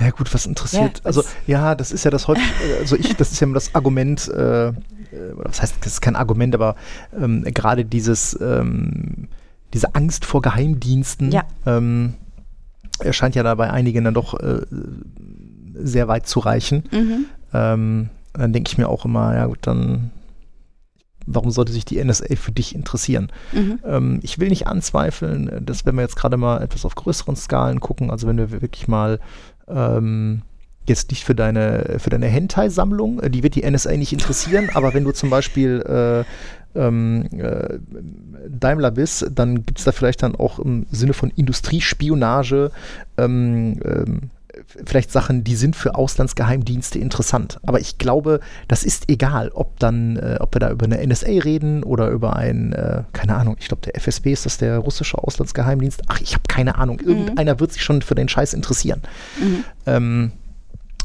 Ja 0.00 0.10
gut, 0.10 0.32
was 0.34 0.46
interessiert? 0.46 0.98
Ja, 0.98 1.04
also 1.04 1.22
das- 1.22 1.32
ja, 1.46 1.74
das 1.74 1.92
ist 1.92 2.04
ja 2.04 2.10
das 2.10 2.28
häufig, 2.28 2.44
äh, 2.68 2.80
also 2.80 2.96
ich, 2.96 3.16
das 3.16 3.32
ist 3.32 3.40
ja 3.40 3.46
immer 3.46 3.54
das 3.54 3.74
Argument, 3.74 4.28
äh, 4.28 4.68
äh, 4.68 4.72
was 5.34 5.62
heißt, 5.62 5.76
das 5.80 5.94
ist 5.94 6.00
kein 6.02 6.16
Argument, 6.16 6.54
aber 6.54 6.76
ähm, 7.18 7.42
gerade 7.44 7.84
dieses, 7.84 8.38
ähm, 8.40 9.28
diese 9.72 9.94
Angst 9.94 10.24
vor 10.24 10.42
Geheimdiensten 10.42 11.32
Ja. 11.32 11.44
ähm, 11.64 12.14
erscheint 12.98 13.34
ja 13.34 13.42
da 13.42 13.54
bei 13.54 13.70
einigen 13.70 14.04
dann 14.04 14.14
doch 14.14 14.38
äh, 14.38 14.60
sehr 15.74 16.08
weit 16.08 16.26
zu 16.26 16.40
reichen. 16.40 16.84
Mhm. 16.92 17.24
Ähm, 17.52 18.08
dann 18.32 18.52
denke 18.52 18.70
ich 18.70 18.78
mir 18.78 18.88
auch 18.88 19.04
immer, 19.04 19.34
ja 19.34 19.46
gut, 19.46 19.58
dann 19.62 20.10
warum 21.26 21.50
sollte 21.50 21.72
sich 21.72 21.84
die 21.84 22.02
NSA 22.02 22.36
für 22.36 22.52
dich 22.52 22.74
interessieren? 22.74 23.30
Mhm. 23.52 23.80
Ähm, 23.84 24.20
ich 24.22 24.38
will 24.38 24.48
nicht 24.48 24.66
anzweifeln, 24.68 25.64
dass 25.66 25.84
wenn 25.84 25.96
wir 25.96 26.02
jetzt 26.02 26.16
gerade 26.16 26.36
mal 26.36 26.62
etwas 26.62 26.84
auf 26.84 26.94
größeren 26.94 27.34
Skalen 27.34 27.80
gucken, 27.80 28.10
also 28.10 28.26
wenn 28.28 28.38
wir 28.38 28.50
wirklich 28.62 28.86
mal 28.88 29.18
ähm, 29.68 30.42
jetzt 30.88 31.10
nicht 31.10 31.24
für 31.24 31.34
deine, 31.34 31.96
für 31.98 32.10
deine 32.10 32.26
Hentai-Sammlung, 32.26 33.20
äh, 33.20 33.30
die 33.30 33.42
wird 33.42 33.54
die 33.54 33.68
NSA 33.68 33.96
nicht 33.96 34.12
interessieren, 34.12 34.68
aber 34.74 34.94
wenn 34.94 35.04
du 35.04 35.12
zum 35.12 35.30
Beispiel 35.30 35.82
äh, 35.82 36.24
ähm, 36.78 37.28
äh, 37.32 37.78
Daimler 38.48 38.90
bist, 38.90 39.26
dann 39.34 39.66
gibt 39.66 39.78
es 39.78 39.84
da 39.84 39.92
vielleicht 39.92 40.22
dann 40.22 40.36
auch 40.36 40.58
im 40.58 40.86
Sinne 40.90 41.14
von 41.14 41.30
Industriespionage 41.30 42.70
ähm, 43.16 43.80
ähm, 43.84 44.30
vielleicht 44.84 45.10
Sachen, 45.10 45.44
die 45.44 45.56
sind 45.56 45.76
für 45.76 45.94
Auslandsgeheimdienste 45.94 46.98
interessant. 46.98 47.58
Aber 47.64 47.80
ich 47.80 47.98
glaube, 47.98 48.40
das 48.68 48.82
ist 48.82 49.08
egal, 49.08 49.50
ob 49.54 49.78
dann, 49.78 50.16
äh, 50.16 50.36
ob 50.40 50.54
wir 50.54 50.60
da 50.60 50.70
über 50.70 50.86
eine 50.86 51.04
NSA 51.06 51.28
reden 51.42 51.82
oder 51.82 52.10
über 52.10 52.36
ein, 52.36 52.72
äh, 52.72 53.02
keine 53.12 53.36
Ahnung, 53.36 53.56
ich 53.58 53.68
glaube, 53.68 53.82
der 53.82 53.96
FSB 53.96 54.32
ist 54.32 54.46
das 54.46 54.58
der 54.58 54.78
russische 54.78 55.18
Auslandsgeheimdienst. 55.18 56.02
Ach, 56.08 56.20
ich 56.20 56.34
habe 56.34 56.44
keine 56.48 56.76
Ahnung. 56.76 57.00
Irgendeiner 57.00 57.54
mhm. 57.54 57.60
wird 57.60 57.72
sich 57.72 57.82
schon 57.82 58.02
für 58.02 58.14
den 58.14 58.28
Scheiß 58.28 58.54
interessieren. 58.54 59.02
Mhm. 59.40 59.64
Ähm, 59.86 60.32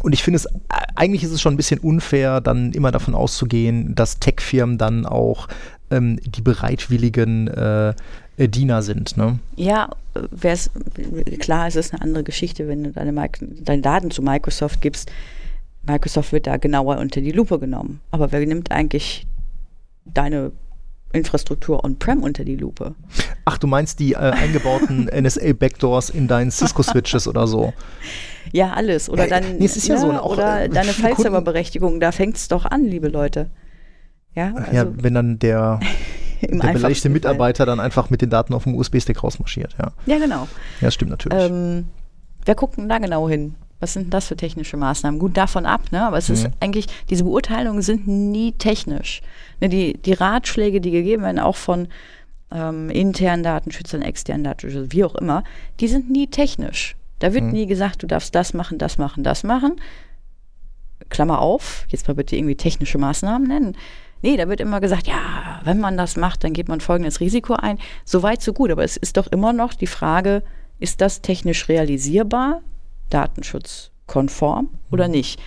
und 0.01 0.13
ich 0.13 0.23
finde 0.23 0.37
es, 0.37 0.47
eigentlich 0.95 1.23
ist 1.23 1.31
es 1.31 1.41
schon 1.41 1.53
ein 1.53 1.57
bisschen 1.57 1.79
unfair, 1.79 2.41
dann 2.41 2.73
immer 2.73 2.91
davon 2.91 3.13
auszugehen, 3.13 3.93
dass 3.93 4.19
Tech-Firmen 4.19 4.79
dann 4.79 5.05
auch 5.05 5.47
ähm, 5.91 6.19
die 6.23 6.41
bereitwilligen 6.41 7.47
äh, 7.47 7.89
äh, 7.89 7.93
Diener 8.47 8.81
sind. 8.81 9.17
Ne? 9.17 9.39
Ja, 9.55 9.89
wär's, 10.31 10.69
klar, 11.39 11.67
es 11.67 11.75
ist 11.75 11.93
eine 11.93 12.01
andere 12.01 12.23
Geschichte, 12.23 12.67
wenn 12.67 12.83
du 12.83 12.91
deine, 12.91 13.29
deine 13.61 13.81
Daten 13.81 14.11
zu 14.11 14.21
Microsoft 14.21 14.81
gibst. 14.81 15.11
Microsoft 15.83 16.31
wird 16.31 16.47
da 16.47 16.57
genauer 16.57 16.97
unter 16.97 17.21
die 17.21 17.31
Lupe 17.31 17.59
genommen. 17.59 18.01
Aber 18.11 18.31
wer 18.31 18.45
nimmt 18.45 18.71
eigentlich 18.71 19.25
deine 20.05 20.51
Infrastruktur 21.13 21.83
on-prem 21.83 22.23
unter 22.23 22.43
die 22.43 22.55
Lupe. 22.55 22.95
Ach, 23.45 23.57
du 23.57 23.67
meinst 23.67 23.99
die 23.99 24.13
äh, 24.13 24.17
eingebauten 24.17 25.09
NSA-Backdoors 25.11 26.09
in 26.09 26.27
deinen 26.27 26.51
Cisco-Switches 26.51 27.27
oder 27.27 27.47
so? 27.47 27.73
Ja, 28.51 28.73
alles. 28.73 29.09
Oder 29.09 29.27
dann, 29.27 29.57
nee, 29.57 29.65
ja, 29.65 29.95
ja 29.95 29.97
so, 29.97 30.11
auch, 30.11 30.33
oder 30.33 30.63
äh, 30.63 30.69
deine 30.69 30.93
File-Server-Berechtigung, 30.93 31.99
da 31.99 32.11
fängt 32.11 32.37
es 32.37 32.47
doch 32.47 32.65
an, 32.65 32.85
liebe 32.85 33.09
Leute. 33.09 33.49
Ja, 34.35 34.53
also 34.55 34.71
ja 34.71 34.87
wenn 34.95 35.13
dann 35.13 35.39
der, 35.39 35.79
der 36.49 36.73
beleidigte 36.73 37.09
Mitarbeiter 37.09 37.65
dann 37.65 37.79
einfach 37.79 38.09
mit 38.09 38.21
den 38.21 38.29
Daten 38.29 38.53
auf 38.53 38.63
dem 38.63 38.75
USB-Stick 38.75 39.23
rausmarschiert, 39.23 39.75
ja. 39.79 39.91
Ja, 40.05 40.17
genau. 40.17 40.47
Ja, 40.79 40.87
das 40.87 40.93
stimmt 40.93 41.11
natürlich. 41.11 41.37
Ähm, 41.39 41.85
wer 42.45 42.55
guckt 42.55 42.77
denn 42.77 42.89
da 42.89 42.97
genau 42.97 43.29
hin? 43.29 43.55
Was 43.79 43.93
sind 43.93 44.13
das 44.13 44.27
für 44.27 44.35
technische 44.35 44.77
Maßnahmen? 44.77 45.19
Gut, 45.19 45.35
davon 45.35 45.65
ab, 45.65 45.81
ne? 45.91 46.05
aber 46.05 46.17
es 46.17 46.29
mhm. 46.29 46.35
ist 46.35 46.49
eigentlich, 46.59 46.85
diese 47.09 47.23
Beurteilungen 47.23 47.81
sind 47.81 48.07
nie 48.07 48.51
technisch. 48.51 49.21
Ne, 49.59 49.69
die, 49.69 49.97
die 49.97 50.13
Ratschläge, 50.13 50.81
die 50.81 50.91
gegeben 50.91 51.23
werden, 51.23 51.39
auch 51.39 51.55
von 51.55 51.87
ähm, 52.51 52.89
internen 52.89 53.43
Datenschützern, 53.43 54.03
externen 54.03 54.43
Datenschützern, 54.43 54.91
wie 54.91 55.03
auch 55.03 55.15
immer, 55.15 55.43
die 55.79 55.87
sind 55.87 56.11
nie 56.11 56.27
technisch. 56.27 56.95
Da 57.19 57.33
wird 57.33 57.45
mhm. 57.45 57.51
nie 57.51 57.65
gesagt, 57.65 58.03
du 58.03 58.07
darfst 58.07 58.35
das 58.35 58.53
machen, 58.53 58.77
das 58.77 58.97
machen, 58.97 59.23
das 59.23 59.43
machen. 59.43 59.79
Klammer 61.09 61.39
auf, 61.39 61.85
jetzt 61.89 62.07
mal 62.07 62.13
bitte 62.13 62.35
irgendwie 62.35 62.55
technische 62.55 62.97
Maßnahmen 62.97 63.47
nennen. 63.47 63.75
Nee, 64.21 64.37
da 64.37 64.47
wird 64.47 64.61
immer 64.61 64.79
gesagt, 64.79 65.07
ja, 65.07 65.61
wenn 65.63 65.79
man 65.79 65.97
das 65.97 66.15
macht, 66.15 66.43
dann 66.43 66.53
geht 66.53 66.67
man 66.67 66.79
folgendes 66.79 67.19
Risiko 67.19 67.53
ein. 67.53 67.79
So 68.05 68.23
weit, 68.23 68.41
so 68.41 68.53
gut. 68.53 68.71
Aber 68.71 68.83
es 68.83 68.97
ist 68.97 69.17
doch 69.17 69.27
immer 69.27 69.53
noch 69.53 69.73
die 69.73 69.87
Frage, 69.87 70.43
ist 70.79 71.01
das 71.01 71.21
technisch 71.21 71.69
realisierbar? 71.69 72.61
datenschutzkonform 73.11 74.69
oder 74.89 75.05
mhm. 75.05 75.11
nicht. 75.11 75.39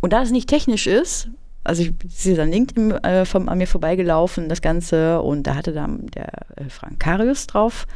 Und 0.00 0.12
da 0.12 0.22
es 0.22 0.30
nicht 0.30 0.48
technisch 0.48 0.86
ist, 0.86 1.28
also 1.64 1.82
ich 1.82 1.92
ist 2.04 2.38
dann 2.38 2.50
LinkedIn 2.50 2.92
äh, 2.92 3.24
vom, 3.24 3.48
an 3.48 3.58
mir 3.58 3.66
vorbeigelaufen, 3.66 4.48
das 4.48 4.62
Ganze, 4.62 5.20
und 5.20 5.46
da 5.46 5.56
hatte 5.56 5.72
dann 5.72 6.06
der 6.06 6.30
äh, 6.56 6.68
Frank 6.68 7.00
Karius 7.00 7.46
drauf 7.46 7.86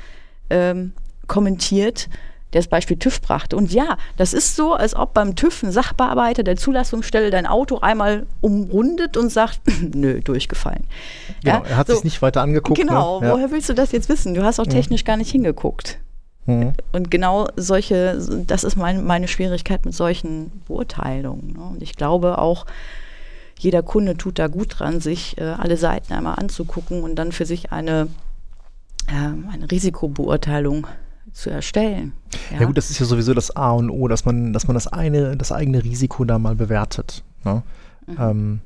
ähm, 0.50 0.92
kommentiert, 1.28 2.08
der 2.52 2.60
das 2.60 2.68
Beispiel 2.68 2.96
TÜV 2.96 3.20
brachte. 3.20 3.56
Und 3.56 3.72
ja, 3.72 3.96
das 4.16 4.32
ist 4.32 4.56
so, 4.56 4.74
als 4.74 4.94
ob 4.94 5.14
beim 5.14 5.36
TÜV 5.36 5.62
ein 5.62 5.72
Sachbearbeiter 5.72 6.42
der 6.42 6.56
Zulassungsstelle 6.56 7.30
dein 7.30 7.46
Auto 7.46 7.78
einmal 7.78 8.26
umrundet 8.40 9.16
und 9.16 9.30
sagt, 9.30 9.60
nö, 9.94 10.20
durchgefallen. 10.20 10.84
Genau, 11.44 11.56
ja, 11.56 11.62
er 11.68 11.76
hat 11.76 11.86
so, 11.86 11.94
sich 11.94 12.04
nicht 12.04 12.22
weiter 12.22 12.42
angeguckt. 12.42 12.78
Genau, 12.78 13.20
ne? 13.20 13.28
ja. 13.28 13.32
woher 13.32 13.50
willst 13.50 13.68
du 13.68 13.74
das 13.74 13.92
jetzt 13.92 14.08
wissen? 14.08 14.34
Du 14.34 14.42
hast 14.42 14.58
auch 14.58 14.66
technisch 14.66 15.02
ja. 15.02 15.06
gar 15.06 15.16
nicht 15.16 15.30
hingeguckt. 15.30 15.98
Mhm. 16.46 16.72
Und 16.92 17.10
genau 17.10 17.48
solche, 17.56 18.18
das 18.46 18.64
ist 18.64 18.76
mein, 18.76 19.04
meine 19.04 19.28
Schwierigkeit 19.28 19.84
mit 19.84 19.94
solchen 19.94 20.62
Beurteilungen. 20.66 21.52
Ne? 21.52 21.62
Und 21.74 21.82
ich 21.82 21.94
glaube 21.94 22.38
auch, 22.38 22.66
jeder 23.58 23.82
Kunde 23.82 24.16
tut 24.16 24.38
da 24.38 24.48
gut 24.48 24.78
dran, 24.78 25.00
sich 25.00 25.38
äh, 25.38 25.44
alle 25.44 25.76
Seiten 25.76 26.14
einmal 26.14 26.36
anzugucken 26.36 27.02
und 27.02 27.14
dann 27.16 27.30
für 27.30 27.44
sich 27.44 27.72
eine, 27.72 28.08
äh, 29.06 29.52
eine 29.52 29.70
Risikobeurteilung 29.70 30.84
zu 30.84 31.09
erstellen. 31.50 32.12
Ja? 32.52 32.60
ja? 32.60 32.66
gut, 32.66 32.76
das 32.76 32.90
ist 32.90 32.98
ja 32.98 33.06
sowieso 33.06 33.34
das 33.34 33.54
A 33.56 33.72
und 33.72 33.90
O, 33.90 34.08
dass 34.08 34.24
man, 34.24 34.52
dass 34.52 34.66
man 34.66 34.74
das 34.74 34.86
eine, 34.86 35.36
das 35.36 35.52
eigene 35.52 35.82
Risiko 35.84 36.24
da 36.24 36.38
mal 36.38 36.54
bewertet. 36.54 37.22
Ne? 37.44 37.62
Mhm. 38.06 38.16
Ähm, 38.18 38.60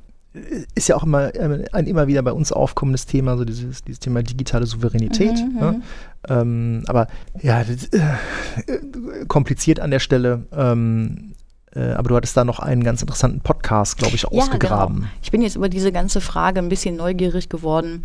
ist 0.73 0.89
ja 0.89 0.97
auch 0.97 1.03
immer 1.03 1.31
ein 1.71 1.87
immer 1.87 2.07
wieder 2.07 2.21
bei 2.21 2.33
uns 2.33 2.51
aufkommendes 2.51 3.05
Thema, 3.05 3.37
so 3.37 3.45
dieses, 3.45 3.83
dieses 3.83 3.99
Thema 3.99 4.21
digitale 4.21 4.65
Souveränität. 4.65 5.33
Mhm, 5.33 5.59
ne? 5.59 5.71
Mhm. 5.71 5.83
ähm, 6.27 6.83
aber 6.87 7.07
ja, 7.41 7.63
das, 7.63 7.85
äh, 7.85 9.25
kompliziert 9.27 9.79
an 9.79 9.91
der 9.91 9.99
Stelle. 9.99 10.45
Ähm, 10.51 11.35
äh, 11.73 11.91
aber 11.91 12.09
du 12.09 12.15
hattest 12.15 12.35
da 12.35 12.43
noch 12.43 12.59
einen 12.59 12.83
ganz 12.83 13.01
interessanten 13.01 13.41
Podcast, 13.41 13.97
glaube 13.97 14.15
ich, 14.15 14.25
ausgegraben. 14.25 14.95
Ja, 14.95 15.01
genau. 15.01 15.13
Ich 15.21 15.31
bin 15.31 15.41
jetzt 15.41 15.55
über 15.55 15.69
diese 15.69 15.91
ganze 15.91 16.21
Frage 16.21 16.59
ein 16.59 16.69
bisschen 16.69 16.97
neugierig 16.97 17.49
geworden 17.49 18.03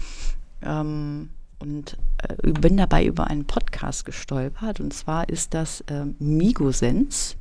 ähm, 0.62 1.30
und 1.60 1.96
äh, 2.18 2.52
bin 2.52 2.76
dabei 2.76 3.04
über 3.04 3.28
einen 3.28 3.46
Podcast 3.46 4.04
gestolpert. 4.04 4.80
Und 4.80 4.92
zwar 4.92 5.28
ist 5.28 5.54
das 5.54 5.82
äh, 5.82 6.04
Migosens. 6.18 7.36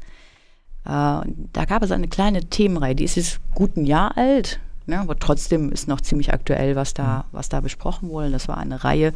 Äh, 0.86 0.90
da 0.90 1.66
gab 1.68 1.84
es 1.84 1.92
eine 1.92 2.08
kleine 2.08 2.46
Themenreihe, 2.46 2.96
die 2.96 3.06
ist 3.06 3.16
jetzt 3.16 3.40
gut 3.56 3.78
ein 3.78 3.86
Jahr 3.86 4.18
alt 4.18 4.60
Ne? 4.90 5.00
Aber 5.00 5.18
trotzdem 5.18 5.72
ist 5.72 5.88
noch 5.88 6.02
ziemlich 6.02 6.34
aktuell, 6.34 6.76
was 6.76 6.94
da, 6.94 7.26
was 7.32 7.48
da 7.48 7.62
besprochen 7.62 8.10
wurde. 8.10 8.32
Das 8.32 8.48
war 8.48 8.58
eine 8.58 8.84
Reihe, 8.84 9.14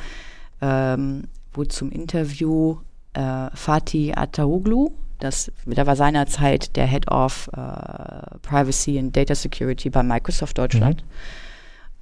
ähm, 0.62 1.24
wo 1.52 1.66
zum 1.66 1.92
Interview 1.92 2.78
äh, 3.14 3.50
Fatih 3.54 4.14
Ataoglu, 4.16 4.92
das, 5.20 5.52
der 5.66 5.86
war 5.88 5.96
seinerzeit 5.96 6.76
der 6.76 6.86
Head 6.86 7.10
of 7.10 7.50
äh, 7.54 8.38
Privacy 8.42 9.00
and 9.00 9.16
Data 9.16 9.36
Security 9.36 9.90
bei 9.90 10.04
Microsoft 10.04 10.58
Deutschland. 10.58 11.04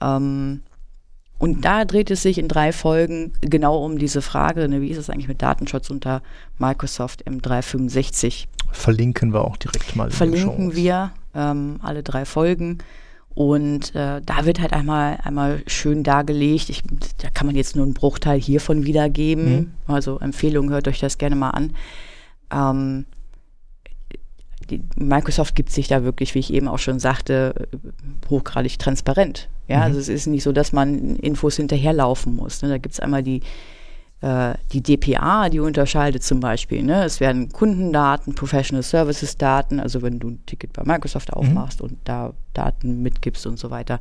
Mhm. 0.01 0.07
Ähm, 0.07 0.61
und 1.41 1.65
da 1.65 1.85
dreht 1.85 2.11
es 2.11 2.21
sich 2.21 2.37
in 2.37 2.47
drei 2.47 2.71
Folgen 2.71 3.33
genau 3.41 3.83
um 3.83 3.97
diese 3.97 4.21
Frage, 4.21 4.69
ne, 4.69 4.79
wie 4.79 4.89
ist 4.89 4.99
es 4.99 5.09
eigentlich 5.09 5.27
mit 5.27 5.41
Datenschutz 5.41 5.89
unter 5.89 6.21
Microsoft 6.59 7.27
M365? 7.27 8.45
Verlinken 8.71 9.33
wir 9.33 9.43
auch 9.43 9.57
direkt 9.57 9.95
mal. 9.95 10.11
Verlinken 10.11 10.75
wir 10.75 11.13
ähm, 11.33 11.79
alle 11.81 12.03
drei 12.03 12.25
Folgen. 12.25 12.77
Und 13.33 13.95
äh, 13.95 14.21
da 14.23 14.45
wird 14.45 14.61
halt 14.61 14.73
einmal, 14.73 15.17
einmal 15.23 15.63
schön 15.65 16.03
dargelegt. 16.03 16.69
Ich, 16.69 16.83
da 17.17 17.31
kann 17.31 17.47
man 17.47 17.55
jetzt 17.55 17.75
nur 17.75 17.85
einen 17.85 17.95
Bruchteil 17.95 18.39
hiervon 18.39 18.85
wiedergeben. 18.85 19.51
Mhm. 19.51 19.71
Also 19.87 20.19
Empfehlung, 20.19 20.69
hört 20.69 20.87
euch 20.87 20.99
das 20.99 21.17
gerne 21.17 21.35
mal 21.35 21.49
an. 21.49 21.73
Ähm, 22.51 23.05
Microsoft 24.95 25.55
gibt 25.55 25.71
sich 25.71 25.87
da 25.87 26.03
wirklich, 26.03 26.35
wie 26.35 26.39
ich 26.39 26.53
eben 26.53 26.67
auch 26.67 26.77
schon 26.77 26.99
sagte, 26.99 27.67
hochgradig 28.29 28.77
transparent. 28.77 29.49
Ja, 29.71 29.77
mhm. 29.77 29.83
also 29.83 29.99
es 29.99 30.09
ist 30.09 30.27
nicht 30.27 30.43
so, 30.43 30.51
dass 30.51 30.73
man 30.73 31.15
Infos 31.15 31.55
hinterherlaufen 31.55 32.35
muss. 32.35 32.61
Ne? 32.61 32.69
Da 32.69 32.77
gibt 32.77 32.93
es 32.93 32.99
einmal 32.99 33.23
die 33.23 33.41
äh, 34.21 34.53
die 34.71 34.81
DPA, 34.81 35.49
die 35.49 35.59
unterscheidet 35.59 36.23
zum 36.23 36.41
Beispiel, 36.41 36.83
ne? 36.83 37.03
es 37.05 37.19
werden 37.19 37.49
Kundendaten, 37.49 38.35
Professional 38.35 38.83
Services 38.83 39.37
Daten, 39.37 39.79
also 39.79 40.01
wenn 40.01 40.19
du 40.19 40.29
ein 40.29 40.45
Ticket 40.45 40.73
bei 40.73 40.83
Microsoft 40.83 41.29
mhm. 41.29 41.37
aufmachst 41.37 41.81
mhm. 41.81 41.89
und 41.89 41.97
da 42.03 42.33
Daten 42.53 43.01
mitgibst 43.01 43.47
und 43.47 43.57
so 43.57 43.71
weiter. 43.71 43.99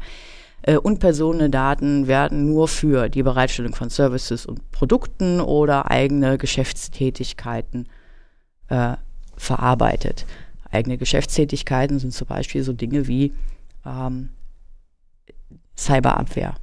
Äh, 0.63 0.77
und 0.77 0.99
Personendaten 0.99 2.07
werden 2.07 2.51
nur 2.51 2.69
für 2.69 3.09
die 3.09 3.23
Bereitstellung 3.23 3.75
von 3.75 3.89
Services 3.91 4.45
und 4.45 4.71
Produkten 4.73 5.41
oder 5.41 5.91
eigene 5.91 6.37
Geschäftstätigkeiten 6.37 7.89
äh, 8.69 8.97
verarbeitet. 9.37 10.27
Eigene 10.71 10.99
Geschäftstätigkeiten 10.99 11.99
sind 11.99 12.13
zum 12.13 12.27
Beispiel 12.27 12.63
so 12.63 12.73
Dinge 12.73 13.09
wie 13.09 13.33
ähm, 13.87 14.29
Cyberabwehr 15.77 16.55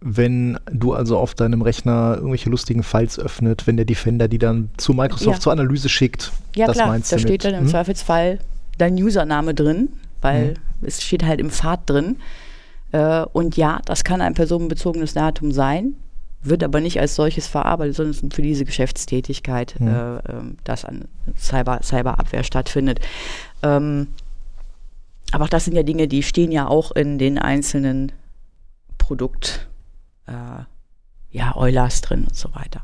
wenn 0.00 0.58
du 0.70 0.92
also 0.92 1.18
auf 1.18 1.34
deinem 1.34 1.62
Rechner 1.62 2.14
irgendwelche 2.16 2.50
lustigen 2.50 2.82
Files 2.82 3.18
öffnet, 3.18 3.66
wenn 3.66 3.76
der 3.76 3.86
Defender 3.86 4.28
die 4.28 4.38
dann 4.38 4.70
zu 4.76 4.92
Microsoft 4.92 5.38
ja. 5.38 5.40
zur 5.40 5.52
Analyse 5.52 5.88
schickt. 5.88 6.32
Ja, 6.54 6.66
das 6.66 6.76
klar, 6.76 6.88
meinst 6.88 7.12
da 7.12 7.18
steht 7.18 7.44
dann 7.44 7.54
im 7.54 7.62
hm? 7.62 7.68
Zweifelsfall 7.68 8.38
dein 8.78 8.94
Username 8.94 9.54
drin, 9.54 9.88
weil 10.20 10.50
hm. 10.50 10.56
es 10.82 11.02
steht 11.02 11.24
halt 11.24 11.40
im 11.40 11.50
Pfad 11.50 11.80
drin. 11.90 12.16
Äh, 12.92 13.24
und 13.32 13.56
ja, 13.56 13.80
das 13.84 14.04
kann 14.04 14.20
ein 14.20 14.34
personenbezogenes 14.34 15.14
Datum 15.14 15.50
sein, 15.50 15.94
wird 16.42 16.62
aber 16.62 16.80
nicht 16.80 17.00
als 17.00 17.16
solches 17.16 17.48
verarbeitet, 17.48 17.96
sondern 17.96 18.30
für 18.30 18.42
diese 18.42 18.64
Geschäftstätigkeit, 18.64 19.74
hm. 19.78 19.88
äh, 19.88 20.20
dass 20.62 20.84
an 20.84 21.06
Cyber, 21.36 21.80
Cyberabwehr 21.82 22.44
stattfindet. 22.44 23.00
Ähm, 23.64 24.06
aber 25.32 25.44
auch 25.44 25.48
das 25.48 25.64
sind 25.64 25.74
ja 25.74 25.82
Dinge, 25.82 26.08
die 26.08 26.22
stehen 26.22 26.52
ja 26.52 26.66
auch 26.66 26.92
in 26.92 27.18
den 27.18 27.38
einzelnen 27.38 28.12
Produkt 28.96 29.68
äh, 30.26 30.64
ja, 31.30 31.56
Eulers 31.56 32.00
drin 32.00 32.24
und 32.24 32.36
so 32.36 32.54
weiter. 32.54 32.82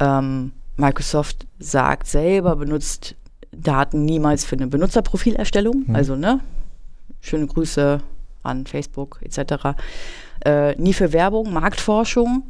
Ähm, 0.00 0.52
Microsoft 0.76 1.46
sagt 1.58 2.06
selber, 2.06 2.56
benutzt 2.56 3.16
Daten 3.50 4.04
niemals 4.04 4.44
für 4.44 4.56
eine 4.56 4.68
Benutzerprofilerstellung. 4.68 5.84
Mhm. 5.88 5.94
Also, 5.94 6.16
ne? 6.16 6.40
Schöne 7.20 7.46
Grüße 7.46 8.00
an 8.42 8.66
Facebook 8.66 9.18
etc. 9.22 9.76
Äh, 10.44 10.76
nie 10.76 10.92
für 10.92 11.12
Werbung, 11.12 11.52
Marktforschung. 11.52 12.44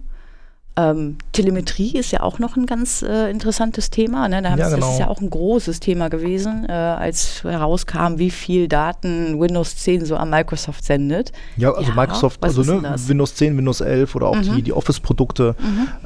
Ähm, 0.80 1.16
Telemetrie 1.32 1.98
ist 1.98 2.12
ja 2.12 2.20
auch 2.20 2.38
noch 2.38 2.56
ein 2.56 2.64
ganz 2.64 3.02
äh, 3.02 3.28
interessantes 3.30 3.90
Thema. 3.90 4.28
Ne? 4.28 4.42
Da 4.42 4.50
Ja, 4.50 4.54
sie- 4.56 4.60
Das 4.62 4.74
genau. 4.74 4.92
ist 4.92 4.98
ja 5.00 5.08
auch 5.08 5.20
ein 5.20 5.28
großes 5.28 5.80
Thema 5.80 6.08
gewesen, 6.08 6.66
äh, 6.68 6.72
als 6.72 7.42
herauskam, 7.42 8.18
wie 8.18 8.30
viel 8.30 8.68
Daten 8.68 9.40
Windows 9.40 9.76
10 9.76 10.04
so 10.04 10.14
an 10.16 10.30
Microsoft 10.30 10.84
sendet. 10.84 11.32
Ja, 11.56 11.72
also 11.72 11.90
Ja, 11.90 11.96
Microsoft, 11.96 12.44
also 12.44 12.62
ne? 12.62 12.74
Mhm. 12.96 13.08
Windows 13.08 13.34
10, 13.34 13.56
Windows 13.56 13.80
11 13.80 14.14
oder 14.14 14.28
auch 14.28 14.40
die, 14.40 14.62
die 14.62 14.72
Office-Produkte, 14.72 15.56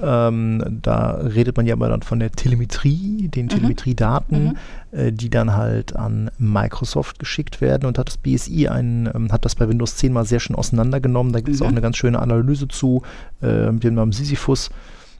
ähm, 0.02 0.78
da 0.82 1.12
redet 1.12 1.56
man 1.56 1.66
ja 1.66 1.74
immer 1.74 1.88
dann 1.88 2.02
von 2.02 2.18
der 2.20 2.32
Telemetrie, 2.32 3.24
Mhm. 3.24 3.30
den 3.30 3.48
Telemetriedaten, 3.50 4.56
äh, 4.92 5.12
die 5.12 5.28
dann 5.30 5.54
halt 5.54 5.96
an 5.96 6.30
Microsoft 6.38 7.18
geschickt 7.18 7.60
werden 7.60 7.86
und 7.86 7.98
hat 7.98 8.08
das 8.08 8.16
BSI 8.16 8.68
einen, 8.68 9.06
ähm, 9.14 9.32
hat 9.32 9.44
das 9.44 9.54
bei 9.54 9.68
Windows 9.68 9.96
10 9.96 10.12
mal 10.12 10.24
sehr 10.24 10.40
schön 10.40 10.56
auseinandergenommen. 10.56 11.32
Da 11.32 11.40
gibt 11.40 11.54
es 11.54 11.60
Mhm. 11.60 11.66
auch 11.66 11.70
eine 11.70 11.80
ganz 11.80 11.96
schöne 11.96 12.20
Analyse 12.20 12.68
zu, 12.68 13.02
äh, 13.42 13.70
mit 13.70 13.84
dem 13.84 13.94
Namen 13.94 14.12
Sisyphus. 14.12 14.61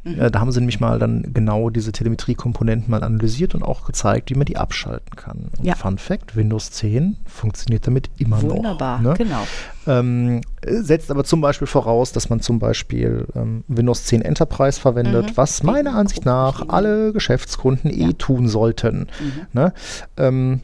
Mhm. 0.05 0.21
Äh, 0.21 0.31
da 0.33 0.41
haben 0.41 0.51
sie 0.51 0.59
nämlich 0.59 0.81
mal 0.81 0.99
dann 0.99 1.33
genau 1.33 1.71
diese 1.71 1.93
Telemetriekomponenten 1.93 2.91
mal 2.91 3.05
analysiert 3.05 3.55
und 3.55 3.63
auch 3.63 3.85
gezeigt, 3.87 4.31
wie 4.31 4.35
man 4.35 4.47
die 4.47 4.57
abschalten 4.57 5.15
kann. 5.15 5.51
Und 5.57 5.65
Ja. 5.65 5.77
Fun 5.77 5.97
Fact, 5.97 6.35
Windows 6.35 6.73
10 6.73 7.19
funktioniert 7.25 7.87
damit 7.87 8.11
immer 8.19 8.43
Wunderbar, 8.43 9.01
noch. 9.01 9.11
Ne? 9.13 9.25
genau. 9.25 9.47
Ähm, 9.87 10.41
äh, 10.63 10.75
setzt 10.83 11.09
aber 11.13 11.23
zum 11.23 11.41
Beispiel 11.41 11.69
voraus, 11.69 12.11
dass 12.11 12.29
man 12.31 12.41
zum 12.41 12.59
Beispiel 12.59 13.27
ähm, 13.37 13.63
Windows 13.69 14.05
10 14.07 14.23
Enterprise 14.23 14.81
verwendet, 14.81 15.27
Mhm. 15.31 15.37
was 15.37 15.63
meiner 15.63 15.95
Ansicht 15.95 16.25
nach 16.25 16.69
alle 16.69 17.13
Geschäftskunden 17.13 17.89
eh 17.89 18.07
Ja. 18.07 18.13
tun 18.19 18.49
sollten. 18.49 19.07
Mhm. 19.21 19.33
Ne? 19.53 19.73
Ähm, 20.17 20.61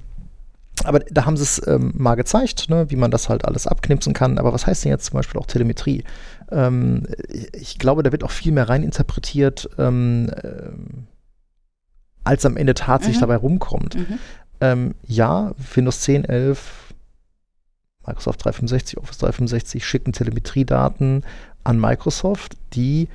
aber 0.84 1.00
da 1.00 1.26
haben 1.26 1.36
sie 1.36 1.42
es 1.42 1.60
ähm, 1.66 1.92
mal 1.96 2.14
gezeigt, 2.14 2.70
ne, 2.70 2.88
wie 2.90 2.94
man 2.96 3.10
das 3.10 3.28
halt 3.28 3.44
alles 3.44 3.66
abknipsen 3.66 4.14
kann. 4.14 4.38
Aber 4.38 4.52
was 4.52 4.66
heißt 4.66 4.84
denn 4.84 4.90
jetzt 4.92 5.06
zum 5.06 5.14
Beispiel 5.16 5.40
auch 5.40 5.46
Telemetrie? 5.46 6.04
Ähm, 6.50 7.06
ich 7.52 7.78
glaube, 7.78 8.02
da 8.02 8.12
wird 8.12 8.24
auch 8.24 8.30
viel 8.30 8.52
mehr 8.52 8.68
rein 8.68 8.82
interpretiert, 8.82 9.68
ähm, 9.78 10.30
ähm, 10.42 11.06
als 12.24 12.44
am 12.46 12.56
Ende 12.56 12.74
tatsächlich 12.74 13.16
Mhm. 13.18 13.20
dabei 13.22 13.36
rumkommt. 13.36 13.94
Mhm. 13.96 14.18
Ähm, 14.60 14.94
ja, 15.06 15.52
Windows 15.74 16.00
10, 16.00 16.24
11, 16.24 16.92
Microsoft 18.06 18.44
365, 18.44 18.98
Office 18.98 19.18
365 19.18 19.84
schicken 19.86 20.12
Telemetriedaten 20.12 21.24
an 21.64 21.78
Microsoft, 21.80 22.56
die 22.72 23.08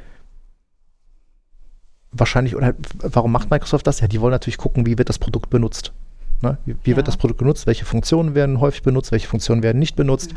wahrscheinlich, 2.12 2.56
oder 2.56 2.76
warum 3.00 3.32
macht 3.32 3.50
Microsoft 3.50 3.88
das? 3.88 4.00
Ja, 4.00 4.08
die 4.08 4.22
wollen 4.22 4.32
natürlich 4.32 4.58
gucken, 4.58 4.86
wie 4.86 4.98
wird 4.98 5.10
das 5.10 5.18
Produkt 5.20 5.50
benutzt. 5.50 5.92
Ne? 6.42 6.58
Wie, 6.66 6.76
wie 6.84 6.92
Ja. 6.92 6.98
wird 6.98 7.08
das 7.08 7.18
Produkt 7.18 7.40
genutzt? 7.40 7.66
Welche 7.68 7.86
Funktionen 7.86 8.36
werden 8.36 8.60
häufig 8.60 8.84
benutzt? 8.84 9.12
Welche 9.12 9.28
Funktionen 9.28 9.64
werden 9.64 9.80
nicht 9.80 9.96
benutzt? 9.96 10.34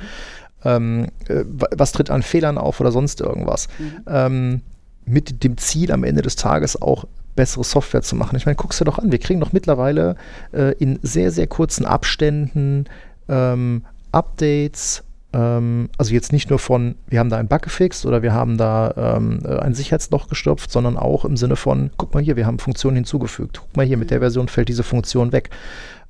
Ähm, 0.66 1.06
äh, 1.28 1.44
wa- 1.46 1.68
was 1.76 1.92
tritt 1.92 2.10
an 2.10 2.22
Fehlern 2.22 2.58
auf 2.58 2.80
oder 2.80 2.92
sonst 2.92 3.20
irgendwas? 3.20 3.68
Mhm. 3.78 3.92
ähm, 4.06 4.60
mit 5.04 5.44
dem 5.44 5.56
Ziel 5.56 5.92
am 5.92 6.02
Ende 6.02 6.22
des 6.22 6.34
Tages 6.34 6.82
auch 6.82 7.04
bessere 7.36 7.62
Software 7.64 8.02
zu 8.02 8.16
machen. 8.16 8.34
Ich 8.36 8.46
meine, 8.46 8.56
guck's 8.56 8.78
dir 8.78 8.84
doch 8.84 8.98
an, 8.98 9.12
wir 9.12 9.18
kriegen 9.20 9.38
doch 9.40 9.52
mittlerweile 9.52 10.16
äh, 10.52 10.72
in 10.78 10.98
sehr, 11.02 11.30
sehr 11.30 11.46
kurzen 11.46 11.84
Abständen 11.84 12.86
ähm, 13.28 13.84
Updates, 14.10 15.04
ähm, 15.32 15.90
also 15.98 16.12
jetzt 16.14 16.32
nicht 16.32 16.48
nur 16.50 16.58
von, 16.58 16.94
wir 17.06 17.18
haben 17.20 17.28
da 17.30 17.36
einen 17.36 17.48
Bug 17.48 17.62
gefixt 17.62 18.06
oder 18.06 18.22
wir 18.22 18.32
haben 18.32 18.56
da 18.56 18.94
ähm, 19.16 19.40
äh, 19.44 19.58
ein 19.58 19.74
Sicherheitsloch 19.74 20.28
gestopft, 20.28 20.72
sondern 20.72 20.96
auch 20.96 21.24
im 21.24 21.36
Sinne 21.36 21.56
von, 21.56 21.90
guck 21.98 22.14
mal 22.14 22.22
hier, 22.22 22.36
wir 22.36 22.46
haben 22.46 22.58
Funktionen 22.58 22.96
hinzugefügt, 22.96 23.60
guck 23.60 23.76
mal 23.76 23.86
hier, 23.86 23.98
mit 23.98 24.10
der 24.10 24.20
Version 24.20 24.48
fällt 24.48 24.68
diese 24.68 24.82
Funktion 24.82 25.30
weg. 25.30 25.50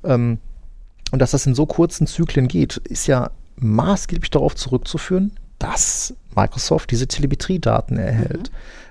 Ähm, 0.05 0.39
und 1.11 1.19
dass 1.21 1.33
das 1.33 1.47
in 1.47 1.55
so 1.55 1.67
kurzen 1.67 2.07
Zyklen 2.07 2.49
geht, 2.49 2.77
ist 2.79 3.09
ja 3.09 3.31
maßgeblich 3.57 4.31
darauf 4.31 4.55
zurückzuführen, 4.55 5.33
dass 5.59 6.15
Microsoft 6.35 6.91
diese 6.91 7.07
Telemetriedaten 7.07 7.99
erhält. 7.99 8.51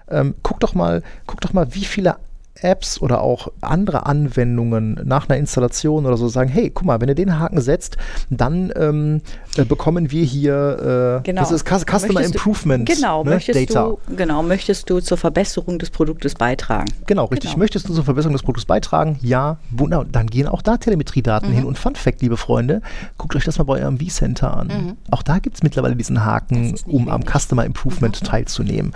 Ähm, 0.09 0.36
guck 0.43 0.59
doch 0.59 0.74
mal, 0.74 1.03
guck 1.26 1.41
doch 1.41 1.53
mal, 1.53 1.74
wie 1.74 1.86
viele 1.86 2.18
Apps 2.62 3.01
oder 3.01 3.22
auch 3.22 3.49
andere 3.62 4.06
Anwendungen 4.06 4.99
nach 5.03 5.28
einer 5.28 5.38
Installation 5.38 6.06
oder 6.06 6.16
so 6.18 6.28
sagen, 6.30 6.49
hey, 6.49 6.70
guck 6.74 6.86
mal, 6.86 7.01
wenn 7.01 7.08
du 7.08 7.16
den 7.16 7.38
Haken 7.38 7.60
setzt, 7.60 7.97
dann 8.30 8.72
ähm, 8.78 9.22
äh, 9.58 9.66
bekommen 9.66 10.10
wir 10.12 10.24
hier, 10.24 11.20
äh, 11.20 11.24
Genau. 11.24 11.41
das 11.41 11.51
ist 11.51 11.68
Cus- 11.68 11.86
Customer 11.86 12.14
Möchtest 12.14 12.36
du- 12.36 12.38
Improvement 12.39 12.86
Genau, 12.88 13.24
ne, 13.24 13.30
möchtest 13.32 13.70
Data. 13.76 13.84
du, 14.08 14.16
genau, 14.16 14.41
möchtest 14.41 14.89
du 14.89 14.99
zur 15.01 15.18
Verbesserung 15.18 15.80
des 15.80 15.89
Produktes 15.89 16.36
beitragen? 16.36 16.86
Genau, 17.08 17.26
richtig. 17.26 17.51
Genau. 17.51 17.60
Möchtest 17.60 17.89
du 17.89 17.93
zur 17.93 18.03
Verbesserung 18.06 18.34
des 18.34 18.43
Produkts 18.43 18.66
beitragen? 18.66 19.20
Ja, 19.22 19.58
wunder. 19.72 20.06
Dann 20.10 20.28
gehen 20.28 20.47
auch 20.47 20.62
da 20.62 20.78
Telemetriedaten 20.78 21.49
Mhm. 21.49 21.53
hin. 21.56 21.66
Und 21.66 21.78
Fun 21.78 21.95
Fact, 21.95 22.22
liebe 22.22 22.38
Freunde, 22.38 22.82
guckt 23.18 23.36
euch 23.36 23.43
das 23.43 23.58
mal 23.58 23.66
bei 23.66 23.82
eurem 23.82 23.99
V-Center 23.99 24.56
an. 24.56 24.97
Auch 25.12 25.24
da 25.24 25.39
gibt 25.39 25.58
es 25.58 25.64
mittlerweile 25.64 25.95
diesen 25.95 26.24
Haken, 26.24 26.70
Mhm. 26.72 26.76
Um 26.88 27.10
am 27.10 27.22
wenig. 27.22 27.34
Customer 27.34 27.66
Improvement 27.66 28.24
teilzunehmen. 28.24 28.93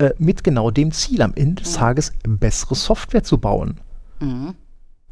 Äh, 0.00 0.14
mit 0.18 0.42
genau 0.42 0.70
dem 0.70 0.92
Ziel, 0.92 1.20
am 1.22 1.32
Ende 1.34 1.62
des 1.62 1.74
Tages 1.74 2.12
bessere 2.26 2.74
Software 2.74 3.22
zu 3.22 3.36
bauen. 3.38 3.78
Mhm. 4.20 4.54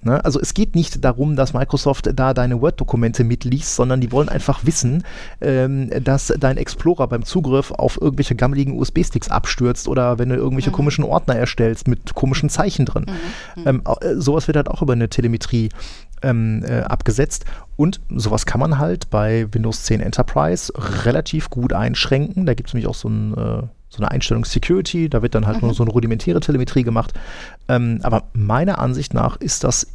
Ne? 0.04 0.24
Also 0.24 0.40
es 0.40 0.54
geht 0.54 0.74
nicht 0.76 1.04
darum, 1.04 1.34
dass 1.36 1.52
Microsoft 1.52 2.08
da 2.14 2.32
deine 2.32 2.62
Word-Dokumente 2.62 3.22
mitliest, 3.24 3.74
sondern 3.74 4.00
die 4.00 4.12
wollen 4.12 4.28
einfach 4.28 4.64
wissen, 4.64 5.02
ähm, 5.40 5.90
dass 6.04 6.32
dein 6.38 6.56
Explorer 6.56 7.08
beim 7.08 7.24
Zugriff 7.24 7.72
auf 7.72 8.00
irgendwelche 8.00 8.34
gammeligen 8.36 8.78
USB-Sticks 8.78 9.28
abstürzt 9.28 9.88
oder 9.88 10.18
wenn 10.18 10.28
du 10.28 10.36
irgendwelche 10.36 10.70
komischen 10.70 11.04
Ordner 11.04 11.34
erstellst 11.34 11.86
mit 11.88 12.14
komischen 12.14 12.48
Zeichen 12.48 12.86
drin. 12.86 13.06
Ähm, 13.66 13.82
au- 13.84 13.98
äh, 14.00 14.14
sowas 14.20 14.46
wird 14.46 14.56
halt 14.56 14.68
auch 14.68 14.80
über 14.82 14.92
eine 14.94 15.08
Telemetrie 15.08 15.68
ähm, 16.22 16.64
äh, 16.64 16.80
abgesetzt 16.82 17.44
und 17.76 18.00
sowas 18.08 18.46
kann 18.46 18.60
man 18.60 18.78
halt 18.78 19.10
bei 19.10 19.48
Windows 19.52 19.82
10 19.82 20.00
Enterprise 20.00 20.72
relativ 21.04 21.50
gut 21.50 21.72
einschränken. 21.72 22.46
Da 22.46 22.54
gibt 22.54 22.68
es 22.70 22.74
nämlich 22.74 22.88
auch 22.88 22.94
so 22.94 23.08
ein 23.08 23.34
äh, 23.36 23.62
so 23.88 23.98
eine 23.98 24.10
Einstellung 24.10 24.44
Security, 24.44 25.08
da 25.08 25.22
wird 25.22 25.34
dann 25.34 25.46
halt 25.46 25.62
nur 25.62 25.72
so 25.74 25.82
eine 25.82 25.92
rudimentäre 25.92 26.40
Telemetrie 26.40 26.82
gemacht. 26.82 27.14
Ähm, 27.68 28.00
aber 28.02 28.24
meiner 28.34 28.78
Ansicht 28.78 29.14
nach 29.14 29.36
ist 29.36 29.64
das, 29.64 29.86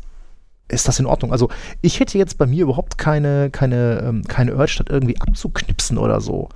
ist 0.68 0.88
das 0.88 1.00
in 1.00 1.06
Ordnung. 1.06 1.32
Also 1.32 1.50
ich 1.82 2.00
hätte 2.00 2.18
jetzt 2.18 2.38
bei 2.38 2.46
mir 2.46 2.64
überhaupt 2.64 2.98
keine, 2.98 3.50
keine, 3.52 4.04
ähm, 4.06 4.24
keine 4.24 4.56
Urge, 4.56 4.84
das 4.84 4.88
irgendwie 4.90 5.20
abzuknipsen 5.22 5.98
oder 5.98 6.22
so. 6.22 6.50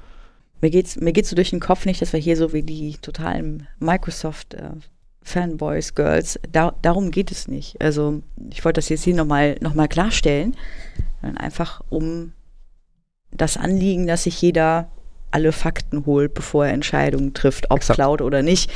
Mir 0.61 0.71
geht's, 0.71 0.95
mir 0.95 1.13
geht's 1.13 1.29
so 1.29 1.35
durch 1.35 1.51
den 1.51 1.59
Kopf 1.59 1.85
nicht, 1.85 2.01
dass 2.01 2.13
wir 2.13 2.19
hier 2.19 2.37
so 2.37 2.53
wie 2.53 2.63
die 2.63 2.97
totalen 3.01 3.67
Microsoft 3.79 4.55
äh, 4.55 4.71
Fanboys, 5.21 5.93
Girls, 5.93 6.39
da, 6.51 6.73
darum 6.81 7.11
geht 7.11 7.31
es 7.31 7.49
nicht. 7.49 7.81
Also 7.81 8.23
ich 8.49 8.63
wollte 8.63 8.77
das 8.77 8.87
jetzt 8.89 9.03
hier 9.03 9.13
nochmal 9.13 9.57
noch 9.59 9.73
mal 9.73 9.89
klarstellen, 9.89 10.55
einfach 11.21 11.81
um 11.89 12.31
das 13.31 13.57
Anliegen, 13.57 14.07
dass 14.07 14.23
sich 14.23 14.41
jeder 14.41 14.89
alle 15.31 15.51
Fakten 15.51 16.05
holt, 16.05 16.33
bevor 16.33 16.65
er 16.65 16.73
Entscheidungen 16.73 17.33
trifft, 17.33 17.69
ob 17.69 17.79
Exakt. 17.79 17.97
Cloud 17.97 18.21
oder 18.21 18.41
nicht. 18.41 18.71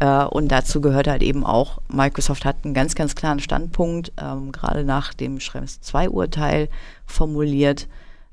Äh, 0.00 0.24
und 0.24 0.48
dazu 0.48 0.80
gehört 0.80 1.08
halt 1.08 1.22
eben 1.22 1.44
auch, 1.44 1.80
Microsoft 1.88 2.44
hat 2.44 2.56
einen 2.64 2.74
ganz, 2.74 2.94
ganz 2.94 3.14
klaren 3.14 3.40
Standpunkt, 3.40 4.12
ähm, 4.20 4.52
gerade 4.52 4.84
nach 4.84 5.14
dem 5.14 5.40
Schrems 5.40 5.80
2-Urteil 5.82 6.68
formuliert. 7.06 7.88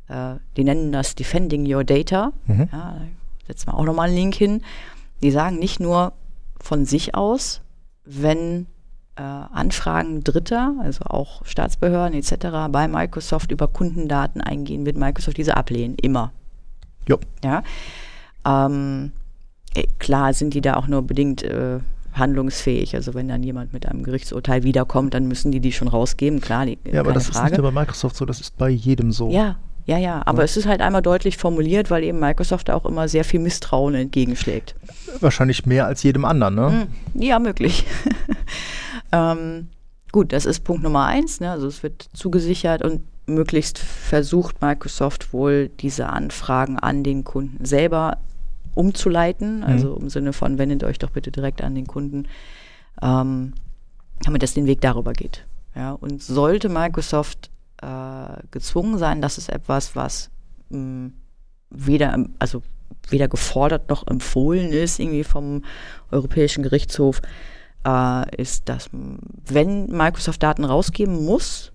Äh, 0.08 0.36
die 0.58 0.64
nennen 0.64 0.92
das 0.92 1.16
Defending 1.16 1.72
Your 1.72 1.84
Data. 1.84 2.34
Mhm. 2.46 2.70
Ja, 2.72 2.98
setzen 3.48 3.68
wir 3.68 3.76
auch 3.76 3.86
nochmal 3.86 4.08
einen 4.10 4.18
Link 4.18 4.36
hin. 4.36 4.62
Die 5.22 5.32
sagen 5.32 5.58
nicht 5.58 5.80
nur 5.80 6.14
von 6.60 6.86
sich 6.86 7.16
aus, 7.16 7.62
wenn 8.06 8.68
äh, 9.16 9.22
Anfragen 9.22 10.24
Dritter, 10.24 10.76
also 10.82 11.06
auch 11.06 11.46
Staatsbehörden 11.46 12.18
etc. 12.18 12.70
bei 12.70 12.88
Microsoft 12.88 13.52
über 13.52 13.68
Kundendaten 13.68 14.42
eingehen, 14.42 14.86
wird 14.86 14.98
Microsoft 14.98 15.38
diese 15.38 15.56
ablehnen, 15.56 15.96
immer. 15.96 16.32
Jo. 17.08 17.20
Ja. 17.44 17.64
Ähm, 18.46 19.12
äh, 19.76 19.84
klar 20.00 20.34
sind 20.34 20.54
die 20.54 20.62
da 20.62 20.76
auch 20.76 20.88
nur 20.88 21.02
bedingt 21.02 21.44
äh, 21.44 21.80
handlungsfähig. 22.14 22.96
Also 22.96 23.14
wenn 23.14 23.28
dann 23.28 23.44
jemand 23.44 23.74
mit 23.74 23.88
einem 23.88 24.04
Gerichtsurteil 24.04 24.64
wiederkommt, 24.64 25.14
dann 25.14 25.28
müssen 25.28 25.52
die 25.52 25.60
die 25.60 25.72
schon 25.72 25.88
rausgeben. 25.88 26.42
Klar, 26.42 26.66
die, 26.66 26.78
Ja, 26.92 27.00
aber 27.02 27.14
das 27.14 27.30
ist 27.30 27.36
Frage. 27.38 27.52
nicht 27.52 27.62
nur 27.62 27.72
bei 27.72 27.80
Microsoft 27.82 28.16
so, 28.16 28.26
das 28.26 28.40
ist 28.40 28.58
bei 28.58 28.70
jedem 28.70 29.12
so. 29.12 29.30
Ja, 29.32 29.58
ja, 29.86 29.98
ja. 29.98 30.22
Aber 30.26 30.44
es 30.44 30.56
ist 30.56 30.66
halt 30.68 30.82
einmal 30.82 31.02
deutlich 31.02 31.38
formuliert, 31.38 31.90
weil 31.92 32.04
eben 32.04 32.20
Microsoft 32.20 32.70
auch 32.70 32.86
immer 32.86 33.08
sehr 33.08 33.24
viel 33.26 33.40
Misstrauen 33.40 33.96
entgegenschlägt. 33.96 34.76
Wahrscheinlich 35.20 35.66
mehr 35.66 35.88
als 35.88 36.04
jedem 36.04 36.24
anderen, 36.26 36.56
ne? 36.56 36.88
Hm, 37.14 37.22
Ja, 37.22 37.40
möglich. 37.40 37.86
ähm, 39.12 39.68
gut, 40.12 40.32
das 40.34 40.46
ist 40.46 40.64
Punkt 40.64 40.84
Nummer 40.84 41.06
eins. 41.06 41.40
Ne? 41.40 41.52
Also 41.52 41.68
es 41.68 41.84
wird 41.84 42.10
zugesichert 42.14 42.84
und 42.84 43.02
möglichst 43.26 43.80
versucht 43.80 44.62
Microsoft 44.62 45.34
wohl 45.34 45.70
diese 45.70 46.10
Anfragen 46.10 46.78
an 46.80 47.04
den 47.04 47.24
Kunden 47.24 47.66
selber 47.66 48.18
umzuleiten. 48.76 49.64
Also 49.64 49.96
im 49.96 50.10
Sinne 50.10 50.34
von, 50.34 50.58
wendet 50.58 50.84
euch 50.84 51.00
doch 51.00 51.12
bitte 51.12 51.32
direkt 51.32 51.62
an 51.62 51.76
den 51.76 51.88
Kunden, 51.88 52.28
ähm, 53.02 53.54
damit 54.22 54.44
das 54.44 54.54
den 54.54 54.66
Weg 54.66 54.82
darüber 54.82 55.14
geht. 55.14 55.46
Ja, 55.76 55.92
und 55.94 56.22
sollte 56.22 56.70
Microsoft 56.70 57.50
äh, 57.82 58.42
gezwungen 58.52 58.98
sein, 58.98 59.22
das 59.22 59.38
ist 59.38 59.50
etwas, 59.50 59.96
was 59.96 60.30
mh, 60.70 61.12
weder, 61.70 62.26
also 62.40 62.62
weder 63.10 63.28
gefordert 63.28 63.90
noch 63.90 64.08
empfohlen 64.08 64.72
ist, 64.72 65.00
irgendwie 65.00 65.24
vom 65.24 65.64
Europäischen 66.12 66.64
Gerichtshof, 66.64 67.22
äh, 67.86 68.36
ist, 68.42 68.70
dass 68.70 68.90
wenn 68.92 69.88
Microsoft 69.88 70.44
Daten 70.44 70.64
rausgeben 70.64 71.26
muss, 71.26 71.72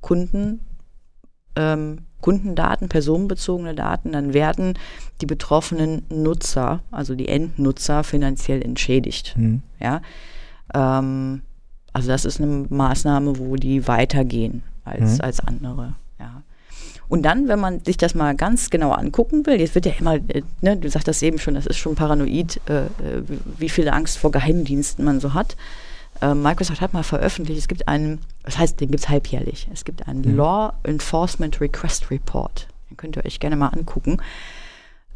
Kunden, 0.00 0.60
ähm, 1.58 1.98
Kundendaten, 2.20 2.88
personenbezogene 2.88 3.74
Daten, 3.74 4.12
dann 4.12 4.32
werden 4.32 4.74
die 5.20 5.26
betroffenen 5.26 6.02
Nutzer, 6.08 6.80
also 6.90 7.14
die 7.14 7.28
Endnutzer, 7.28 8.04
finanziell 8.04 8.62
entschädigt. 8.62 9.34
Mhm. 9.36 9.62
Ja. 9.80 10.00
Ähm, 10.74 11.42
also 11.92 12.08
das 12.08 12.24
ist 12.24 12.40
eine 12.40 12.66
Maßnahme, 12.68 13.38
wo 13.38 13.56
die 13.56 13.86
weitergehen 13.88 14.62
als, 14.84 15.18
mhm. 15.18 15.20
als 15.20 15.40
andere. 15.40 15.94
Ja. 16.18 16.42
Und 17.08 17.22
dann, 17.22 17.48
wenn 17.48 17.58
man 17.58 17.84
sich 17.84 17.96
das 17.96 18.14
mal 18.14 18.34
ganz 18.36 18.70
genau 18.70 18.92
angucken 18.92 19.46
will, 19.46 19.58
jetzt 19.60 19.74
wird 19.74 19.86
ja 19.86 19.92
immer, 19.98 20.14
äh, 20.14 20.42
ne, 20.60 20.76
du 20.76 20.88
sagst 20.88 21.08
das 21.08 21.22
eben 21.22 21.38
schon, 21.38 21.54
das 21.54 21.66
ist 21.66 21.78
schon 21.78 21.94
paranoid, 21.94 22.60
äh, 22.68 22.84
äh 22.84 23.22
wie 23.58 23.68
viel 23.68 23.88
Angst 23.88 24.18
vor 24.18 24.30
Geheimdiensten 24.30 25.04
man 25.04 25.20
so 25.20 25.34
hat. 25.34 25.56
Äh, 26.20 26.34
Microsoft 26.34 26.80
hat 26.80 26.92
mal 26.92 27.02
veröffentlicht, 27.02 27.58
es 27.58 27.68
gibt 27.68 27.86
einen, 27.86 28.20
das 28.42 28.58
heißt, 28.58 28.80
den 28.80 28.90
gibt 28.90 29.02
es 29.02 29.08
halbjährlich, 29.08 29.68
es 29.72 29.84
gibt 29.84 30.08
einen 30.08 30.22
mhm. 30.22 30.36
Law 30.36 30.72
Enforcement 30.82 31.60
Request 31.60 32.10
Report. 32.10 32.68
Den 32.90 32.96
könnt 32.96 33.16
ihr 33.16 33.24
euch 33.24 33.40
gerne 33.40 33.56
mal 33.56 33.68
angucken. 33.68 34.20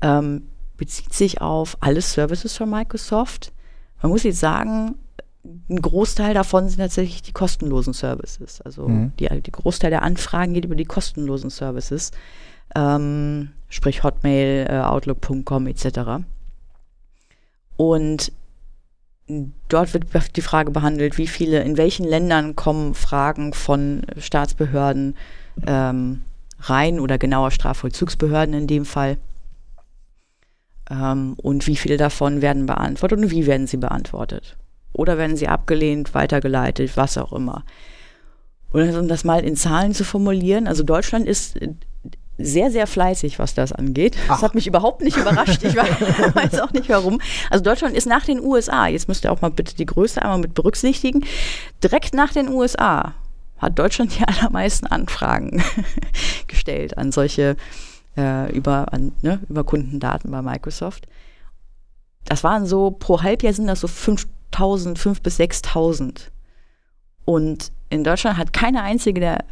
Ähm, 0.01 0.49
bezieht 0.77 1.13
sich 1.13 1.41
auf 1.41 1.77
alle 1.81 2.01
Services 2.01 2.57
von 2.57 2.71
Microsoft. 2.71 3.53
Man 4.01 4.11
muss 4.11 4.23
jetzt 4.23 4.41
sagen, 4.41 4.97
ein 5.45 5.83
Großteil 5.83 6.35
davon 6.35 6.69
sind 6.69 6.79
tatsächlich 6.79 7.23
die 7.23 7.33
kostenlosen 7.33 7.93
Services. 7.93 8.61
Also 8.61 8.89
mhm. 8.89 9.13
die, 9.19 9.29
die 9.29 9.53
Großteil 9.53 9.91
der 9.91 10.03
Anfragen 10.03 10.55
geht 10.55 10.65
über 10.65 10.77
die 10.77 10.85
kostenlosen 10.85 11.51
Services, 11.51 12.13
ähm, 12.77 13.51
sprich 13.69 14.05
Hotmail, 14.05 14.67
äh, 14.69 14.79
Outlook.com 14.81 15.67
etc. 15.67 16.25
Und 17.77 18.33
dort 19.69 19.95
wird 19.95 20.37
die 20.37 20.43
Frage 20.43 20.71
behandelt, 20.71 21.19
wie 21.19 21.27
viele, 21.27 21.63
in 21.63 21.77
welchen 21.77 22.05
Ländern 22.05 22.57
kommen 22.57 22.95
Fragen 22.95 23.53
von 23.53 24.03
Staatsbehörden 24.19 25.17
ähm, 25.67 26.23
rein 26.61 27.01
oder 27.01 27.19
genauer 27.19 27.51
Strafvollzugsbehörden 27.51 28.55
in 28.55 28.67
dem 28.67 28.85
Fall. 28.85 29.19
Ähm, 30.91 31.35
und 31.37 31.67
wie 31.67 31.77
viele 31.77 31.97
davon 31.97 32.43
werden 32.43 32.67
beantwortet 32.67 33.19
und 33.19 33.31
wie 33.31 33.47
werden 33.47 33.67
sie 33.67 33.77
beantwortet 33.77 34.57
oder 34.93 35.19
werden 35.19 35.37
sie 35.37 35.49
abgelehnt, 35.49 36.15
weitergeleitet, 36.15 36.97
was 36.97 37.19
auch 37.19 37.33
immer. 37.33 37.65
Und 38.73 38.95
um 38.97 39.09
das 39.09 39.25
mal 39.25 39.45
in 39.45 39.57
Zahlen 39.57 39.95
zu 39.95 40.05
formulieren, 40.05 40.67
also 40.67 40.83
Deutschland 40.83 41.27
ist 41.27 41.59
sehr, 42.39 42.71
sehr 42.71 42.87
fleißig, 42.87 43.39
was 43.39 43.55
das 43.55 43.73
angeht. 43.73 44.17
Ach. 44.25 44.35
Das 44.35 44.43
hat 44.43 44.55
mich 44.55 44.67
überhaupt 44.67 45.03
nicht 45.03 45.17
überrascht. 45.17 45.63
Ich 45.63 45.77
weiß 45.77 46.61
auch 46.61 46.73
nicht 46.73 46.89
warum. 46.89 47.21
Also 47.51 47.63
Deutschland 47.63 47.97
ist 47.97 48.07
nach 48.07 48.25
den 48.25 48.41
USA, 48.41 48.87
jetzt 48.87 49.09
müsst 49.09 49.25
ihr 49.25 49.33
auch 49.33 49.41
mal 49.41 49.51
bitte 49.51 49.75
die 49.77 49.87
Größe 49.87 50.21
einmal 50.21 50.39
mit 50.39 50.55
berücksichtigen, 50.55 51.25
direkt 51.83 52.15
nach 52.15 52.33
den 52.33 52.49
USA 52.49 53.15
hat 53.59 53.79
Deutschland 53.79 54.19
die 54.19 54.25
allermeisten 54.27 54.87
Anfragen 54.87 55.63
gestellt 56.49 56.99
an 56.99 57.13
solche 57.13 57.57
äh, 58.17 58.53
über, 58.53 58.93
an, 58.93 59.13
ne, 59.23 59.41
über 59.49 59.65
Kundendaten 59.65 60.31
bei 60.31 60.43
Microsoft. 60.43 61.07
Das 62.25 62.45
waren 62.45 62.67
so, 62.67 62.91
pro 62.91 63.23
Halbjahr 63.23 63.53
sind 63.53 63.67
das 63.67 63.81
so 63.81 63.89
5000, 63.89 64.99
5 64.99 65.23
bis 65.23 65.37
6000. 65.39 66.31
Und 67.25 67.73
in 67.91 68.05
Deutschland 68.05 68.39
hat 68.39 68.53
keine 68.53 68.83
einzige, 68.83 69.21
der, 69.21 69.45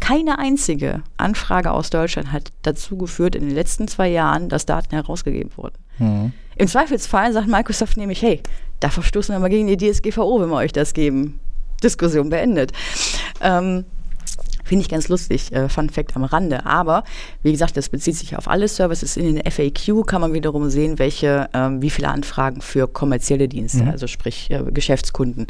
keine 0.00 0.38
einzige 0.38 1.02
Anfrage 1.16 1.72
aus 1.72 1.90
Deutschland 1.90 2.32
hat 2.32 2.52
dazu 2.62 2.96
geführt 2.96 3.34
in 3.34 3.42
den 3.42 3.54
letzten 3.54 3.88
zwei 3.88 4.08
Jahren, 4.08 4.48
dass 4.48 4.66
Daten 4.66 4.94
herausgegeben 4.94 5.50
wurden. 5.56 5.76
Mhm. 5.98 6.32
Im 6.56 6.68
Zweifelsfall 6.68 7.32
sagt 7.32 7.48
Microsoft 7.48 7.96
nämlich, 7.96 8.22
hey, 8.22 8.40
da 8.80 8.90
verstoßen 8.90 9.34
wir 9.34 9.40
mal 9.40 9.48
gegen 9.48 9.66
die 9.66 9.76
DSGVO, 9.76 10.40
wenn 10.40 10.48
wir 10.48 10.56
euch 10.56 10.72
das 10.72 10.94
geben. 10.94 11.40
Diskussion 11.82 12.28
beendet. 12.28 12.72
Ähm, 13.40 13.84
Finde 14.64 14.82
ich 14.82 14.90
ganz 14.90 15.08
lustig, 15.08 15.50
äh, 15.52 15.68
Fun 15.70 15.88
Fact 15.88 16.14
am 16.14 16.24
Rande. 16.24 16.66
Aber 16.66 17.02
wie 17.42 17.52
gesagt, 17.52 17.76
das 17.76 17.88
bezieht 17.88 18.16
sich 18.16 18.36
auf 18.36 18.48
alle 18.48 18.68
Services. 18.68 19.16
In 19.16 19.36
den 19.36 19.50
FAQ 19.50 20.06
kann 20.06 20.20
man 20.20 20.34
wiederum 20.34 20.68
sehen, 20.68 20.98
welche, 20.98 21.48
ähm, 21.54 21.80
wie 21.80 21.88
viele 21.88 22.08
Anfragen 22.08 22.60
für 22.60 22.86
kommerzielle 22.86 23.48
Dienste, 23.48 23.84
mhm. 23.84 23.90
also 23.90 24.06
sprich 24.06 24.50
äh, 24.50 24.62
Geschäftskunden, 24.70 25.46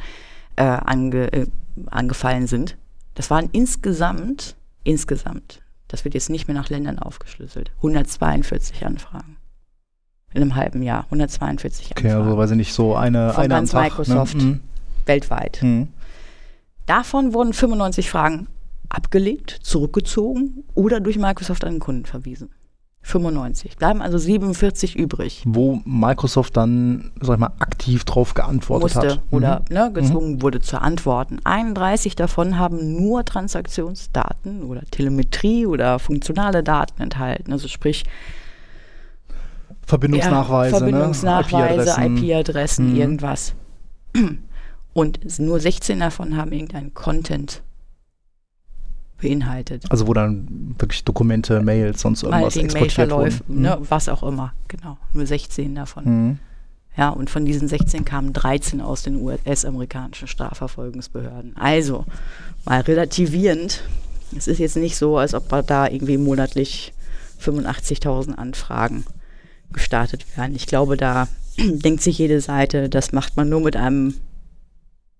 äh, 0.55 0.63
ange, 0.63 1.33
äh, 1.33 1.47
angefallen 1.87 2.47
sind. 2.47 2.77
Das 3.15 3.31
waren 3.31 3.49
insgesamt, 3.53 4.57
insgesamt, 4.85 5.63
das 5.89 6.05
wird 6.05 6.15
jetzt 6.15 6.31
nicht 6.31 6.49
mehr 6.49 6.57
nach 6.57 6.69
Ländern 6.69 6.99
aufgeschlüsselt, 6.99 7.73
142 7.79 8.85
Anfragen. 8.85 9.37
In 10.35 10.43
einem 10.43 10.57
halben 10.57 10.83
Jahr, 10.83 11.05
142 11.05 11.97
Anfragen. 11.97 12.07
Okay, 12.07 12.15
also 12.15 12.37
weiß 12.37 12.51
ich 12.51 12.57
nicht, 12.57 12.75
so 12.75 12.95
eine, 12.95 13.33
Von 13.33 13.45
eine 13.45 13.55
ganz 13.55 13.71
Tag, 13.71 13.83
ne? 13.83 13.89
Microsoft 13.89 14.37
ne? 14.37 14.61
weltweit. 15.07 15.59
Mhm. 15.63 15.89
Davon 16.87 17.35
wurden 17.35 17.53
95 17.53 18.11
Fragen 18.11 18.49
abgelegt, 18.89 19.59
zurückgezogen 19.63 20.65
oder 20.75 21.01
durch 21.01 21.19
Microsoft 21.19 21.65
an 21.65 21.75
den 21.75 21.81
Kunden 21.81 22.07
verwiesen. 22.07 22.51
95. 23.09 23.77
Bleiben 23.79 24.03
also 24.03 24.19
47 24.19 24.95
übrig. 24.97 25.43
Wo 25.47 25.81
Microsoft 25.85 26.57
dann, 26.57 27.11
sag 27.21 27.35
ich 27.35 27.41
mal, 27.41 27.53
aktiv 27.59 28.05
drauf 28.05 28.35
geantwortet 28.35 28.95
Musste 28.95 29.11
hat. 29.13 29.23
Oder 29.31 29.63
mhm. 29.69 29.75
ne, 29.75 29.93
gezwungen 29.93 30.33
mhm. 30.35 30.43
wurde 30.43 30.61
zu 30.61 30.81
antworten. 30.81 31.39
31 31.45 32.17
davon 32.17 32.59
haben 32.59 32.97
nur 32.97 33.25
Transaktionsdaten 33.25 34.63
oder 34.63 34.83
Telemetrie 34.91 35.67
oder 35.67 35.99
funktionale 35.99 36.63
Daten 36.63 37.01
enthalten. 37.01 37.53
Also 37.53 37.67
sprich 37.67 38.05
Verbindungsnachweise, 39.87 40.73
ja, 40.73 40.79
Verbindungsnachweise, 40.79 41.91
IP-Adressen, 41.91 42.17
IP-Adressen 42.19 42.91
mhm. 42.91 42.97
irgendwas. 42.97 43.55
Und 44.93 45.39
nur 45.39 45.61
16 45.61 46.01
davon 46.01 46.37
haben 46.37 46.53
irgendeinen 46.53 46.93
Content 46.93 47.63
beinhaltet. 49.21 49.85
Also 49.91 50.07
wo 50.07 50.15
dann 50.15 50.75
wirklich 50.79 51.05
Dokumente, 51.05 51.61
Mails, 51.61 52.01
sonst 52.01 52.23
irgendwas 52.23 52.57
exportiert 52.57 53.11
wurden. 53.11 53.41
Ne, 53.49 53.77
mhm. 53.79 53.87
was 53.89 54.09
auch 54.09 54.23
immer, 54.23 54.53
genau. 54.69 54.97
Nur 55.13 55.27
16 55.27 55.75
davon. 55.75 56.05
Mhm. 56.05 56.39
Ja, 56.97 57.11
und 57.11 57.31
von 57.31 57.45
diesen 57.45 57.69
16 57.69 58.05
kamen 58.05 58.33
13 58.33 58.81
aus 58.81 59.03
den 59.03 59.17
US-amerikanischen 59.23 60.27
Strafverfolgungsbehörden. 60.27 61.57
Also, 61.57 62.05
mal 62.65 62.81
relativierend. 62.81 63.85
Es 64.37 64.49
ist 64.49 64.59
jetzt 64.59 64.77
nicht 64.77 64.97
so, 64.97 65.17
als 65.17 65.33
ob 65.33 65.49
da 65.67 65.87
irgendwie 65.87 66.19
monatlich 66.19 66.93
85.000 67.41 68.35
Anfragen 68.35 69.05
gestartet 69.73 70.27
werden. 70.37 70.57
Ich 70.57 70.67
glaube, 70.67 70.97
da 70.97 71.29
denkt 71.59 72.03
sich 72.03 72.19
jede 72.19 72.41
Seite, 72.41 72.89
das 72.89 73.13
macht 73.13 73.37
man 73.37 73.49
nur 73.49 73.61
mit 73.61 73.77
einem 73.77 74.15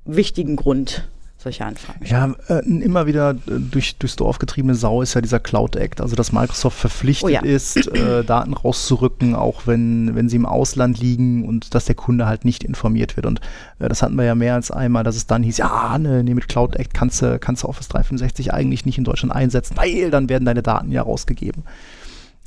wichtigen 0.05 0.57
Grund 0.57 1.09
solche 1.39 1.65
Anfragen. 1.65 2.05
Ja, 2.05 2.35
äh, 2.49 2.67
immer 2.67 3.07
wieder 3.07 3.31
äh, 3.31 3.37
durch, 3.47 3.97
durchs 3.97 4.17
Dorf 4.17 4.39
getriebene 4.41 4.75
Sau 4.75 5.03
ist 5.03 5.15
ja 5.15 5.21
dieser 5.21 5.39
Cloud 5.39 5.77
Act, 5.77 6.01
also 6.01 6.17
dass 6.17 6.33
Microsoft 6.33 6.77
verpflichtet 6.77 7.25
oh 7.25 7.29
ja. 7.29 7.41
ist, 7.43 7.77
äh, 7.95 8.25
Daten 8.27 8.55
rauszurücken, 8.55 9.37
auch 9.37 9.67
wenn, 9.67 10.17
wenn 10.17 10.29
sie 10.29 10.37
im 10.37 10.47
Ausland 10.47 10.99
liegen 10.99 11.47
und 11.47 11.75
dass 11.75 11.85
der 11.85 11.95
Kunde 11.95 12.27
halt 12.27 12.45
nicht 12.45 12.65
informiert 12.65 13.17
wird. 13.17 13.25
Und 13.25 13.41
äh, 13.79 13.89
das 13.89 14.03
hatten 14.03 14.17
wir 14.17 14.25
ja 14.25 14.35
mehr 14.35 14.55
als 14.55 14.73
einmal, 14.73 15.05
dass 15.05 15.15
es 15.15 15.27
dann 15.27 15.45
hieß, 15.45 15.59
ja, 15.59 15.97
ne, 15.99 16.25
nee, 16.25 16.35
mit 16.35 16.49
Cloud 16.49 16.75
Act 16.75 16.93
kannst 16.93 17.23
du 17.23 17.39
kannst 17.39 17.65
Office 17.65 17.89
365 17.89 18.53
eigentlich 18.53 18.85
nicht 18.85 18.99
in 18.99 19.05
Deutschland 19.05 19.33
einsetzen, 19.33 19.77
weil 19.77 20.11
dann 20.11 20.29
werden 20.29 20.45
deine 20.45 20.63
Daten 20.63 20.91
ja 20.91 21.03
rausgegeben. 21.03 21.63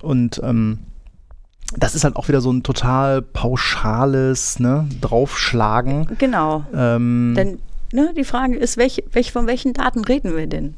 Und 0.02 0.42
ähm, 0.44 0.80
das 1.78 1.96
ist 1.96 2.04
halt 2.04 2.18
auch 2.18 2.28
wieder 2.28 2.42
so 2.42 2.52
ein 2.52 2.64
total 2.64 3.22
pauschales 3.22 4.60
ne, 4.60 4.88
Draufschlagen. 5.00 6.08
Genau. 6.18 6.66
Ähm, 6.74 7.34
Denn 7.38 7.60
ne, 7.94 8.14
die 8.16 8.24
Frage 8.24 8.58
ist, 8.58 8.78
welch, 8.78 9.04
welch, 9.12 9.32
von 9.32 9.48
welchen 9.48 9.74
Daten 9.74 10.04
reden 10.04 10.36
wir 10.36 10.48
denn? 10.48 10.76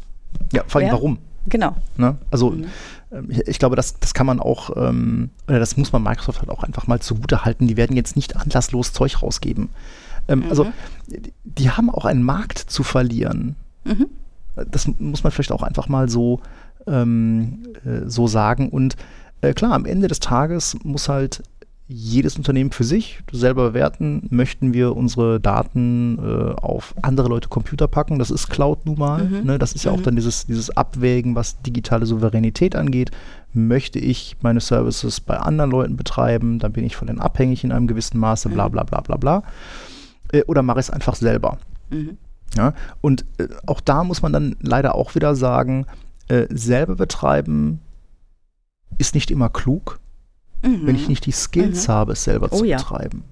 Ja, 0.51 0.64
vor 0.68 0.80
allem 0.82 0.89
Wer? 0.89 0.93
warum? 0.93 1.18
Genau. 1.47 1.76
Ne? 1.97 2.18
Also 2.32 2.51
mhm. 2.51 2.66
Ähm, 3.14 3.28
ich, 3.30 3.47
ich, 3.47 3.59
glaube, 3.59 3.76
das, 3.76 3.99
das 3.99 4.14
kann 4.14 4.26
man 4.26 4.39
auch, 4.39 4.76
ähm, 4.76 5.30
oder 5.47 5.59
das 5.59 5.78
muss 5.78 5.91
man 5.91 6.03
Microsoft 6.03 6.39
halt 6.39 6.49
auch 6.49 6.64
einfach 6.64 6.88
mal 6.88 6.99
zugute 6.99 7.45
halten. 7.45 7.68
Die 7.68 7.78
werden 7.78 7.95
jetzt 7.95 8.16
nicht 8.16 8.36
anlasslos 8.36 8.93
Zeug 8.93 9.22
rausgeben. 9.22 9.70
Ähm, 10.28 10.39
mhm. 10.39 10.49
Also 10.49 10.68
die 11.43 11.70
haben 11.70 11.89
auch 11.89 12.05
einen 12.05 12.24
Markt 12.24 12.57
zu 12.57 12.84
verlieren. 12.84 13.55
Mhm. 13.84 14.07
Das 14.55 14.88
muss 14.99 15.24
man 15.24 15.32
vielleicht 15.32 15.51
auch 15.51 15.64
einfach 15.64 15.89
mal 15.89 16.09
so, 16.09 16.41
ähm, 16.88 17.64
äh, 17.86 18.07
so 18.07 18.28
sagen. 18.28 18.70
Und 18.70 18.95
äh, 19.41 19.53
klar, 19.53 19.74
am 19.74 19.86
Ende 19.86 20.07
des 20.07 20.20
Tages 20.20 20.78
muss 20.84 21.09
halt 21.09 21.43
jedes 21.96 22.38
Unternehmen 22.38 22.72
für 22.72 22.84
sich 22.84 23.20
selber 23.32 23.70
bewerten, 23.70 24.26
möchten 24.32 24.74
wir 24.74 24.96
unsere 24.96 25.39
Daten 25.39 26.18
äh, 26.18 26.54
auf 26.60 26.96
andere 27.04 27.30
Leute 27.30 27.50
Computer 27.50 27.88
packen. 27.88 28.18
Das 28.18 28.32
ist 28.32 28.50
Cloud 28.50 28.86
nun 28.86 28.98
mal. 28.98 29.24
Mhm. 29.24 29.44
Ne? 29.46 29.60
Das 29.60 29.74
ist 29.74 29.86
ja 29.86 29.91
mhm. 29.91 30.00
auch 30.00 30.02
dann 30.02 30.16
dieses, 30.16 30.48
dieses 30.48 30.76
Abwägen, 30.76 31.36
was 31.36 31.62
digitale 31.62 32.08
Souveränität 32.08 32.76
angeht. 32.76 33.12
Möchte 33.54 34.00
ich 34.00 34.38
meine 34.41 34.60
Services 34.60 35.22
bei 35.22 35.38
anderen 35.38 35.70
Leuten 35.70 35.96
betreiben, 35.96 36.58
dann 36.58 36.74
bin 36.74 36.84
ich 36.84 36.96
von 36.96 37.08
denen 37.08 37.20
abhängig 37.20 37.64
in 37.64 37.72
einem 37.72 37.86
gewissen 37.86 38.18
Maße, 38.18 38.50
bla 38.50 38.68
bla 38.70 38.84
bla 38.84 39.02
bla 39.02 39.18
bla. 39.18 39.44
Äh, 40.32 40.44
oder 40.46 40.64
mache 40.64 40.80
ich 40.80 40.88
es 40.88 40.89
einfach 40.89 41.16
selber. 41.16 41.60
Mhm. 41.91 42.18
Ja? 42.58 42.74
Und 43.02 43.24
äh, 43.38 43.48
auch 43.68 43.82
da 43.82 44.04
muss 44.04 44.24
man 44.24 44.34
dann 44.34 44.56
leider 44.62 44.96
auch 44.96 45.14
wieder 45.14 45.36
sagen, 45.36 45.86
äh, 46.28 46.48
selber 46.50 46.96
betreiben 46.96 47.82
ist 48.98 49.14
nicht 49.14 49.30
immer 49.30 49.50
klug 49.50 50.00
Mhm. 50.64 50.88
wenn 50.88 50.95
ich 50.95 51.07
nicht 51.09 51.26
die 51.26 51.32
Skills 51.32 51.88
habe, 51.89 52.14
es 52.14 52.24
selber 52.24 52.47
Oh 52.51 52.57
zu 52.59 52.66
ja. 52.66 52.78
betreiben. 52.78 53.24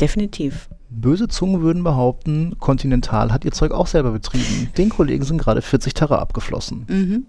Definitiv. 0.00 0.68
Böse 0.90 1.28
Zungen 1.28 1.60
würden 1.60 1.82
behaupten, 1.82 2.56
Continental 2.58 3.32
hat 3.32 3.44
ihr 3.44 3.52
Zeug 3.52 3.72
auch 3.72 3.86
selber 3.86 4.12
betrieben. 4.12 4.70
Den 4.78 4.88
Kollegen 4.90 5.24
sind 5.24 5.38
gerade 5.38 5.60
40 5.62 5.92
Terra 5.94 6.18
abgeflossen. 6.18 6.86
Mhm. 6.88 7.26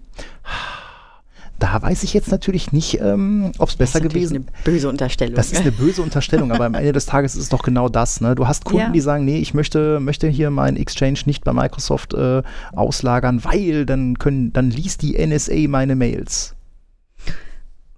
Da 1.58 1.82
weiß 1.82 2.04
ich 2.04 2.14
jetzt 2.14 2.30
natürlich 2.30 2.72
nicht, 2.72 3.00
ähm, 3.02 3.52
ob 3.58 3.68
es 3.68 3.76
besser 3.76 3.98
das 3.98 4.06
ist 4.06 4.14
natürlich 4.14 4.28
gewesen 4.30 4.36
eine 4.48 4.64
böse 4.64 4.88
Unterstellung. 4.88 5.34
Das 5.34 5.52
ist 5.52 5.60
eine 5.60 5.72
böse 5.72 6.00
Unterstellung, 6.00 6.52
aber 6.52 6.64
am 6.64 6.72
Ende 6.74 6.92
des 6.92 7.04
Tages 7.04 7.34
ist 7.36 7.42
es 7.42 7.48
doch 7.50 7.62
genau 7.62 7.90
das. 7.90 8.22
Ne? 8.22 8.34
Du 8.34 8.46
hast 8.48 8.64
Kunden, 8.64 8.80
Ja. 8.80 8.90
die 8.90 9.00
sagen, 9.00 9.26
nee, 9.26 9.38
ich 9.40 9.52
möchte, 9.52 10.00
möchte 10.00 10.26
hier 10.28 10.48
meinen 10.50 10.78
Exchange 10.78 11.18
nicht 11.26 11.44
bei 11.44 11.52
Microsoft 11.52 12.14
äh, 12.14 12.42
auslagern, 12.72 13.44
weil 13.44 13.84
dann 13.84 14.18
können, 14.18 14.54
dann 14.54 14.70
liest 14.70 15.02
die 15.02 15.18
NSA 15.18 15.68
meine 15.68 15.96
Mails. 15.96 16.54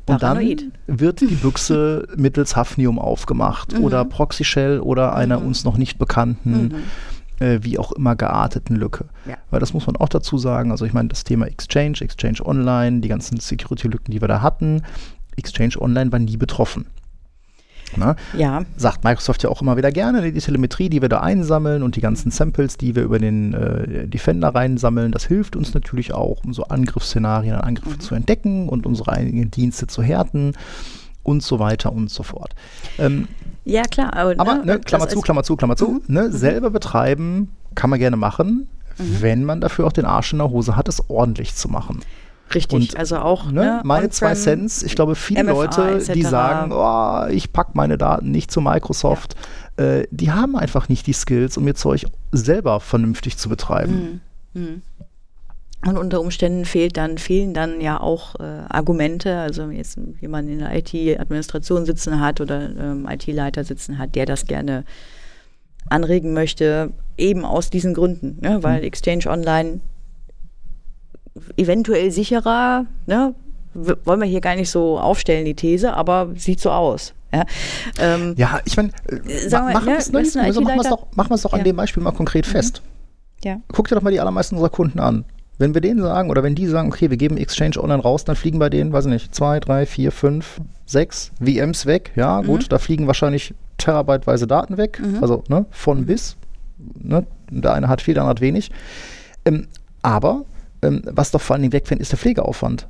Und 0.06 0.20
Paranoid. 0.20 0.62
dann 0.86 0.98
wird 1.00 1.20
die 1.20 1.26
Büchse 1.26 2.06
mittels 2.16 2.56
Hafnium 2.56 2.98
aufgemacht 2.98 3.72
Mhm. 3.78 3.84
oder 3.84 4.04
Proxy 4.04 4.44
Shell 4.44 4.80
oder 4.80 5.14
einer 5.14 5.38
Mhm. 5.40 5.46
uns 5.46 5.64
noch 5.64 5.76
nicht 5.78 5.98
bekannten, 5.98 6.72
Mhm. 7.38 7.44
äh, 7.46 7.58
wie 7.62 7.78
auch 7.78 7.92
immer 7.92 8.16
gearteten 8.16 8.74
Lücke. 8.76 9.04
Ja. 9.26 9.36
Weil 9.50 9.60
das 9.60 9.72
muss 9.74 9.86
man 9.86 9.96
auch 9.96 10.08
dazu 10.08 10.38
sagen. 10.38 10.70
Also 10.72 10.84
ich 10.84 10.92
meine, 10.92 11.08
das 11.08 11.22
Thema 11.24 11.46
Exchange, 11.46 12.00
Exchange 12.00 12.44
Online, 12.44 13.00
die 13.00 13.08
ganzen 13.08 13.38
Security-Lücken, 13.38 14.10
die 14.12 14.20
wir 14.20 14.28
da 14.28 14.42
hatten, 14.42 14.82
Exchange 15.36 15.80
Online 15.80 16.10
war 16.12 16.18
nie 16.18 16.36
betroffen. 16.36 16.86
Ne? 17.96 18.16
Ja, 18.36 18.62
Sagt 18.76 19.04
Microsoft 19.04 19.42
ja 19.42 19.50
auch 19.50 19.62
immer 19.62 19.76
wieder 19.76 19.90
gerne, 19.92 20.32
die 20.32 20.40
Telemetrie, 20.40 20.88
die 20.88 21.02
wir 21.02 21.08
da 21.08 21.20
einsammeln 21.20 21.82
und 21.82 21.96
die 21.96 22.00
ganzen 22.00 22.30
Samples, 22.30 22.76
die 22.76 22.94
wir 22.96 23.02
über 23.02 23.18
den 23.18 23.54
äh, 23.54 24.06
Defender 24.08 24.54
reinsammeln, 24.54 25.12
das 25.12 25.24
hilft 25.26 25.56
uns 25.56 25.74
natürlich 25.74 26.12
auch, 26.14 26.44
um 26.44 26.52
so 26.54 26.64
Angriffsszenarien 26.64 27.54
und 27.56 27.60
Angriffe 27.62 27.98
zu 27.98 28.14
entdecken 28.14 28.68
und 28.68 28.86
unsere 28.86 29.12
eigenen 29.12 29.50
Dienste 29.50 29.86
zu 29.86 30.02
härten 30.02 30.52
und 31.22 31.42
so 31.42 31.58
weiter 31.58 31.92
und 31.92 32.10
so 32.10 32.22
fort. 32.22 32.54
Ähm, 32.98 33.28
ja 33.64 33.82
klar. 33.82 34.14
Aber, 34.16 34.34
aber, 34.38 34.54
ne, 34.56 34.64
ne, 34.64 34.80
Klammer 34.80 35.08
zu, 35.08 35.20
Klammer 35.20 35.42
zu, 35.44 35.56
Klammer 35.56 35.76
zu, 35.76 35.88
Mhm. 35.88 36.00
ne, 36.08 36.32
selber 36.32 36.70
betreiben 36.70 37.50
kann 37.74 37.90
man 37.90 37.98
gerne 37.98 38.16
machen, 38.16 38.68
Mhm. 38.98 39.16
wenn 39.20 39.44
man 39.44 39.60
dafür 39.60 39.86
auch 39.86 39.92
den 39.92 40.04
Arsch 40.04 40.32
in 40.32 40.38
der 40.38 40.50
Hose 40.50 40.76
hat, 40.76 40.88
es 40.88 41.08
ordentlich 41.08 41.54
zu 41.54 41.68
machen. 41.68 42.00
Richtig, 42.54 42.90
Und, 42.90 42.96
also 42.96 43.18
auch 43.18 43.50
Ne? 43.50 43.64
ne, 43.64 43.80
Meine 43.84 44.10
zwei 44.10 44.34
Cents, 44.34 44.82
ich 44.82 44.94
glaube, 44.94 45.14
viele 45.14 45.44
MFA 45.44 45.52
Leute, 45.52 46.12
die 46.12 46.22
sagen, 46.22 46.72
oh, 46.72 47.26
ich 47.30 47.52
packe 47.52 47.72
meine 47.74 47.96
Daten 47.96 48.30
nicht 48.30 48.50
zu 48.50 48.60
Microsoft, 48.60 49.36
äh, 49.76 50.06
die 50.10 50.32
haben 50.32 50.56
einfach 50.56 50.88
nicht 50.88 51.06
die 51.06 51.14
Skills, 51.14 51.56
um 51.56 51.66
ihr 51.66 51.74
Zeug 51.74 52.04
selber 52.30 52.80
vernünftig 52.80 53.38
zu 53.38 53.48
betreiben. 53.48 54.20
Mhm. 54.52 54.62
Mhm. 54.62 54.82
Und 55.84 55.98
unter 55.98 56.20
Umständen 56.20 56.64
fehlt 56.64 56.96
dann, 56.96 57.18
fehlen 57.18 57.54
dann 57.54 57.80
ja 57.80 58.00
auch 58.00 58.36
äh, 58.38 58.42
Argumente. 58.68 59.38
Also 59.38 59.68
wenn 59.68 59.76
jetzt 59.76 59.98
jemand 60.20 60.48
in 60.48 60.60
der 60.60 60.76
IT-Administration 60.76 61.86
sitzen 61.86 62.20
hat 62.20 62.40
oder 62.40 62.70
ähm, 62.70 63.08
IT-Leiter 63.10 63.64
sitzen 63.64 63.98
hat, 63.98 64.14
der 64.14 64.26
das 64.26 64.46
gerne 64.46 64.84
anregen 65.88 66.34
möchte, 66.34 66.92
eben 67.18 67.44
aus 67.44 67.70
diesen 67.70 67.94
Gründen, 67.94 68.38
ne? 68.40 68.62
weil 68.62 68.84
Exchange 68.84 69.26
Online 69.26 69.80
eventuell 71.56 72.10
sicherer, 72.10 72.86
ne? 73.06 73.34
wollen 73.74 74.20
wir 74.20 74.26
hier 74.26 74.42
gar 74.42 74.54
nicht 74.54 74.68
so 74.70 74.98
aufstellen, 74.98 75.46
die 75.46 75.54
These, 75.54 75.94
aber 75.94 76.28
sieht 76.36 76.60
so 76.60 76.70
aus. 76.70 77.14
Ja, 77.32 77.44
ähm, 77.98 78.34
Ja, 78.36 78.60
ich 78.66 78.76
meine, 78.76 78.90
Sagen 79.48 79.68
wir, 79.68 79.72
machen 79.72 79.86
ne, 79.86 79.92
wir 79.92 80.20
es 80.20 80.36
also 80.36 80.60
doch, 80.60 81.06
machen 81.16 81.30
wir 81.30 81.34
es 81.36 81.42
doch 81.42 81.54
an 81.54 81.60
Ja. 81.60 81.64
dem 81.64 81.76
Beispiel 81.76 82.02
mal 82.02 82.12
konkret 82.12 82.44
fest. 82.44 82.82
ja. 83.42 83.56
Guck 83.72 83.88
dir 83.88 83.94
doch 83.94 84.02
mal 84.02 84.10
die 84.10 84.20
allermeisten 84.20 84.56
unserer 84.56 84.68
Kunden 84.70 85.00
an. 85.00 85.24
Wenn 85.56 85.72
wir 85.72 85.80
denen 85.80 86.02
sagen 86.02 86.28
oder 86.28 86.42
wenn 86.42 86.54
die 86.54 86.66
sagen, 86.66 86.88
okay, 86.88 87.08
wir 87.08 87.16
geben 87.16 87.36
Exchange 87.38 87.82
Online 87.82 88.02
raus, 88.02 88.24
dann 88.24 88.36
fliegen 88.36 88.58
bei 88.58 88.68
denen, 88.68 88.92
weiß 88.92 89.06
ich 89.06 89.12
nicht, 89.12 89.34
zwei, 89.34 89.58
drei, 89.60 89.86
vier, 89.86 90.12
fünf, 90.12 90.60
sechs 90.84 91.30
VMs 91.42 91.86
weg. 91.86 92.12
Ja, 92.16 92.42
gut, 92.42 92.70
da 92.70 92.78
fliegen 92.78 93.06
wahrscheinlich 93.06 93.54
terabyteweise 93.78 94.46
Daten 94.46 94.76
weg. 94.76 95.00
Also 95.22 95.44
ne, 95.48 95.64
von 95.70 96.04
bis. 96.04 96.36
Ne, 97.00 97.24
der 97.50 97.72
eine 97.74 97.88
hat 97.88 98.02
viel, 98.02 98.14
der 98.14 98.24
andere 98.24 98.34
hat 98.36 98.40
wenig. 98.42 98.70
Ähm, 99.46 99.68
aber 100.02 100.44
ähm, 100.82 101.02
was 101.04 101.30
doch 101.30 101.40
vor 101.40 101.54
allen 101.54 101.62
Dingen 101.62 101.72
wegfällt, 101.72 102.00
ist 102.00 102.12
der 102.12 102.18
Pflegeaufwand. 102.18 102.88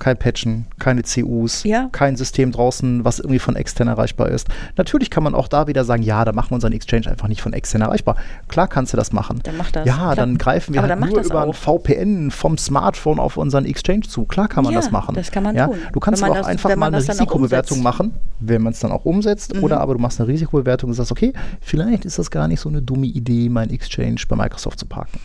Kein 0.00 0.16
Patchen, 0.18 0.66
keine 0.80 1.02
CUs, 1.04 1.62
Ja. 1.62 1.88
kein 1.92 2.16
System 2.16 2.50
draußen, 2.50 3.04
was 3.04 3.20
irgendwie 3.20 3.38
von 3.38 3.54
extern 3.54 3.86
erreichbar 3.86 4.28
ist. 4.28 4.48
Natürlich 4.76 5.08
kann 5.08 5.22
man 5.22 5.36
auch 5.36 5.46
da 5.46 5.68
wieder 5.68 5.84
sagen, 5.84 6.02
ja, 6.02 6.24
da 6.24 6.32
machen 6.32 6.50
wir 6.50 6.56
unseren 6.56 6.72
Exchange 6.72 7.08
einfach 7.08 7.28
nicht 7.28 7.40
von 7.40 7.52
extern 7.52 7.80
erreichbar. 7.80 8.16
Klar 8.48 8.66
kannst 8.66 8.92
du 8.92 8.96
das 8.96 9.12
machen. 9.12 9.38
Dann 9.44 9.56
mach 9.56 9.70
das. 9.70 9.86
Ja, 9.86 9.94
Klar. 9.94 10.16
dann 10.16 10.36
greifen 10.36 10.74
wir 10.74 10.80
halt 10.80 10.90
dann 10.90 10.98
nur 10.98 11.20
über 11.22 11.42
ein 11.44 11.50
auch. 11.50 11.54
VPN 11.54 12.32
vom 12.32 12.58
Smartphone 12.58 13.20
auf 13.20 13.36
unseren 13.36 13.66
Exchange 13.66 14.00
zu. 14.00 14.24
Klar 14.24 14.48
kann 14.48 14.64
man 14.64 14.72
Ja, 14.72 14.80
das 14.80 14.90
machen. 14.90 15.14
das 15.14 15.30
kann 15.30 15.44
man 15.44 15.54
ja? 15.54 15.68
tun. 15.68 15.76
Du 15.92 16.00
kannst 16.00 16.24
aber 16.24 16.32
auch 16.32 16.36
das- 16.38 16.46
einfach 16.48 16.74
mal 16.74 16.86
eine 16.88 16.96
Risikobewertung 16.96 17.80
machen, 17.80 18.14
wenn 18.40 18.62
man 18.62 18.72
es 18.72 18.80
dann 18.80 18.90
auch 18.90 19.04
umsetzt. 19.04 19.54
Mhm. 19.54 19.62
Oder 19.62 19.80
aber 19.80 19.94
du 19.94 20.00
machst 20.00 20.18
eine 20.20 20.26
Risikobewertung 20.28 20.90
und 20.90 20.94
sagst, 20.94 21.12
okay, 21.12 21.32
vielleicht 21.60 22.04
ist 22.04 22.18
das 22.18 22.32
gar 22.32 22.48
nicht 22.48 22.58
so 22.58 22.68
eine 22.68 22.82
dumme 22.82 23.06
Idee, 23.06 23.48
mein 23.48 23.70
Exchange 23.70 24.16
bei 24.28 24.34
Microsoft 24.34 24.80
zu 24.80 24.86
parken. 24.86 25.20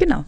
Genau. 0.00 0.24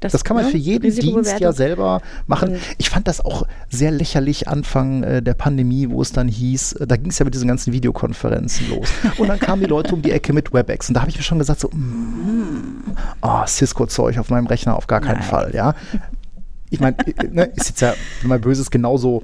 Das 0.00 0.22
kann 0.22 0.36
man 0.36 0.44
ne, 0.44 0.50
für 0.52 0.56
jeden 0.58 0.94
Dienst 0.94 1.40
ja 1.40 1.52
selber 1.52 2.00
machen. 2.28 2.50
Und- 2.50 2.60
Ich 2.78 2.88
fand 2.90 3.08
das 3.08 3.20
auch 3.20 3.46
sehr 3.68 3.90
lächerlich 3.90 4.46
Anfang 4.46 5.02
äh, 5.02 5.22
der 5.22 5.34
Pandemie, 5.34 5.90
wo 5.90 6.00
es 6.02 6.12
dann 6.12 6.28
hieß, 6.28 6.74
äh, 6.74 6.86
da 6.86 6.96
ging 6.96 7.10
es 7.10 7.18
ja 7.18 7.24
mit 7.24 7.34
diesen 7.34 7.48
ganzen 7.48 7.72
Videokonferenzen 7.72 8.68
los. 8.70 8.88
Und 9.18 9.26
dann 9.28 9.40
kamen 9.40 9.60
die 9.62 9.68
Leute 9.68 9.94
um 9.94 10.02
die 10.02 10.12
Ecke 10.12 10.32
mit 10.32 10.52
WebEx. 10.52 10.88
Und 10.88 10.94
da 10.94 11.00
habe 11.00 11.10
ich 11.10 11.16
mir 11.16 11.24
schon 11.24 11.38
gesagt, 11.40 11.58
so, 11.60 11.68
mm, 11.68 12.94
oh, 13.22 13.44
Cisco-Zeug 13.46 14.18
auf 14.18 14.30
meinem 14.30 14.46
Rechner 14.46 14.76
auf 14.76 14.86
gar 14.86 15.00
keinen 15.00 15.18
Nein. 15.20 15.28
Fall, 15.28 15.50
ja. 15.54 15.74
Ich 16.70 16.80
meine, 16.80 16.96
ne, 17.32 17.44
ist 17.56 17.70
jetzt 17.70 17.80
ja, 17.80 17.94
wenn 18.20 18.28
man 18.28 18.40
böse 18.42 18.60
ist, 18.60 18.70
genauso, 18.70 19.22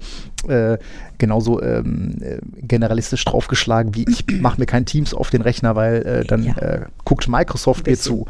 äh, 0.49 0.79
genauso 1.19 1.61
ähm, 1.63 2.17
äh, 2.21 2.39
generalistisch 2.63 3.23
draufgeschlagen, 3.27 3.95
wie 3.95 4.07
ich 4.09 4.25
mache 4.41 4.59
mir 4.59 4.65
kein 4.67 4.87
Teams 4.87 5.13
auf 5.13 5.29
den 5.31 5.43
Rechner, 5.43 5.77
weil 5.77 5.97
äh, 6.07 6.25
dann 6.25 6.43
Ja. 6.43 6.57
äh, 6.57 6.81
guckt 7.05 7.29
Microsoft 7.29 7.87
mir 7.87 7.99
zu. 7.99 8.27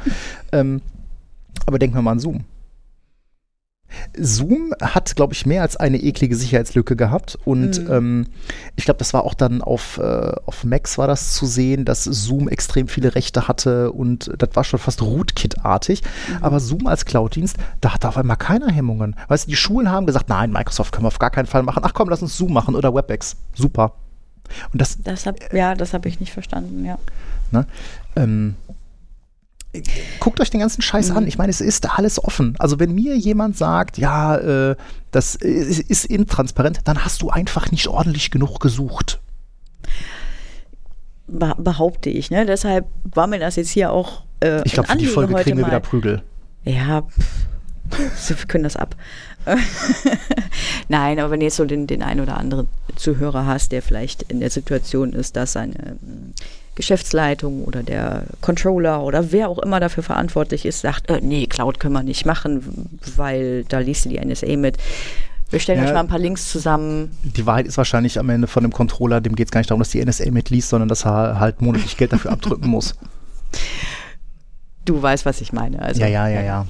Ähm, 0.52 0.82
aber 1.66 1.78
denken 1.78 1.96
wir 1.96 2.02
mal 2.02 2.12
an 2.12 2.20
Zoom. 2.20 2.44
Zoom 4.18 4.72
hat, 4.80 5.14
glaube 5.14 5.34
ich, 5.34 5.46
mehr 5.46 5.62
als 5.62 5.76
eine 5.76 5.98
eklige 5.98 6.34
Sicherheitslücke 6.34 6.96
gehabt. 6.96 7.38
Und 7.44 7.84
Mhm. 7.84 7.92
ähm, 7.92 8.26
ich 8.74 8.84
glaube, 8.86 8.98
das 8.98 9.14
war 9.14 9.22
auch 9.24 9.34
dann 9.34 9.62
auf, 9.62 9.98
äh, 9.98 10.32
auf 10.46 10.64
Macs 10.64 10.98
war 10.98 11.06
das 11.06 11.34
zu 11.34 11.46
sehen, 11.46 11.84
dass 11.84 12.02
Zoom 12.02 12.48
extrem 12.48 12.88
viele 12.88 13.14
Rechte 13.14 13.46
hatte 13.46 13.92
und 13.92 14.32
das 14.38 14.50
war 14.54 14.64
schon 14.64 14.80
fast 14.80 15.00
Rootkit-artig. 15.02 16.02
Aber 16.40 16.58
Zoom 16.58 16.88
als 16.88 17.04
Cloud-Dienst, 17.04 17.56
da 17.80 17.94
hat 17.94 18.04
auf 18.04 18.16
einmal 18.16 18.36
keiner 18.36 18.70
Hemmungen. 18.72 19.14
Weißt 19.28 19.46
du, 19.46 19.50
die 19.50 19.56
Schulen 19.56 19.90
haben 19.90 20.06
gesagt, 20.06 20.28
nein, 20.28 20.50
Microsoft 20.50 20.90
können 20.92 21.04
wir 21.04 21.08
auf 21.08 21.18
gar 21.20 21.30
keinen 21.30 21.46
Fall 21.46 21.62
machen. 21.62 21.82
Ach 21.84 21.94
komm, 21.94 22.08
lass 22.08 22.22
uns 22.22 22.36
Zoom 22.36 22.52
machen 22.52 22.74
oder 22.74 22.94
WebEx. 22.94 23.36
Super. 23.54 23.92
Und 24.72 24.80
das, 24.80 24.98
Das 25.02 25.26
hab, 25.26 25.52
ja, 25.52 25.74
das 25.74 25.94
habe 25.94 26.08
ich 26.08 26.18
nicht 26.18 26.32
verstanden, 26.32 26.84
ja. 26.84 26.98
Ne? 27.52 27.66
Ähm, 28.16 28.56
guckt 30.20 30.40
euch 30.40 30.50
den 30.50 30.60
ganzen 30.60 30.82
Scheiß 30.82 31.10
Mhm. 31.10 31.16
an. 31.16 31.26
Ich 31.26 31.38
meine, 31.38 31.50
es 31.50 31.60
ist 31.60 31.88
alles 31.98 32.22
offen. 32.22 32.54
Also 32.58 32.78
wenn 32.80 32.94
mir 32.94 33.16
jemand 33.16 33.56
sagt, 33.56 33.98
ja, 33.98 34.36
äh, 34.36 34.76
das 35.10 35.34
ist, 35.34 35.80
ist 35.90 36.04
intransparent, 36.06 36.80
dann 36.84 37.04
hast 37.04 37.22
du 37.22 37.30
einfach 37.30 37.70
nicht 37.70 37.86
ordentlich 37.88 38.30
genug 38.30 38.60
gesucht. 38.60 39.20
Be 41.26 41.54
behaupte 41.58 42.10
ich, 42.10 42.30
ne? 42.30 42.44
Deshalb 42.46 42.86
war 43.04 43.26
mir 43.26 43.38
das 43.38 43.56
jetzt 43.56 43.70
hier 43.70 43.90
auch. 43.92 44.22
Äh, 44.40 44.60
Ich 44.64 44.72
glaube, 44.72 44.88
für 44.90 44.98
die 44.98 45.06
Folge 45.06 45.34
kriegen 45.34 45.56
wir 45.56 45.62
mal. 45.62 45.68
wieder 45.68 45.80
Prügel. 45.80 46.22
Ja, 46.64 47.02
pff, 47.02 48.28
wir 48.28 48.36
können 48.46 48.64
das 48.64 48.76
ab. 48.76 48.94
Nein, 50.88 51.18
aber 51.18 51.30
wenn 51.30 51.40
du 51.40 51.46
jetzt 51.46 51.56
so 51.56 51.64
den, 51.64 51.86
den 51.86 52.02
einen 52.02 52.20
oder 52.20 52.36
anderen 52.38 52.68
Zuhörer 52.96 53.46
hast, 53.46 53.72
der 53.72 53.82
vielleicht 53.82 54.22
in 54.24 54.40
der 54.40 54.50
Situation 54.50 55.12
ist, 55.12 55.36
dass 55.36 55.52
seine 55.52 55.96
Geschäftsleitung 56.74 57.64
oder 57.64 57.82
der 57.82 58.24
Controller 58.40 59.02
oder 59.02 59.32
wer 59.32 59.48
auch 59.48 59.58
immer 59.58 59.80
dafür 59.80 60.02
verantwortlich 60.02 60.64
ist, 60.66 60.80
sagt, 60.80 61.08
äh, 61.10 61.20
nee, 61.22 61.46
Cloud 61.46 61.78
können 61.80 61.94
wir 61.94 62.02
nicht 62.02 62.26
machen, 62.26 62.88
weil 63.16 63.64
da 63.64 63.78
liest 63.78 64.04
du 64.04 64.08
die 64.10 64.18
NSA 64.24 64.56
mit. 64.56 64.76
Wir 65.50 65.60
stellen 65.60 65.78
Ja. 65.80 65.86
euch 65.86 65.92
mal 65.94 66.00
ein 66.00 66.08
paar 66.08 66.18
Links 66.18 66.50
zusammen. 66.50 67.16
Die 67.22 67.46
Wahrheit 67.46 67.66
ist 67.66 67.76
wahrscheinlich 67.78 68.18
am 68.18 68.28
Ende 68.30 68.48
von 68.48 68.62
dem 68.64 68.72
Controller, 68.72 69.20
dem 69.20 69.36
geht 69.36 69.48
es 69.48 69.52
gar 69.52 69.60
nicht 69.60 69.70
darum, 69.70 69.80
dass 69.80 69.90
die 69.90 70.04
NSA 70.04 70.30
mitliest, 70.30 70.68
sondern 70.70 70.88
dass 70.88 71.04
er 71.04 71.38
halt 71.38 71.60
monatlich 71.62 71.96
Geld 71.96 72.12
dafür 72.12 72.32
abdrücken 72.32 72.68
muss. 72.68 72.94
Du 74.84 75.00
weißt, 75.00 75.24
was 75.24 75.40
ich 75.40 75.52
meine. 75.52 75.80
Also, 75.80 76.00
ja, 76.00 76.08
ja, 76.08 76.28
ja, 76.28 76.42
ja. 76.42 76.66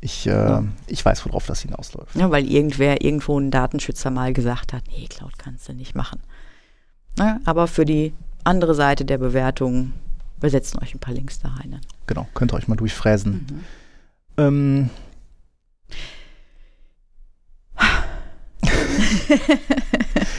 Ich, 0.00 0.26
äh, 0.26 0.60
ich 0.86 1.04
weiß, 1.04 1.26
worauf 1.26 1.46
das 1.46 1.60
hinausläuft. 1.60 2.14
Ja, 2.14 2.30
weil 2.30 2.46
irgendwer 2.50 3.02
irgendwo 3.02 3.38
ein 3.38 3.50
Datenschützer 3.50 4.10
mal 4.10 4.32
gesagt 4.32 4.72
hat, 4.72 4.82
nee, 4.88 5.06
Cloud 5.08 5.38
kannst 5.38 5.68
du 5.68 5.72
nicht 5.74 5.94
machen. 5.94 6.20
Na, 7.16 7.40
aber 7.44 7.66
für 7.66 7.84
die 7.84 8.12
andere 8.44 8.74
Seite 8.74 9.04
der 9.04 9.18
Bewertung, 9.18 9.92
wir 10.40 10.50
setzen 10.50 10.78
euch 10.82 10.94
ein 10.94 11.00
paar 11.00 11.14
Links 11.14 11.38
da 11.40 11.48
rein. 11.48 11.80
Genau, 12.06 12.26
könnt 12.34 12.52
ihr 12.52 12.56
euch 12.56 12.68
mal 12.68 12.76
durchfräsen. 12.76 13.46
Mhm. 13.50 13.64
Ähm, 14.36 14.90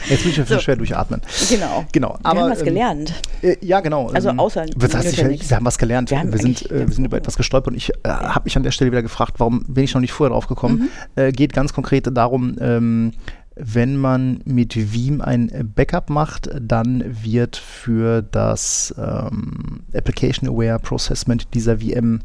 Jetzt 0.10 0.24
muss 0.24 0.34
ich 0.34 0.38
ja 0.38 0.46
So. 0.46 0.60
schwer 0.60 0.76
durchatmen. 0.76 1.22
Genau. 1.50 1.86
Genau, 1.92 2.18
wir 2.20 2.26
aber 2.26 2.42
haben 2.42 2.52
was 2.52 2.60
ähm, 2.60 2.66
gelernt. 2.66 3.14
Äh, 3.42 3.58
ja, 3.62 3.80
genau. 3.80 4.10
Also 4.10 4.30
ähm, 4.30 4.40
außer 4.40 4.66
Was 4.76 4.94
heißt, 4.94 5.18
ich, 5.18 5.50
wir 5.50 5.58
haben 5.58 5.66
was 5.66 5.78
gelernt. 5.78 6.12
Wir 6.12 6.32
Wir, 6.32 6.40
sind, 6.40 6.70
äh, 6.72 6.88
wir 6.88 6.94
sind 6.94 7.06
über 7.06 7.18
etwas 7.18 7.38
gestolpert 7.38 7.74
und 7.74 7.78
ich 7.78 7.90
äh, 7.90 8.10
habe 8.10 8.46
mich 8.46 8.56
an 8.56 8.64
der 8.64 8.72
Stelle 8.72 8.92
wieder 8.92 9.02
gefragt, 9.02 9.36
warum 9.40 9.64
bin 9.68 9.84
ich 9.84 9.94
noch 9.94 10.02
nicht 10.02 10.14
vorher 10.14 10.32
drauf 10.32 10.48
gekommen? 10.48 10.90
Mhm. 11.16 11.24
Äh, 11.24 11.32
geht 11.32 11.54
ganz 11.54 11.74
konkret 11.74 12.08
darum, 12.16 12.56
ähm, 12.60 13.14
wenn 13.56 13.96
man 13.98 14.42
mit 14.46 14.76
Veeam 14.76 15.22
ein 15.22 15.72
Backup 15.76 16.10
macht, 16.10 16.50
dann 16.60 17.04
wird 17.24 17.56
für 17.56 18.22
das 18.22 18.94
ähm, 18.98 19.82
Application 19.94 20.50
Aware 20.50 20.80
Processment 20.80 21.54
dieser 21.54 21.80
VM 21.80 22.20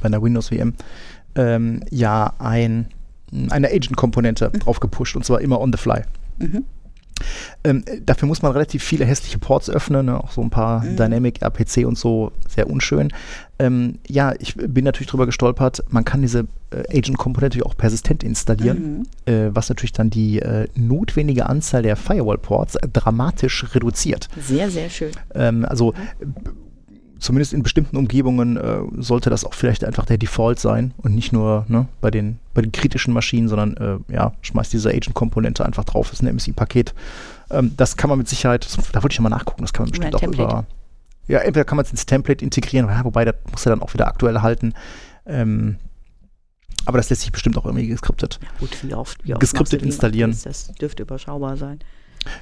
bei 0.00 0.06
einer 0.06 0.22
Windows 0.22 0.48
VM 0.50 0.74
ähm, 1.34 1.80
ja 1.90 2.34
ein, 2.38 2.86
eine 3.50 3.68
Agent-Komponente 3.68 4.50
mhm. 4.52 4.58
drauf 4.58 4.80
gepusht 4.80 5.16
und 5.16 5.24
zwar 5.24 5.40
immer 5.40 5.60
on 5.60 5.72
the 5.72 5.78
fly. 5.78 6.02
Mhm. 6.38 6.64
Ähm, 7.64 7.84
dafür 8.04 8.28
muss 8.28 8.42
man 8.42 8.52
relativ 8.52 8.82
viele 8.82 9.04
hässliche 9.04 9.38
Ports 9.38 9.70
öffnen, 9.70 10.06
ne? 10.06 10.22
auch 10.22 10.30
so 10.30 10.42
ein 10.42 10.50
paar 10.50 10.82
mhm. 10.82 10.96
Dynamic 10.96 11.42
RPC 11.42 11.86
und 11.86 11.98
so, 11.98 12.32
sehr 12.48 12.68
unschön. 12.68 13.12
Ähm, 13.58 13.98
ja, 14.06 14.34
ich 14.38 14.54
bin 14.54 14.84
natürlich 14.84 15.08
drüber 15.08 15.26
gestolpert, 15.26 15.82
man 15.88 16.04
kann 16.04 16.20
diese 16.20 16.46
äh, 16.70 16.98
Agent-Komponente 16.98 17.64
auch 17.64 17.76
persistent 17.76 18.22
installieren, 18.22 19.06
mhm. 19.26 19.32
äh, 19.32 19.54
was 19.54 19.68
natürlich 19.68 19.92
dann 19.92 20.10
die 20.10 20.40
äh, 20.40 20.68
notwendige 20.74 21.46
Anzahl 21.46 21.82
der 21.82 21.96
Firewall-Ports 21.96 22.78
dramatisch 22.92 23.74
reduziert. 23.74 24.28
Sehr, 24.40 24.70
sehr 24.70 24.90
schön. 24.90 25.12
Ähm, 25.34 25.64
also 25.64 25.92
mhm 25.92 26.65
zumindest 27.18 27.52
in 27.52 27.62
bestimmten 27.62 27.96
Umgebungen 27.96 28.56
äh, 28.56 28.78
sollte 28.98 29.30
das 29.30 29.44
auch 29.44 29.54
vielleicht 29.54 29.84
einfach 29.84 30.04
der 30.04 30.18
Default 30.18 30.58
sein 30.58 30.92
und 30.98 31.14
nicht 31.14 31.32
nur 31.32 31.64
ne, 31.68 31.86
bei, 32.00 32.10
den, 32.10 32.38
bei 32.54 32.62
den 32.62 32.72
kritischen 32.72 33.12
Maschinen, 33.12 33.48
sondern 33.48 33.76
äh, 33.76 34.12
ja, 34.12 34.32
schmeißt 34.42 34.72
diese 34.72 34.90
Agent-Komponente 34.90 35.64
einfach 35.64 35.84
drauf, 35.84 36.12
ist 36.12 36.22
ein 36.22 36.34
MSI-Paket. 36.34 36.94
Ähm, 37.50 37.72
das 37.76 37.96
kann 37.96 38.10
man 38.10 38.18
mit 38.18 38.28
Sicherheit, 38.28 38.64
das, 38.64 38.76
da 38.92 39.02
wollte 39.02 39.14
ich 39.14 39.20
mal 39.20 39.28
nachgucken, 39.28 39.62
das 39.62 39.72
kann 39.72 39.84
man 39.84 39.90
bestimmt 39.90 40.14
auch 40.14 40.22
über. 40.22 40.64
Ja, 41.28 41.40
entweder 41.40 41.64
kann 41.64 41.76
man 41.76 41.84
es 41.84 41.90
ins 41.90 42.06
Template 42.06 42.44
integrieren, 42.44 42.88
ja, 42.88 43.04
wobei 43.04 43.24
das 43.24 43.34
muss 43.50 43.66
er 43.66 43.70
dann 43.70 43.82
auch 43.82 43.92
wieder 43.94 44.06
aktuell 44.06 44.42
halten. 44.42 44.74
Ähm, 45.26 45.76
aber 46.84 46.98
das 46.98 47.10
lässt 47.10 47.22
sich 47.22 47.32
bestimmt 47.32 47.58
auch 47.58 47.64
irgendwie 47.64 47.88
geskriptet. 47.88 48.38
Ja, 48.40 48.48
gut, 48.60 48.84
wie 48.84 48.94
oft, 48.94 49.24
wie 49.24 49.32
oft 49.32 49.40
geskriptet 49.40 49.82
installieren. 49.82 50.36
Das 50.44 50.72
dürfte 50.74 51.02
überschaubar 51.02 51.56
sein. 51.56 51.80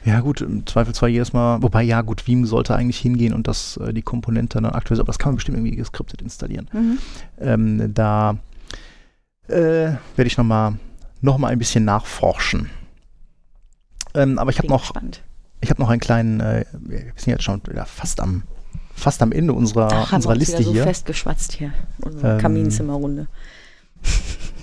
Ja, 0.05 0.21
gut, 0.21 0.41
im 0.41 0.67
Zweifelsfall 0.67 1.09
jedes 1.11 1.33
Mal, 1.33 1.63
wobei 1.63 1.83
ja, 1.83 2.03
gut, 2.03 2.27
Veeam 2.27 2.47
sollte 2.47 2.75
eigentlich 2.75 2.99
hingehen 2.99 3.33
und 3.33 3.49
das, 3.49 3.77
äh, 3.79 3.93
die 3.93 4.03
Komponente 4.03 4.61
dann 4.61 4.73
aktualisieren, 4.73 5.05
aber 5.05 5.13
das 5.13 5.19
kann 5.19 5.31
man 5.31 5.37
bestimmt 5.37 5.59
irgendwie 5.59 5.77
geskriptet 5.77 6.23
installieren. 6.23 6.69
Mhm. 6.73 6.99
Ähm, 7.39 7.95
da 7.95 8.37
äh, 9.49 9.93
werde 10.17 10.27
ich 10.27 10.37
nochmal 10.37 10.75
noch 11.21 11.39
mal 11.39 11.49
ein 11.49 11.59
bisschen 11.59 11.85
nachforschen. 11.85 12.71
Ähm, 14.15 14.39
aber 14.39 14.51
ich 14.51 14.59
habe 14.59 14.69
noch, 14.69 14.93
ich 15.61 15.71
habe 15.71 15.81
noch 15.81 15.89
einen 15.89 16.01
kleinen, 16.01 16.41
äh, 16.41 16.65
wir 16.79 17.01
sind 17.17 17.33
jetzt 17.33 17.43
schon 17.43 17.61
wieder 17.67 17.87
fast 17.87 18.21
am, 18.21 18.45
fast 18.95 19.23
am 19.23 19.33
Ende 19.33 19.53
unserer, 19.53 19.89
Ach, 19.93 20.13
unserer 20.13 20.37
Liste 20.37 20.59
hier. 20.59 20.83
so 20.83 20.83
festgeschwatzt 20.83 21.53
hier, 21.53 21.73
unsere 22.01 22.35
ähm, 22.35 22.39
Kaminzimmerrunde. 22.39 23.27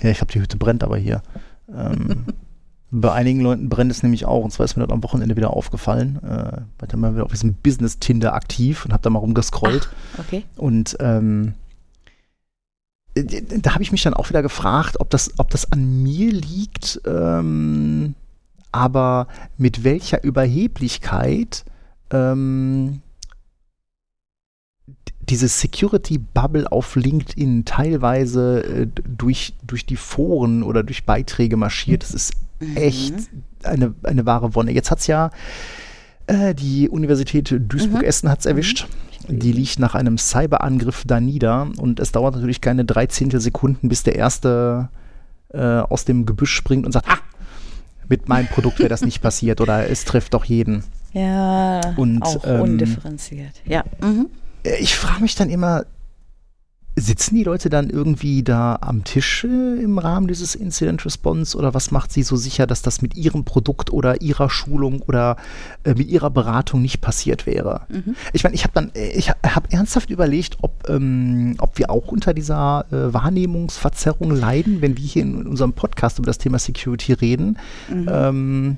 Ja, 0.02 0.10
ich 0.10 0.20
habe 0.20 0.32
die 0.32 0.40
Hütte 0.40 0.56
brennt 0.56 0.82
aber 0.82 0.96
hier. 0.96 1.22
Ähm, 1.68 2.26
Bei 2.94 3.10
einigen 3.12 3.40
Leuten 3.40 3.70
brennt 3.70 3.90
es 3.90 4.02
nämlich 4.02 4.26
auch. 4.26 4.44
Und 4.44 4.50
zwar 4.50 4.64
ist 4.64 4.76
mir 4.76 4.86
das 4.86 4.92
am 4.92 5.02
Wochenende 5.02 5.34
wieder 5.34 5.50
aufgefallen. 5.50 6.18
Äh, 6.22 6.60
weil 6.78 6.88
dann 6.88 7.00
mal 7.00 7.14
wieder 7.14 7.24
auf 7.24 7.30
diesem 7.30 7.54
Business-Tinder 7.54 8.34
aktiv 8.34 8.84
und 8.84 8.92
habe 8.92 9.02
da 9.02 9.08
mal 9.08 9.18
rumgescrollt. 9.18 9.88
Ach, 10.14 10.18
okay. 10.20 10.44
Und 10.56 10.98
ähm, 11.00 11.54
äh, 13.14 13.24
da 13.24 13.72
habe 13.72 13.82
ich 13.82 13.92
mich 13.92 14.02
dann 14.02 14.12
auch 14.12 14.28
wieder 14.28 14.42
gefragt, 14.42 15.00
ob 15.00 15.08
das, 15.08 15.32
ob 15.38 15.48
das 15.50 15.72
an 15.72 16.02
mir 16.02 16.32
liegt, 16.32 17.00
ähm, 17.06 18.14
aber 18.72 19.26
mit 19.56 19.84
welcher 19.84 20.22
Überheblichkeit 20.22 21.64
ähm, 22.10 23.00
diese 25.28 25.48
Security-Bubble 25.48 26.70
auf 26.70 26.94
LinkedIn 26.96 27.64
teilweise 27.64 28.64
äh, 28.64 28.86
durch, 28.86 29.54
durch 29.66 29.86
die 29.86 29.96
Foren 29.96 30.62
oder 30.62 30.82
durch 30.82 31.06
Beiträge 31.06 31.56
marschiert. 31.56 32.02
Das 32.02 32.12
ist 32.12 32.32
echt 32.74 33.14
mhm. 33.14 33.42
eine, 33.62 33.94
eine 34.02 34.26
wahre 34.26 34.54
Wonne. 34.54 34.72
Jetzt 34.72 34.90
hat 34.90 35.00
es 35.00 35.06
ja 35.06 35.30
äh, 36.26 36.54
die 36.54 36.88
Universität 36.88 37.54
Duisburg-Essen 37.58 38.28
mhm. 38.28 38.32
hat's 38.32 38.46
erwischt. 38.46 38.86
Mhm. 39.28 39.38
Die 39.38 39.52
liegt 39.52 39.78
nach 39.78 39.94
einem 39.94 40.18
Cyberangriff 40.18 41.04
da 41.06 41.20
nieder 41.20 41.68
und 41.76 42.00
es 42.00 42.12
dauert 42.12 42.34
natürlich 42.34 42.60
keine 42.60 42.84
drei 42.84 43.06
Sekunden, 43.08 43.88
bis 43.88 44.02
der 44.02 44.16
Erste 44.16 44.88
äh, 45.52 45.58
aus 45.58 46.04
dem 46.04 46.26
Gebüsch 46.26 46.54
springt 46.54 46.86
und 46.86 46.92
sagt, 46.92 47.08
ah, 47.08 47.18
mit 48.08 48.28
meinem 48.28 48.48
Produkt 48.48 48.78
wäre 48.78 48.88
das 48.88 49.02
nicht 49.02 49.22
passiert 49.22 49.60
oder 49.60 49.88
es 49.88 50.04
trifft 50.04 50.34
doch 50.34 50.44
jeden. 50.44 50.84
Ja, 51.12 51.80
und, 51.96 52.22
auch 52.22 52.44
ähm, 52.46 52.62
undifferenziert. 52.62 53.60
Ja. 53.66 53.84
Mhm. 54.00 54.28
Äh, 54.64 54.76
ich 54.80 54.96
frage 54.96 55.22
mich 55.22 55.34
dann 55.34 55.50
immer, 55.50 55.84
Sitzen 56.94 57.36
die 57.36 57.44
Leute 57.44 57.70
dann 57.70 57.88
irgendwie 57.88 58.42
da 58.42 58.78
am 58.80 59.04
Tisch 59.04 59.44
äh, 59.44 59.82
im 59.82 59.98
Rahmen 59.98 60.28
dieses 60.28 60.54
Incident 60.54 61.04
Response 61.06 61.56
oder 61.56 61.72
was 61.72 61.90
macht 61.90 62.12
sie 62.12 62.22
so 62.22 62.36
sicher, 62.36 62.66
dass 62.66 62.82
das 62.82 63.00
mit 63.00 63.16
ihrem 63.16 63.44
Produkt 63.44 63.90
oder 63.90 64.20
ihrer 64.20 64.50
Schulung 64.50 65.00
oder 65.02 65.36
äh, 65.84 65.94
mit 65.94 66.08
ihrer 66.08 66.28
Beratung 66.30 66.82
nicht 66.82 67.00
passiert 67.00 67.46
wäre? 67.46 67.86
Mhm. 67.88 68.14
Ich 68.34 68.44
meine, 68.44 68.54
ich 68.54 68.64
habe 68.64 68.74
dann, 68.74 68.90
äh, 68.94 69.08
ich 69.12 69.30
habe 69.30 69.70
ernsthaft 69.70 70.10
überlegt, 70.10 70.58
ob, 70.60 70.88
ähm, 70.88 71.54
ob 71.58 71.78
wir 71.78 71.90
auch 71.90 72.08
unter 72.08 72.34
dieser 72.34 72.84
äh, 72.90 73.12
Wahrnehmungsverzerrung 73.14 74.30
leiden, 74.30 74.82
wenn 74.82 74.96
wir 74.98 75.04
hier 75.04 75.22
in 75.22 75.46
unserem 75.46 75.72
Podcast 75.72 76.18
über 76.18 76.26
das 76.26 76.38
Thema 76.38 76.58
Security 76.58 77.14
reden. 77.14 77.58
Mhm. 77.88 78.08
Ähm, 78.10 78.76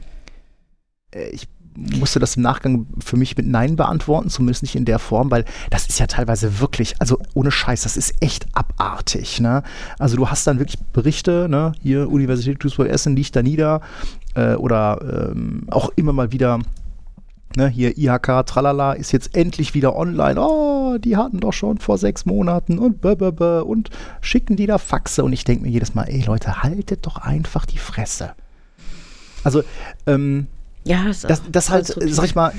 äh, 1.14 1.30
ich 1.30 1.48
musste 1.76 2.20
das 2.20 2.36
im 2.36 2.42
Nachgang 2.42 2.86
für 3.04 3.16
mich 3.16 3.36
mit 3.36 3.46
Nein 3.46 3.76
beantworten, 3.76 4.30
zumindest 4.30 4.62
nicht 4.62 4.76
in 4.76 4.84
der 4.84 4.98
Form, 4.98 5.30
weil 5.30 5.44
das 5.70 5.86
ist 5.86 5.98
ja 5.98 6.06
teilweise 6.06 6.60
wirklich, 6.60 6.94
also 7.00 7.18
ohne 7.34 7.50
Scheiß, 7.50 7.82
das 7.82 7.96
ist 7.96 8.14
echt 8.20 8.46
abartig. 8.54 9.40
Ne? 9.40 9.62
Also 9.98 10.16
du 10.16 10.28
hast 10.28 10.46
dann 10.46 10.58
wirklich 10.58 10.78
Berichte, 10.92 11.48
ne? 11.48 11.72
hier 11.82 12.10
Universität 12.10 12.62
Duisburg-Essen 12.62 13.16
liegt 13.16 13.34
da 13.34 13.42
nieder 13.42 13.80
äh, 14.34 14.54
oder 14.54 15.32
ähm, 15.32 15.66
auch 15.70 15.90
immer 15.96 16.12
mal 16.12 16.32
wieder 16.32 16.60
Ne, 17.56 17.68
hier 17.68 17.96
IHK, 17.96 18.46
tralala, 18.46 18.94
ist 18.94 19.12
jetzt 19.12 19.36
endlich 19.36 19.74
wieder 19.74 19.94
online. 19.94 20.40
Oh, 20.40 20.98
die 20.98 21.16
hatten 21.16 21.38
doch 21.38 21.52
schon 21.52 21.78
vor 21.78 21.98
sechs 21.98 22.26
Monaten 22.26 22.80
und 22.80 23.00
b 23.00 23.10
und 23.60 23.90
schicken 24.20 24.56
die 24.56 24.66
da 24.66 24.78
Faxe. 24.78 25.22
Und 25.22 25.32
ich 25.32 25.44
denke 25.44 25.62
mir 25.62 25.70
jedes 25.70 25.94
Mal, 25.94 26.08
ey 26.08 26.22
Leute, 26.22 26.64
haltet 26.64 27.06
doch 27.06 27.16
einfach 27.16 27.64
die 27.64 27.78
Fresse. 27.78 28.32
Also, 29.44 29.62
ähm, 30.06 30.48
ja, 30.84 31.04
das, 31.06 31.22
das, 31.22 31.42
das 31.50 31.70
halt, 31.70 31.86
sag 31.86 32.24
ich 32.24 32.34
mal, 32.34 32.52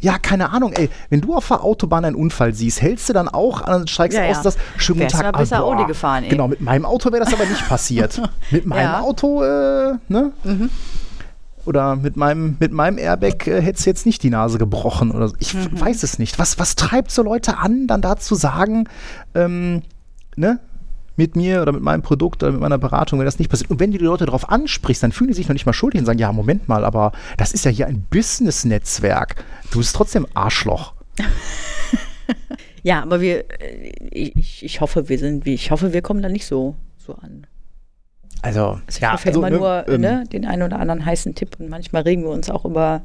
ja, 0.00 0.18
keine 0.18 0.50
Ahnung, 0.50 0.72
ey. 0.72 0.88
Wenn 1.10 1.20
du 1.20 1.34
auf 1.34 1.48
der 1.48 1.62
Autobahn 1.64 2.04
einen 2.04 2.16
Unfall 2.16 2.54
siehst, 2.54 2.80
hältst 2.80 3.08
du 3.08 3.12
dann 3.12 3.28
auch 3.28 3.62
an, 3.62 3.86
steigst 3.86 4.16
ja, 4.16 4.24
aus, 4.26 4.36
ja. 4.36 4.42
das 4.42 4.56
schönen 4.76 5.00
Wärst 5.00 5.16
Tag. 5.16 5.36
besser 5.36 5.64
Audi 5.64 5.84
gefahren, 5.84 6.24
ey. 6.24 6.30
Genau, 6.30 6.48
mit 6.48 6.60
meinem 6.60 6.84
Auto 6.84 7.12
wäre 7.12 7.24
das 7.24 7.32
aber 7.32 7.44
nicht 7.44 7.66
passiert. 7.68 8.20
mit 8.50 8.66
meinem 8.66 8.82
ja. 8.82 9.00
Auto, 9.00 9.42
äh, 9.42 9.94
ne? 10.08 10.32
Mhm. 10.44 10.70
Oder 11.64 11.96
mit 11.96 12.16
meinem, 12.16 12.56
mit 12.60 12.72
meinem 12.72 12.98
Airbag 12.98 13.46
äh, 13.46 13.60
hättest 13.60 13.84
du 13.84 13.90
jetzt 13.90 14.06
nicht 14.06 14.22
die 14.22 14.30
Nase 14.30 14.58
gebrochen 14.58 15.10
oder 15.10 15.28
so. 15.28 15.34
Ich 15.38 15.54
mhm. 15.54 15.78
weiß 15.78 16.02
es 16.02 16.18
nicht. 16.18 16.38
Was, 16.38 16.58
was 16.58 16.76
treibt 16.76 17.10
so 17.10 17.22
Leute 17.22 17.58
an, 17.58 17.86
dann 17.86 18.00
da 18.00 18.16
zu 18.16 18.36
sagen, 18.36 18.88
ähm, 19.34 19.82
ne? 20.36 20.60
Mit 21.18 21.36
mir 21.36 21.60
oder 21.60 21.72
mit 21.72 21.82
meinem 21.82 22.00
Produkt 22.00 22.42
oder 22.42 22.52
mit 22.52 22.60
meiner 22.60 22.78
Beratung, 22.78 23.18
wenn 23.18 23.26
das 23.26 23.38
nicht 23.38 23.50
passiert. 23.50 23.70
Und 23.70 23.80
wenn 23.80 23.90
du 23.90 23.98
die 23.98 24.04
Leute 24.04 24.24
darauf 24.24 24.48
ansprichst, 24.48 25.02
dann 25.02 25.12
fühlen 25.12 25.28
die 25.28 25.34
sich 25.34 25.48
noch 25.48 25.52
nicht 25.52 25.66
mal 25.66 25.72
schuldig 25.72 26.00
und 26.00 26.06
sagen, 26.06 26.18
ja, 26.18 26.32
Moment 26.32 26.68
mal, 26.68 26.84
aber 26.84 27.12
das 27.36 27.52
ist 27.52 27.64
ja 27.64 27.70
hier 27.70 27.86
ein 27.88 28.06
Business-Netzwerk. 28.08 29.44
Du 29.70 29.78
bist 29.78 29.94
trotzdem 29.94 30.26
Arschloch. 30.34 30.94
ja, 32.82 33.02
aber 33.02 33.20
wir, 33.20 33.44
äh, 33.60 33.90
ich, 34.10 34.64
ich 34.64 34.80
hoffe, 34.80 35.08
wir 35.08 35.18
sind, 35.18 35.46
ich 35.46 35.70
hoffe, 35.72 35.92
wir 35.92 36.02
kommen 36.02 36.22
da 36.22 36.28
nicht 36.28 36.46
so, 36.46 36.76
so 36.96 37.14
an. 37.16 37.46
Also, 38.40 38.64
also 38.66 38.82
ich 38.88 39.00
ja, 39.00 39.12
hoffe 39.12 39.28
also, 39.28 39.40
immer 39.40 39.50
ne, 39.50 39.58
nur 39.58 39.88
ähm, 39.88 40.00
ne, 40.00 40.24
den 40.32 40.46
einen 40.46 40.62
oder 40.62 40.78
anderen 40.78 41.04
heißen 41.04 41.34
Tipp 41.34 41.56
und 41.58 41.68
manchmal 41.68 42.02
regen 42.02 42.22
wir 42.22 42.30
uns 42.30 42.48
auch 42.48 42.64
über 42.64 43.02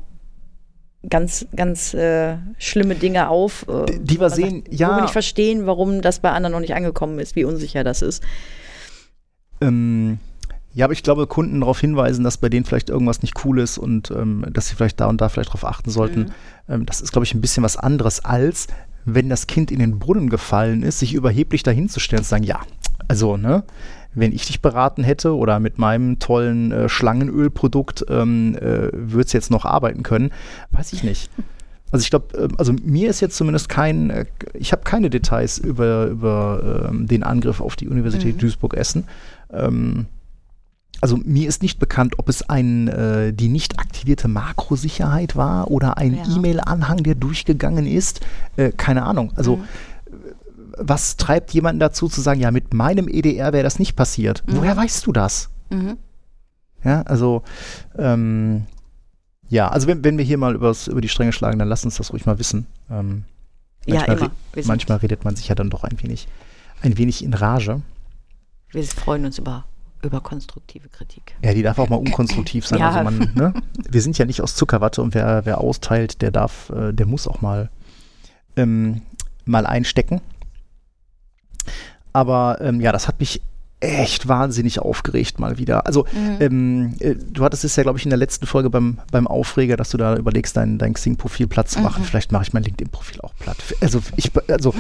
ganz, 1.10 1.46
ganz 1.56 1.94
äh, 1.94 2.38
schlimme 2.58 2.96
Dinge 2.96 3.30
auf. 3.30 3.66
Äh, 3.68 4.00
die 4.00 4.20
wir 4.20 4.30
sehen, 4.30 4.64
sagt, 4.64 4.74
ja. 4.74 4.90
Wo 4.90 4.96
wir 4.96 5.02
nicht 5.02 5.12
verstehen, 5.12 5.66
warum 5.66 6.02
das 6.02 6.20
bei 6.20 6.32
anderen 6.32 6.54
noch 6.54 6.60
nicht 6.60 6.76
angekommen 6.76 7.20
ist, 7.20 7.36
wie 7.36 7.44
unsicher 7.44 7.84
das 7.84 8.02
ist. 8.02 8.24
Ähm, 9.62 10.20
ja, 10.74 10.86
aber 10.86 10.94
ich 10.94 11.04
glaube, 11.04 11.28
Kunden 11.28 11.60
darauf 11.60 11.80
hinweisen, 11.80 12.24
dass 12.24 12.38
bei 12.38 12.50
denen 12.50 12.66
vielleicht 12.66 12.90
irgendwas 12.90 13.22
nicht 13.22 13.46
cool 13.46 13.60
ist 13.60 13.78
und 13.78 14.12
ähm, 14.12 14.46
dass 14.52 14.68
sie 14.68 14.76
vielleicht 14.76 15.00
da 15.00 15.08
und 15.08 15.22
da 15.22 15.30
vielleicht 15.30 15.50
darauf 15.50 15.66
achten 15.66 15.92
sollten. 15.92 16.20
Mhm. 16.22 16.32
Ähm, 16.70 16.86
das 16.86 17.02
ist, 17.02 17.12
glaube 17.12 17.26
ich, 17.26 17.34
ein 17.34 17.42
bisschen 17.42 17.64
was 17.64 17.78
anderes, 17.78 18.26
als 18.26 18.68
wenn 19.06 19.30
das 19.30 19.48
Kind 19.48 19.72
in 19.72 19.80
den 19.80 20.00
Brunnen 20.00 20.30
gefallen 20.30 20.82
ist, 20.82 21.00
sich 21.00 21.14
überheblich 21.14 21.62
dahinzustellen 21.64 22.22
und 22.22 22.24
zu 22.24 22.30
sagen, 22.30 22.44
ja, 22.44 22.62
also, 23.08 23.38
ne, 23.38 23.64
wenn 24.16 24.32
ich 24.32 24.46
dich 24.46 24.62
beraten 24.62 25.04
hätte 25.04 25.36
oder 25.36 25.60
mit 25.60 25.78
meinem 25.78 26.20
tollen 26.20 26.72
äh, 26.72 26.90
Schlangenölprodukt 26.90 28.06
ähm, 28.10 28.56
äh, 28.56 28.90
würde 28.94 29.26
es 29.26 29.34
jetzt 29.34 29.52
noch 29.52 29.66
arbeiten 29.66 30.04
können, 30.04 30.32
weiß 30.72 30.94
ich 30.94 31.04
nicht. 31.04 31.30
Also 31.92 32.06
ich 32.06 32.10
glaube, 32.10 32.36
äh, 32.36 32.48
also 32.58 32.74
mir 32.84 33.08
ist 33.08 33.22
jetzt 33.22 33.38
zumindest 33.38 33.70
kein, 33.70 34.10
äh, 34.10 34.26
ich 34.56 34.72
habe 34.72 34.82
keine 34.82 35.12
Details 35.12 35.60
über, 35.60 36.08
über 36.08 36.88
ähm, 36.90 37.06
den 37.06 37.22
Angriff 37.22 37.62
auf 37.62 37.76
die 37.76 37.88
Universität 37.88 38.38
mhm. 38.38 38.40
Duisburg-Essen. 38.40 39.04
Ähm, 39.52 40.08
also 41.02 41.18
mir 41.18 41.48
ist 41.48 41.62
nicht 41.62 41.78
bekannt, 41.78 42.16
ob 42.18 42.30
es 42.30 42.50
ein, 42.50 42.88
äh, 42.88 43.32
die 43.32 43.48
nicht 43.48 43.78
aktivierte 43.78 44.28
Makrosicherheit 44.28 45.36
war 45.36 45.70
oder 45.70 46.00
ein 46.00 46.16
ja. 46.16 46.24
E-Mail-Anhang, 46.36 47.04
der 47.04 47.14
durchgegangen 47.14 47.86
ist. 47.86 48.22
Äh, 48.58 48.72
keine 48.72 49.04
Ahnung. 49.04 49.32
Also 49.36 49.58
mhm 49.58 49.64
was 50.78 51.18
treibt 51.18 51.52
jemanden 51.54 51.80
dazu 51.80 52.08
zu 52.08 52.22
sagen, 52.22 52.40
ja, 52.40 52.52
mit 52.52 52.74
meinem 52.74 53.08
EDR 53.08 53.54
wäre 53.54 53.64
das 53.64 53.80
nicht 53.80 53.96
passiert? 53.96 54.44
Mhm. 54.48 54.58
Woher 54.58 54.76
weißt 54.78 55.06
du 55.06 55.12
das? 55.12 55.50
Mhm. 55.70 55.98
Ja, 56.84 57.02
also 57.04 57.44
ähm, 57.98 58.66
ja, 59.50 59.68
also 59.70 59.88
wenn, 59.88 60.04
wenn 60.04 60.18
wir 60.18 60.26
hier 60.26 60.38
mal 60.38 60.56
übers, 60.56 60.88
über 60.88 61.00
die 61.02 61.10
Stränge 61.10 61.32
schlagen, 61.32 61.60
dann 61.60 61.68
lass 61.70 61.86
uns 61.86 61.96
das 61.98 62.12
ruhig 62.12 62.26
mal 62.26 62.40
wissen. 62.40 62.66
Ähm, 62.90 63.24
Ja, 63.86 63.96
manchmal 63.98 64.18
immer. 64.18 64.26
re- 64.56 64.64
manchmal 64.66 64.98
redet 65.00 65.24
man 65.26 65.36
sich 65.36 65.48
ja 65.48 65.56
dann 65.56 65.70
doch 65.70 65.84
ein 65.84 66.02
wenig, 66.02 66.28
ein 66.82 66.98
wenig 66.98 67.24
in 67.24 67.34
Rage. 67.34 67.82
Wir 68.72 68.84
freuen 68.84 69.26
uns 69.26 69.38
über, 69.38 69.66
über 70.02 70.20
konstruktive 70.22 70.90
Kritik. 70.90 71.36
Ja, 71.44 71.54
die 71.54 71.62
darf 71.62 71.78
auch 71.80 71.90
mal 71.90 71.98
unkonstruktiv 71.98 72.66
sein. 72.66 72.80
Ja. 72.80 72.90
Also 72.92 73.04
man, 73.04 73.32
ne? 73.36 73.54
Wir 73.90 74.02
sind 74.02 74.18
ja 74.18 74.26
nicht 74.26 74.42
aus 74.42 74.56
Zuckerwatte 74.56 75.02
und 75.02 75.14
wer, 75.14 75.46
wer 75.46 75.60
austeilt, 75.60 76.22
der 76.22 76.32
darf, 76.32 76.70
äh, 76.72 76.92
der 76.92 77.06
muss 77.06 77.28
auch 77.28 77.42
mal, 77.42 77.70
ähm, 78.56 79.02
mal 79.46 79.66
einstecken. 79.66 80.22
Aber 82.14 82.60
ähm, 82.62 82.80
ja, 82.80 82.92
das 82.92 83.08
hat 83.08 83.20
mich 83.20 83.42
echt 83.80 84.30
wahnsinnig 84.30 84.80
aufgeregt 84.80 85.40
mal 85.40 85.58
wieder. 85.58 85.86
Also 85.86 86.06
Mhm. 86.14 86.38
ähm, 86.40 86.94
äh, 87.00 87.16
du 87.16 87.44
hattest 87.44 87.66
es 87.66 87.76
ja, 87.76 87.84
glaube 87.84 87.98
ich, 88.00 88.06
in 88.06 88.12
der 88.12 88.18
letzten 88.20 88.46
Folge 88.48 88.70
beim, 88.70 89.00
beim 89.12 89.28
Aufreger, 89.28 89.76
dass 89.76 89.90
du 89.90 89.98
da 89.98 90.16
überlegst, 90.16 90.56
dein, 90.56 90.78
dein 90.78 90.94
Xing-Profil 90.94 91.48
platt 91.48 91.70
zu 91.70 91.82
machen. 91.82 92.02
Mhm. 92.02 92.06
Vielleicht 92.06 92.32
mache 92.32 92.44
ich 92.44 92.54
mein 92.54 92.64
LinkedIn-Profil 92.64 93.20
auch 93.22 93.34
platt. 93.40 93.58
Also 93.82 94.00
ich, 94.16 94.32
also 94.48 94.74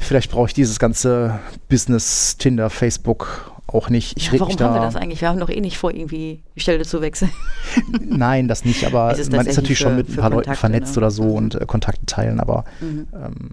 vielleicht 0.00 0.32
brauche 0.32 0.46
ich 0.48 0.54
dieses 0.54 0.80
ganze 0.80 1.38
Business, 1.68 2.36
Tinder, 2.36 2.68
Facebook 2.68 3.52
auch 3.68 3.88
nicht. 3.90 4.16
Ich 4.16 4.26
Ja, 4.26 4.32
warum 4.32 4.48
mich 4.48 4.56
da. 4.56 4.66
haben 4.66 4.74
wir 4.74 4.80
das 4.82 4.96
eigentlich? 4.96 5.20
Wir 5.20 5.28
haben 5.28 5.38
doch 5.38 5.48
eh 5.48 5.60
nicht 5.60 5.78
vor, 5.78 5.94
irgendwie 5.94 6.40
die 6.56 6.60
Stelle 6.60 6.84
zu 6.84 7.00
wechseln. 7.00 7.30
Nein, 8.04 8.48
das 8.48 8.64
nicht, 8.64 8.84
aber 8.84 9.16
ist 9.16 9.30
man 9.30 9.46
ist 9.46 9.54
natürlich 9.56 9.78
schon 9.78 9.92
für- 9.92 9.96
mit 9.98 10.08
ein 10.10 10.16
paar 10.16 10.30
Leuten 10.30 10.46
Kontakte, 10.46 10.60
vernetzt 10.60 10.92
ne? 10.96 10.98
oder 10.98 11.10
so 11.12 11.22
Mhm. 11.24 11.30
und 11.36 11.54
äh, 11.60 11.64
Kontakte 11.66 12.04
teilen, 12.06 12.40
aber 12.40 12.64
Mhm. 12.80 13.06
ähm, 13.14 13.50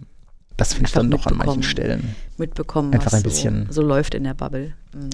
das 0.59 0.73
finde 0.73 0.87
ich 0.87 0.93
dann 0.93 1.09
doch 1.09 1.25
an 1.25 1.37
manchen. 1.37 1.63
Stellen. 1.63 2.15
Mitbekommen, 2.37 2.93
Einfach 2.93 3.13
ein 3.13 3.23
bisschen- 3.23 3.65
So, 3.67 3.81
so 3.81 3.87
läuft 3.87 4.13
in 4.13 4.23
der 4.25 4.33
Bubble. 4.33 4.73
Mhm. 4.93 5.09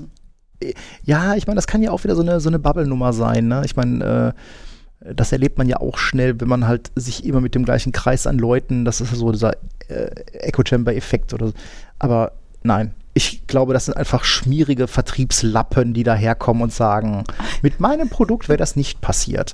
Ja, 1.03 1.35
ich 1.35 1.47
meine, 1.47 1.55
das 1.55 1.67
kann 1.67 1.81
ja 1.83 1.91
auch 1.91 2.03
wieder 2.03 2.15
so 2.15 2.21
eine, 2.21 2.39
so 2.39 2.49
eine 2.49 2.59
Bubble-Nummer 2.59 3.13
sein. 3.13 3.47
Ne? 3.47 3.61
Ich 3.65 3.75
meine, 3.75 4.33
äh, 5.03 5.13
das 5.13 5.31
erlebt 5.31 5.57
man 5.57 5.67
ja 5.67 5.77
auch 5.77 5.97
schnell, 5.97 6.39
wenn 6.41 6.47
man 6.47 6.67
halt 6.67 6.91
sich 6.95 7.25
immer 7.25 7.41
mit 7.41 7.53
dem 7.55 7.65
gleichen 7.65 7.91
Kreis 7.91 8.25
an 8.25 8.37
Leuten, 8.39 8.85
das 8.85 9.01
ist 9.01 9.11
so 9.13 9.31
dieser 9.31 9.53
äh, 9.87 10.05
Echo-Chamber-Effekt 10.39 11.33
oder 11.33 11.47
so. 11.47 11.53
Aber 11.99 12.31
nein, 12.63 12.95
ich 13.13 13.45
glaube, 13.47 13.73
das 13.73 13.85
sind 13.85 13.95
einfach 13.97 14.23
schmierige 14.23 14.87
Vertriebslappen, 14.87 15.93
die 15.93 16.03
daherkommen 16.03 16.63
und 16.63 16.73
sagen, 16.73 17.23
mit 17.61 17.79
meinem 17.79 18.09
Produkt 18.09 18.47
wäre 18.49 18.57
das 18.57 18.75
nicht 18.75 19.01
passiert. 19.01 19.53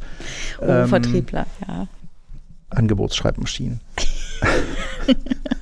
Oh, 0.62 0.66
Ähm, 0.66 0.88
Vertriebler, 0.88 1.46
ja. 1.68 1.88
Angebotsschreibmaschinen. 2.70 3.82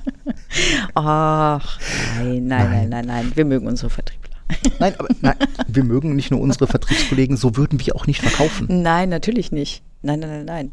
Ach, 0.94 1.78
nein, 2.18 2.46
nein, 2.46 2.70
Nein. 2.70 2.88
nein, 2.88 3.06
nein. 3.06 3.32
Wir 3.34 3.44
mögen 3.44 3.66
unsere 3.66 3.90
Vertriebler. 3.90 4.30
Nein, 4.80 4.94
aber 4.98 5.08
nein, 5.20 5.36
wir 5.68 5.84
mögen 5.84 6.16
nicht 6.16 6.30
nur 6.32 6.40
unsere 6.40 6.66
Vertriebskollegen, 6.66 7.36
so 7.36 7.56
würden 7.56 7.78
wir 7.84 7.94
auch 7.94 8.06
nicht 8.06 8.20
verkaufen. 8.20 8.66
Nein, 8.82 9.08
natürlich 9.08 9.52
nicht. 9.52 9.82
Nein, 10.02 10.20
nein, 10.20 10.30
nein, 10.30 10.44
nein. 10.46 10.72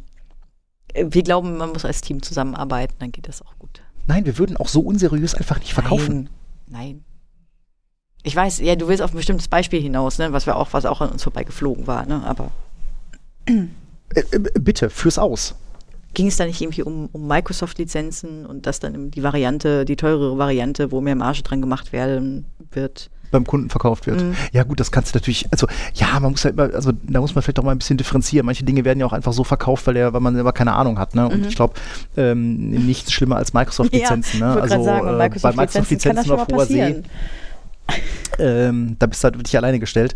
Äh, 0.94 1.06
Wir 1.12 1.22
glauben, 1.22 1.58
man 1.58 1.70
muss 1.72 1.86
als 1.86 2.02
Team 2.02 2.22
zusammenarbeiten, 2.24 2.96
dann 3.00 3.12
geht 3.12 3.28
das 3.28 3.42
auch 3.44 3.58
gut. 3.60 3.82
Nein, 4.08 4.26
wir 4.26 4.38
würden 4.40 4.58
auch 4.58 4.68
so 4.68 4.80
unseriös 4.82 5.36
einfach 5.36 5.60
nicht 5.60 5.74
verkaufen. 5.74 6.30
Nein, 6.68 6.80
nein. 6.88 7.04
Ich 8.24 8.36
weiß, 8.36 8.60
ja, 8.60 8.76
du 8.76 8.88
willst 8.88 9.04
auf 9.04 9.14
ein 9.14 9.18
bestimmtes 9.18 9.48
Beispiel 9.48 9.82
hinaus, 9.82 10.18
ne, 10.18 10.34
was 10.34 10.48
wir 10.48 10.56
auch, 10.56 10.70
was 10.74 10.86
auch 10.86 11.02
an 11.02 11.10
uns 11.12 11.24
vorbei 11.24 11.44
geflogen 11.44 11.86
war, 11.88 12.06
ne, 12.08 12.24
aber 12.26 12.50
Äh, 13.46 13.68
äh, 14.16 14.40
bitte, 14.60 14.90
fürs 14.90 15.20
Aus. 15.20 15.54
Ging 16.18 16.28
es 16.28 16.38
da 16.38 16.48
nicht 16.48 16.60
irgendwie 16.60 16.82
um, 16.82 17.10
um 17.12 17.28
Microsoft-Lizenzen 17.28 18.48
und 18.48 18.66
das 18.66 18.80
dann 18.80 19.12
die 19.12 19.22
Variante, 19.22 19.86
die 19.86 19.96
teurere 19.96 20.36
Variante, 20.40 20.92
wo 20.92 21.00
mehr 21.00 21.16
Marge 21.16 21.44
dran 21.44 21.62
gemacht 21.62 21.94
werden 21.94 22.46
wird? 22.72 23.12
beim 23.30 23.46
Kunden 23.46 23.70
verkauft 23.70 24.08
wird. 24.08 24.22
Mhm. 24.22 24.36
Ja 24.54 24.64
gut, 24.64 24.80
das 24.80 24.90
kannst 24.90 25.14
du 25.14 25.18
natürlich, 25.18 25.48
also 25.52 25.68
ja, 25.94 26.18
man 26.22 26.32
muss 26.32 26.46
halt 26.46 26.54
immer, 26.54 26.74
also 26.74 26.94
da 27.04 27.20
muss 27.20 27.36
man 27.36 27.42
vielleicht 27.42 27.60
auch 27.60 27.64
mal 27.64 27.74
ein 27.74 27.78
bisschen 27.78 27.98
differenzieren. 27.98 28.46
Manche 28.46 28.64
Dinge 28.64 28.86
werden 28.86 29.02
ja 29.02 29.06
auch 29.06 29.12
einfach 29.12 29.34
so 29.34 29.44
verkauft, 29.44 29.86
weil, 29.86 29.96
der, 29.96 30.14
weil 30.14 30.22
man 30.22 30.34
selber 30.34 30.54
keine 30.54 30.72
Ahnung 30.74 30.98
hat. 30.98 31.14
Ne? 31.14 31.28
Und 31.28 31.46
ich 31.46 31.58
glaube, 31.58 31.74
ähm, 32.16 32.70
nichts 32.70 33.12
schlimmer 33.12 33.36
als 33.36 33.54
Microsoft-Lizenzen. 33.54 34.40
Mhm. 34.40 34.46
ja, 34.46 34.56
ne? 34.56 34.62
gerade 34.62 34.84
sagen, 34.84 35.08
äh, 35.20 35.40
bei 35.42 35.52
Microsoft-Lizenzen 35.52 36.32
auf 36.32 36.48
hoher 36.48 36.66
See. 36.66 37.04
Ähm, 38.40 38.96
da 39.00 39.06
bist 39.08 39.24
du 39.24 39.26
halt 39.26 39.38
wirklich 39.38 39.58
alleine 39.58 39.80
gestellt. 39.80 40.14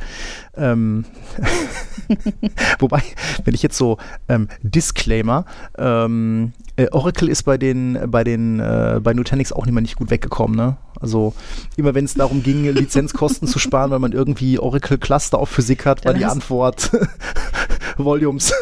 Ähm, 0.55 1.05
wobei, 2.79 3.01
wenn 3.43 3.53
ich 3.53 3.63
jetzt 3.63 3.77
so 3.77 3.97
ähm, 4.29 4.47
Disclaimer, 4.61 5.45
ähm, 5.77 6.53
äh, 6.75 6.87
Oracle 6.91 7.29
ist 7.29 7.43
bei 7.43 7.57
den 7.57 7.99
bei 8.07 8.23
den 8.23 8.59
äh, 8.59 8.99
bei 9.01 9.13
Nutanix 9.13 9.51
auch 9.51 9.65
nicht 9.65 9.73
mehr 9.73 9.81
nicht 9.81 9.95
gut 9.95 10.09
weggekommen, 10.11 10.55
ne? 10.55 10.77
Also 10.99 11.33
immer 11.77 11.95
wenn 11.95 12.05
es 12.05 12.13
darum 12.13 12.43
ging, 12.43 12.63
Lizenzkosten 12.73 13.47
zu 13.47 13.59
sparen, 13.59 13.91
weil 13.91 13.99
man 13.99 14.11
irgendwie 14.11 14.59
Oracle 14.59 14.97
Cluster 14.97 15.39
auf 15.39 15.49
Physik 15.49 15.85
hat, 15.85 16.05
war 16.05 16.11
Dann 16.13 16.19
die 16.19 16.25
hast- 16.25 16.33
Antwort 16.33 16.91
Volumes. 17.97 18.53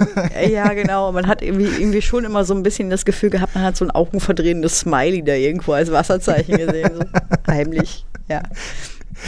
Ja, 0.49 0.73
genau. 0.73 1.11
Man 1.11 1.27
hat 1.27 1.41
irgendwie, 1.41 1.65
irgendwie 1.67 2.01
schon 2.01 2.23
immer 2.25 2.43
so 2.45 2.53
ein 2.53 2.63
bisschen 2.63 2.89
das 2.89 3.05
Gefühl 3.05 3.29
gehabt, 3.29 3.55
man 3.55 3.63
hat 3.63 3.77
so 3.77 3.85
ein 3.85 3.91
augenverdrehendes 3.91 4.79
Smiley 4.79 5.23
da 5.23 5.33
irgendwo 5.33 5.73
als 5.73 5.91
Wasserzeichen 5.91 6.57
gesehen. 6.57 6.91
So 6.95 7.05
heimlich. 7.53 8.05
Ja. 8.27 8.41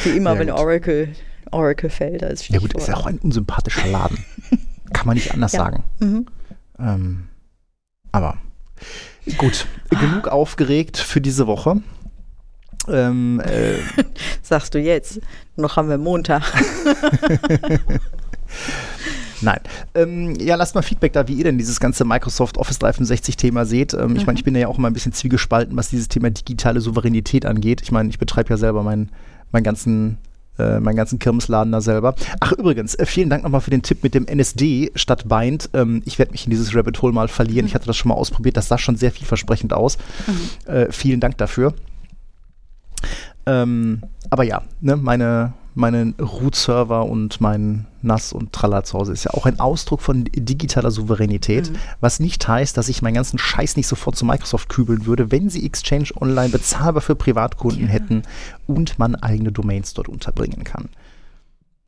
Wie 0.03 0.09
immer, 0.09 0.33
Ja, 0.33 0.39
wenn 0.39 0.47
gut. 0.49 0.59
Oracle, 0.59 1.09
Oracle 1.51 1.89
fällt 1.89 2.23
als 2.23 2.47
ja 2.47 2.59
gut, 2.59 2.73
ist 2.73 2.87
ja 2.87 2.95
auch 2.95 3.05
ein 3.05 3.17
unsympathischer 3.19 3.87
Laden. 3.87 4.23
Kann 4.93 5.07
man 5.07 5.15
nicht 5.15 5.33
anders 5.33 5.51
Ja. 5.53 5.59
sagen. 5.65 5.83
Mhm. 5.99 6.25
Ähm, 6.79 7.23
aber 8.11 8.37
gut, 9.37 9.67
genug 9.89 10.27
aufgeregt 10.27 10.97
für 10.97 11.21
diese 11.21 11.47
Woche. 11.47 11.81
Ähm, 12.87 13.39
äh, 13.41 13.75
Sagst 14.41 14.73
du 14.73 14.79
jetzt. 14.79 15.19
Noch 15.55 15.77
haben 15.77 15.89
wir 15.89 15.99
Montag. 15.99 16.41
nein. 19.41 19.59
Ähm, 19.95 20.35
ja, 20.39 20.55
lasst 20.55 20.75
mal 20.75 20.81
Feedback 20.81 21.13
da, 21.13 21.27
wie 21.27 21.33
ihr 21.33 21.43
denn 21.43 21.57
dieses 21.57 21.79
ganze 21.79 22.05
Microsoft 22.05 22.57
Office 22.57 22.79
365 22.79 23.37
Thema 23.37 23.65
seht. 23.65 23.93
Ähm, 23.93 24.15
Ich 24.15 24.25
meine, 24.25 24.37
ich 24.37 24.43
bin 24.43 24.55
ja 24.55 24.67
auch 24.67 24.77
immer 24.77 24.89
ein 24.89 24.93
bisschen 24.93 25.13
zwiegespalten, 25.13 25.75
was 25.77 25.89
dieses 25.89 26.07
Thema 26.07 26.29
digitale 26.31 26.81
Souveränität 26.81 27.45
angeht. 27.45 27.81
Ich 27.81 27.91
meine, 27.91 28.09
ich 28.09 28.19
betreibe 28.19 28.49
ja 28.49 28.57
selber 28.57 28.83
meinen, 28.83 29.09
meinen 29.51 29.63
ganzen 29.63 30.17
äh, 30.59 30.79
meinen 30.79 30.97
ganzen 30.97 31.17
Kirmesladen 31.17 31.71
da 31.71 31.81
selber. 31.81 32.13
Ach, 32.39 32.51
übrigens, 32.51 32.95
äh, 32.95 33.05
vielen 33.05 33.29
Dank 33.29 33.43
nochmal 33.43 33.61
für 33.61 33.71
den 33.71 33.81
Tipp 33.81 34.03
mit 34.03 34.13
dem 34.13 34.27
NSD 34.27 34.91
statt 34.95 35.27
Bind. 35.27 35.69
Ähm, 35.73 36.01
ich 36.05 36.19
werde 36.19 36.31
mich 36.31 36.45
in 36.45 36.51
dieses 36.51 36.75
Rabbit 36.75 37.01
Hole 37.01 37.13
mal 37.13 37.29
verlieren. 37.29 37.65
Ich 37.65 37.73
hatte 37.73 37.87
das 37.87 37.97
schon 37.97 38.09
mal 38.09 38.15
ausprobiert. 38.15 38.57
Das 38.57 38.67
sah 38.67 38.77
schon 38.77 38.97
sehr 38.97 39.11
vielversprechend 39.11 39.73
aus. 39.73 39.97
Äh, 40.65 40.91
vielen 40.91 41.19
Dank 41.19 41.37
dafür. 41.37 41.73
Ähm, 43.45 44.01
aber 44.29 44.43
ja, 44.43 44.61
ne, 44.81 44.97
meine, 44.97 45.53
meine 45.73 46.13
Root-Server 46.19 47.05
und 47.05 47.39
mein 47.39 47.85
NAS 48.01 48.33
und 48.33 48.51
Tralla 48.51 48.83
zu 48.83 48.97
Hause 48.97 49.13
ist 49.13 49.23
ja 49.23 49.31
auch 49.31 49.45
ein 49.45 49.59
Ausdruck 49.59 50.01
von 50.01 50.25
digitaler 50.25 50.91
Souveränität, 50.91 51.71
was 51.99 52.19
nicht 52.19 52.47
heißt, 52.47 52.75
dass 52.75 52.89
ich 52.89 53.01
meinen 53.01 53.13
ganzen 53.13 53.39
Scheiß 53.39 53.77
nicht 53.77 53.87
sofort 53.87 54.15
zu 54.15 54.25
Microsoft 54.25 54.69
kübeln 54.69 55.05
würde, 55.05 55.31
wenn 55.31 55.49
sie 55.49 55.65
Exchange 55.65 56.09
Online 56.19 56.49
bezahlbar 56.49 57.01
für 57.01 57.15
Privatkunden 57.15 57.87
hätten 57.87 58.23
und 58.67 58.99
man 58.99 59.15
eigene 59.15 59.51
Domains 59.51 59.93
dort 59.93 60.09
unterbringen 60.09 60.63
kann. 60.63 60.89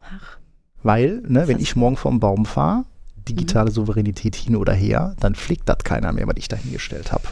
Ach. 0.01 0.37
Weil, 0.83 1.21
ne, 1.27 1.47
wenn 1.47 1.59
ich 1.59 1.75
morgen 1.75 1.97
vom 1.97 2.19
Baum 2.19 2.45
fahre, 2.45 2.85
digitale 3.27 3.71
Souveränität 3.71 4.35
hin 4.35 4.55
oder 4.55 4.73
her, 4.73 5.15
dann 5.19 5.35
fliegt 5.35 5.67
das 5.69 5.79
keiner 5.79 6.11
mehr, 6.11 6.27
was 6.27 6.35
ich 6.37 6.49
da 6.49 6.57
hingestellt 6.57 7.11
habe. 7.11 7.23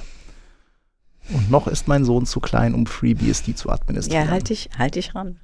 Und 1.34 1.52
noch 1.52 1.68
ist 1.68 1.88
mein 1.88 2.06
Sohn 2.06 2.26
zu 2.26 2.40
klein, 2.40 2.74
um 2.74 2.86
FreeBSD 2.86 3.56
zu 3.56 3.70
administrieren. 3.70 4.26
Ja, 4.26 4.32
halt 4.32 4.50
dich, 4.50 4.70
halt 4.78 4.96
dich 4.96 5.16
ran. 5.16 5.40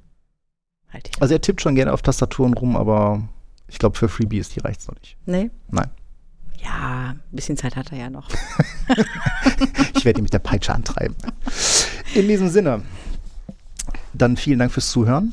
Halt. 0.92 1.10
Also 1.20 1.34
er 1.34 1.40
tippt 1.40 1.60
schon 1.60 1.74
gerne 1.74 1.92
auf 1.92 2.02
Tastaturen 2.02 2.54
rum, 2.54 2.76
aber 2.76 3.22
ich 3.68 3.78
glaube 3.78 3.96
für 3.98 4.08
FreeBSD 4.08 4.60
reicht 4.62 4.80
es 4.80 4.88
noch 4.88 4.94
nicht. 5.00 5.16
Nee? 5.26 5.50
Nein. 5.70 5.90
Ja, 6.64 7.10
ein 7.10 7.20
bisschen 7.30 7.56
Zeit 7.56 7.76
hat 7.76 7.92
er 7.92 7.98
ja 7.98 8.10
noch. 8.10 8.28
Ich 9.96 10.04
werde 10.04 10.20
ihn 10.20 10.22
mit 10.22 10.32
der 10.32 10.38
Peitsche 10.38 10.72
antreiben. 10.72 11.16
In 12.14 12.28
diesem 12.28 12.48
Sinne, 12.48 12.82
dann 14.12 14.36
vielen 14.36 14.58
Dank 14.60 14.70
fürs 14.72 14.90
Zuhören. 14.90 15.32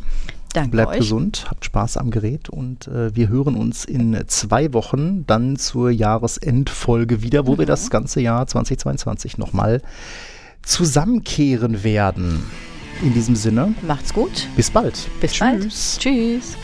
Danke 0.53 0.71
Bleibt 0.71 0.91
euch. 0.93 0.97
gesund, 0.99 1.45
habt 1.49 1.65
Spaß 1.65 1.97
am 1.97 2.09
Gerät 2.11 2.49
und 2.49 2.87
äh, 2.87 3.15
wir 3.15 3.29
hören 3.29 3.55
uns 3.55 3.85
in 3.85 4.17
zwei 4.27 4.73
Wochen 4.73 5.25
dann 5.27 5.57
zur 5.57 5.91
Jahresendfolge 5.91 7.21
wieder, 7.21 7.45
wo 7.45 7.57
wir 7.57 7.65
Mhm. 7.65 7.69
das 7.69 7.89
ganze 7.91 8.21
Jahr 8.21 8.47
2022 8.47 9.37
nochmal 9.37 9.81
zusammenkehren 10.63 11.83
werden. 11.83 12.43
In 13.01 13.13
diesem 13.13 13.35
Sinne. 13.35 13.73
Macht's 13.81 14.13
gut. 14.13 14.47
Bis 14.55 14.69
bald. 14.69 15.07
Bis 15.19 15.33
Tschüss. 15.33 15.39
bald. 15.39 15.99
Tschüss. 15.99 16.57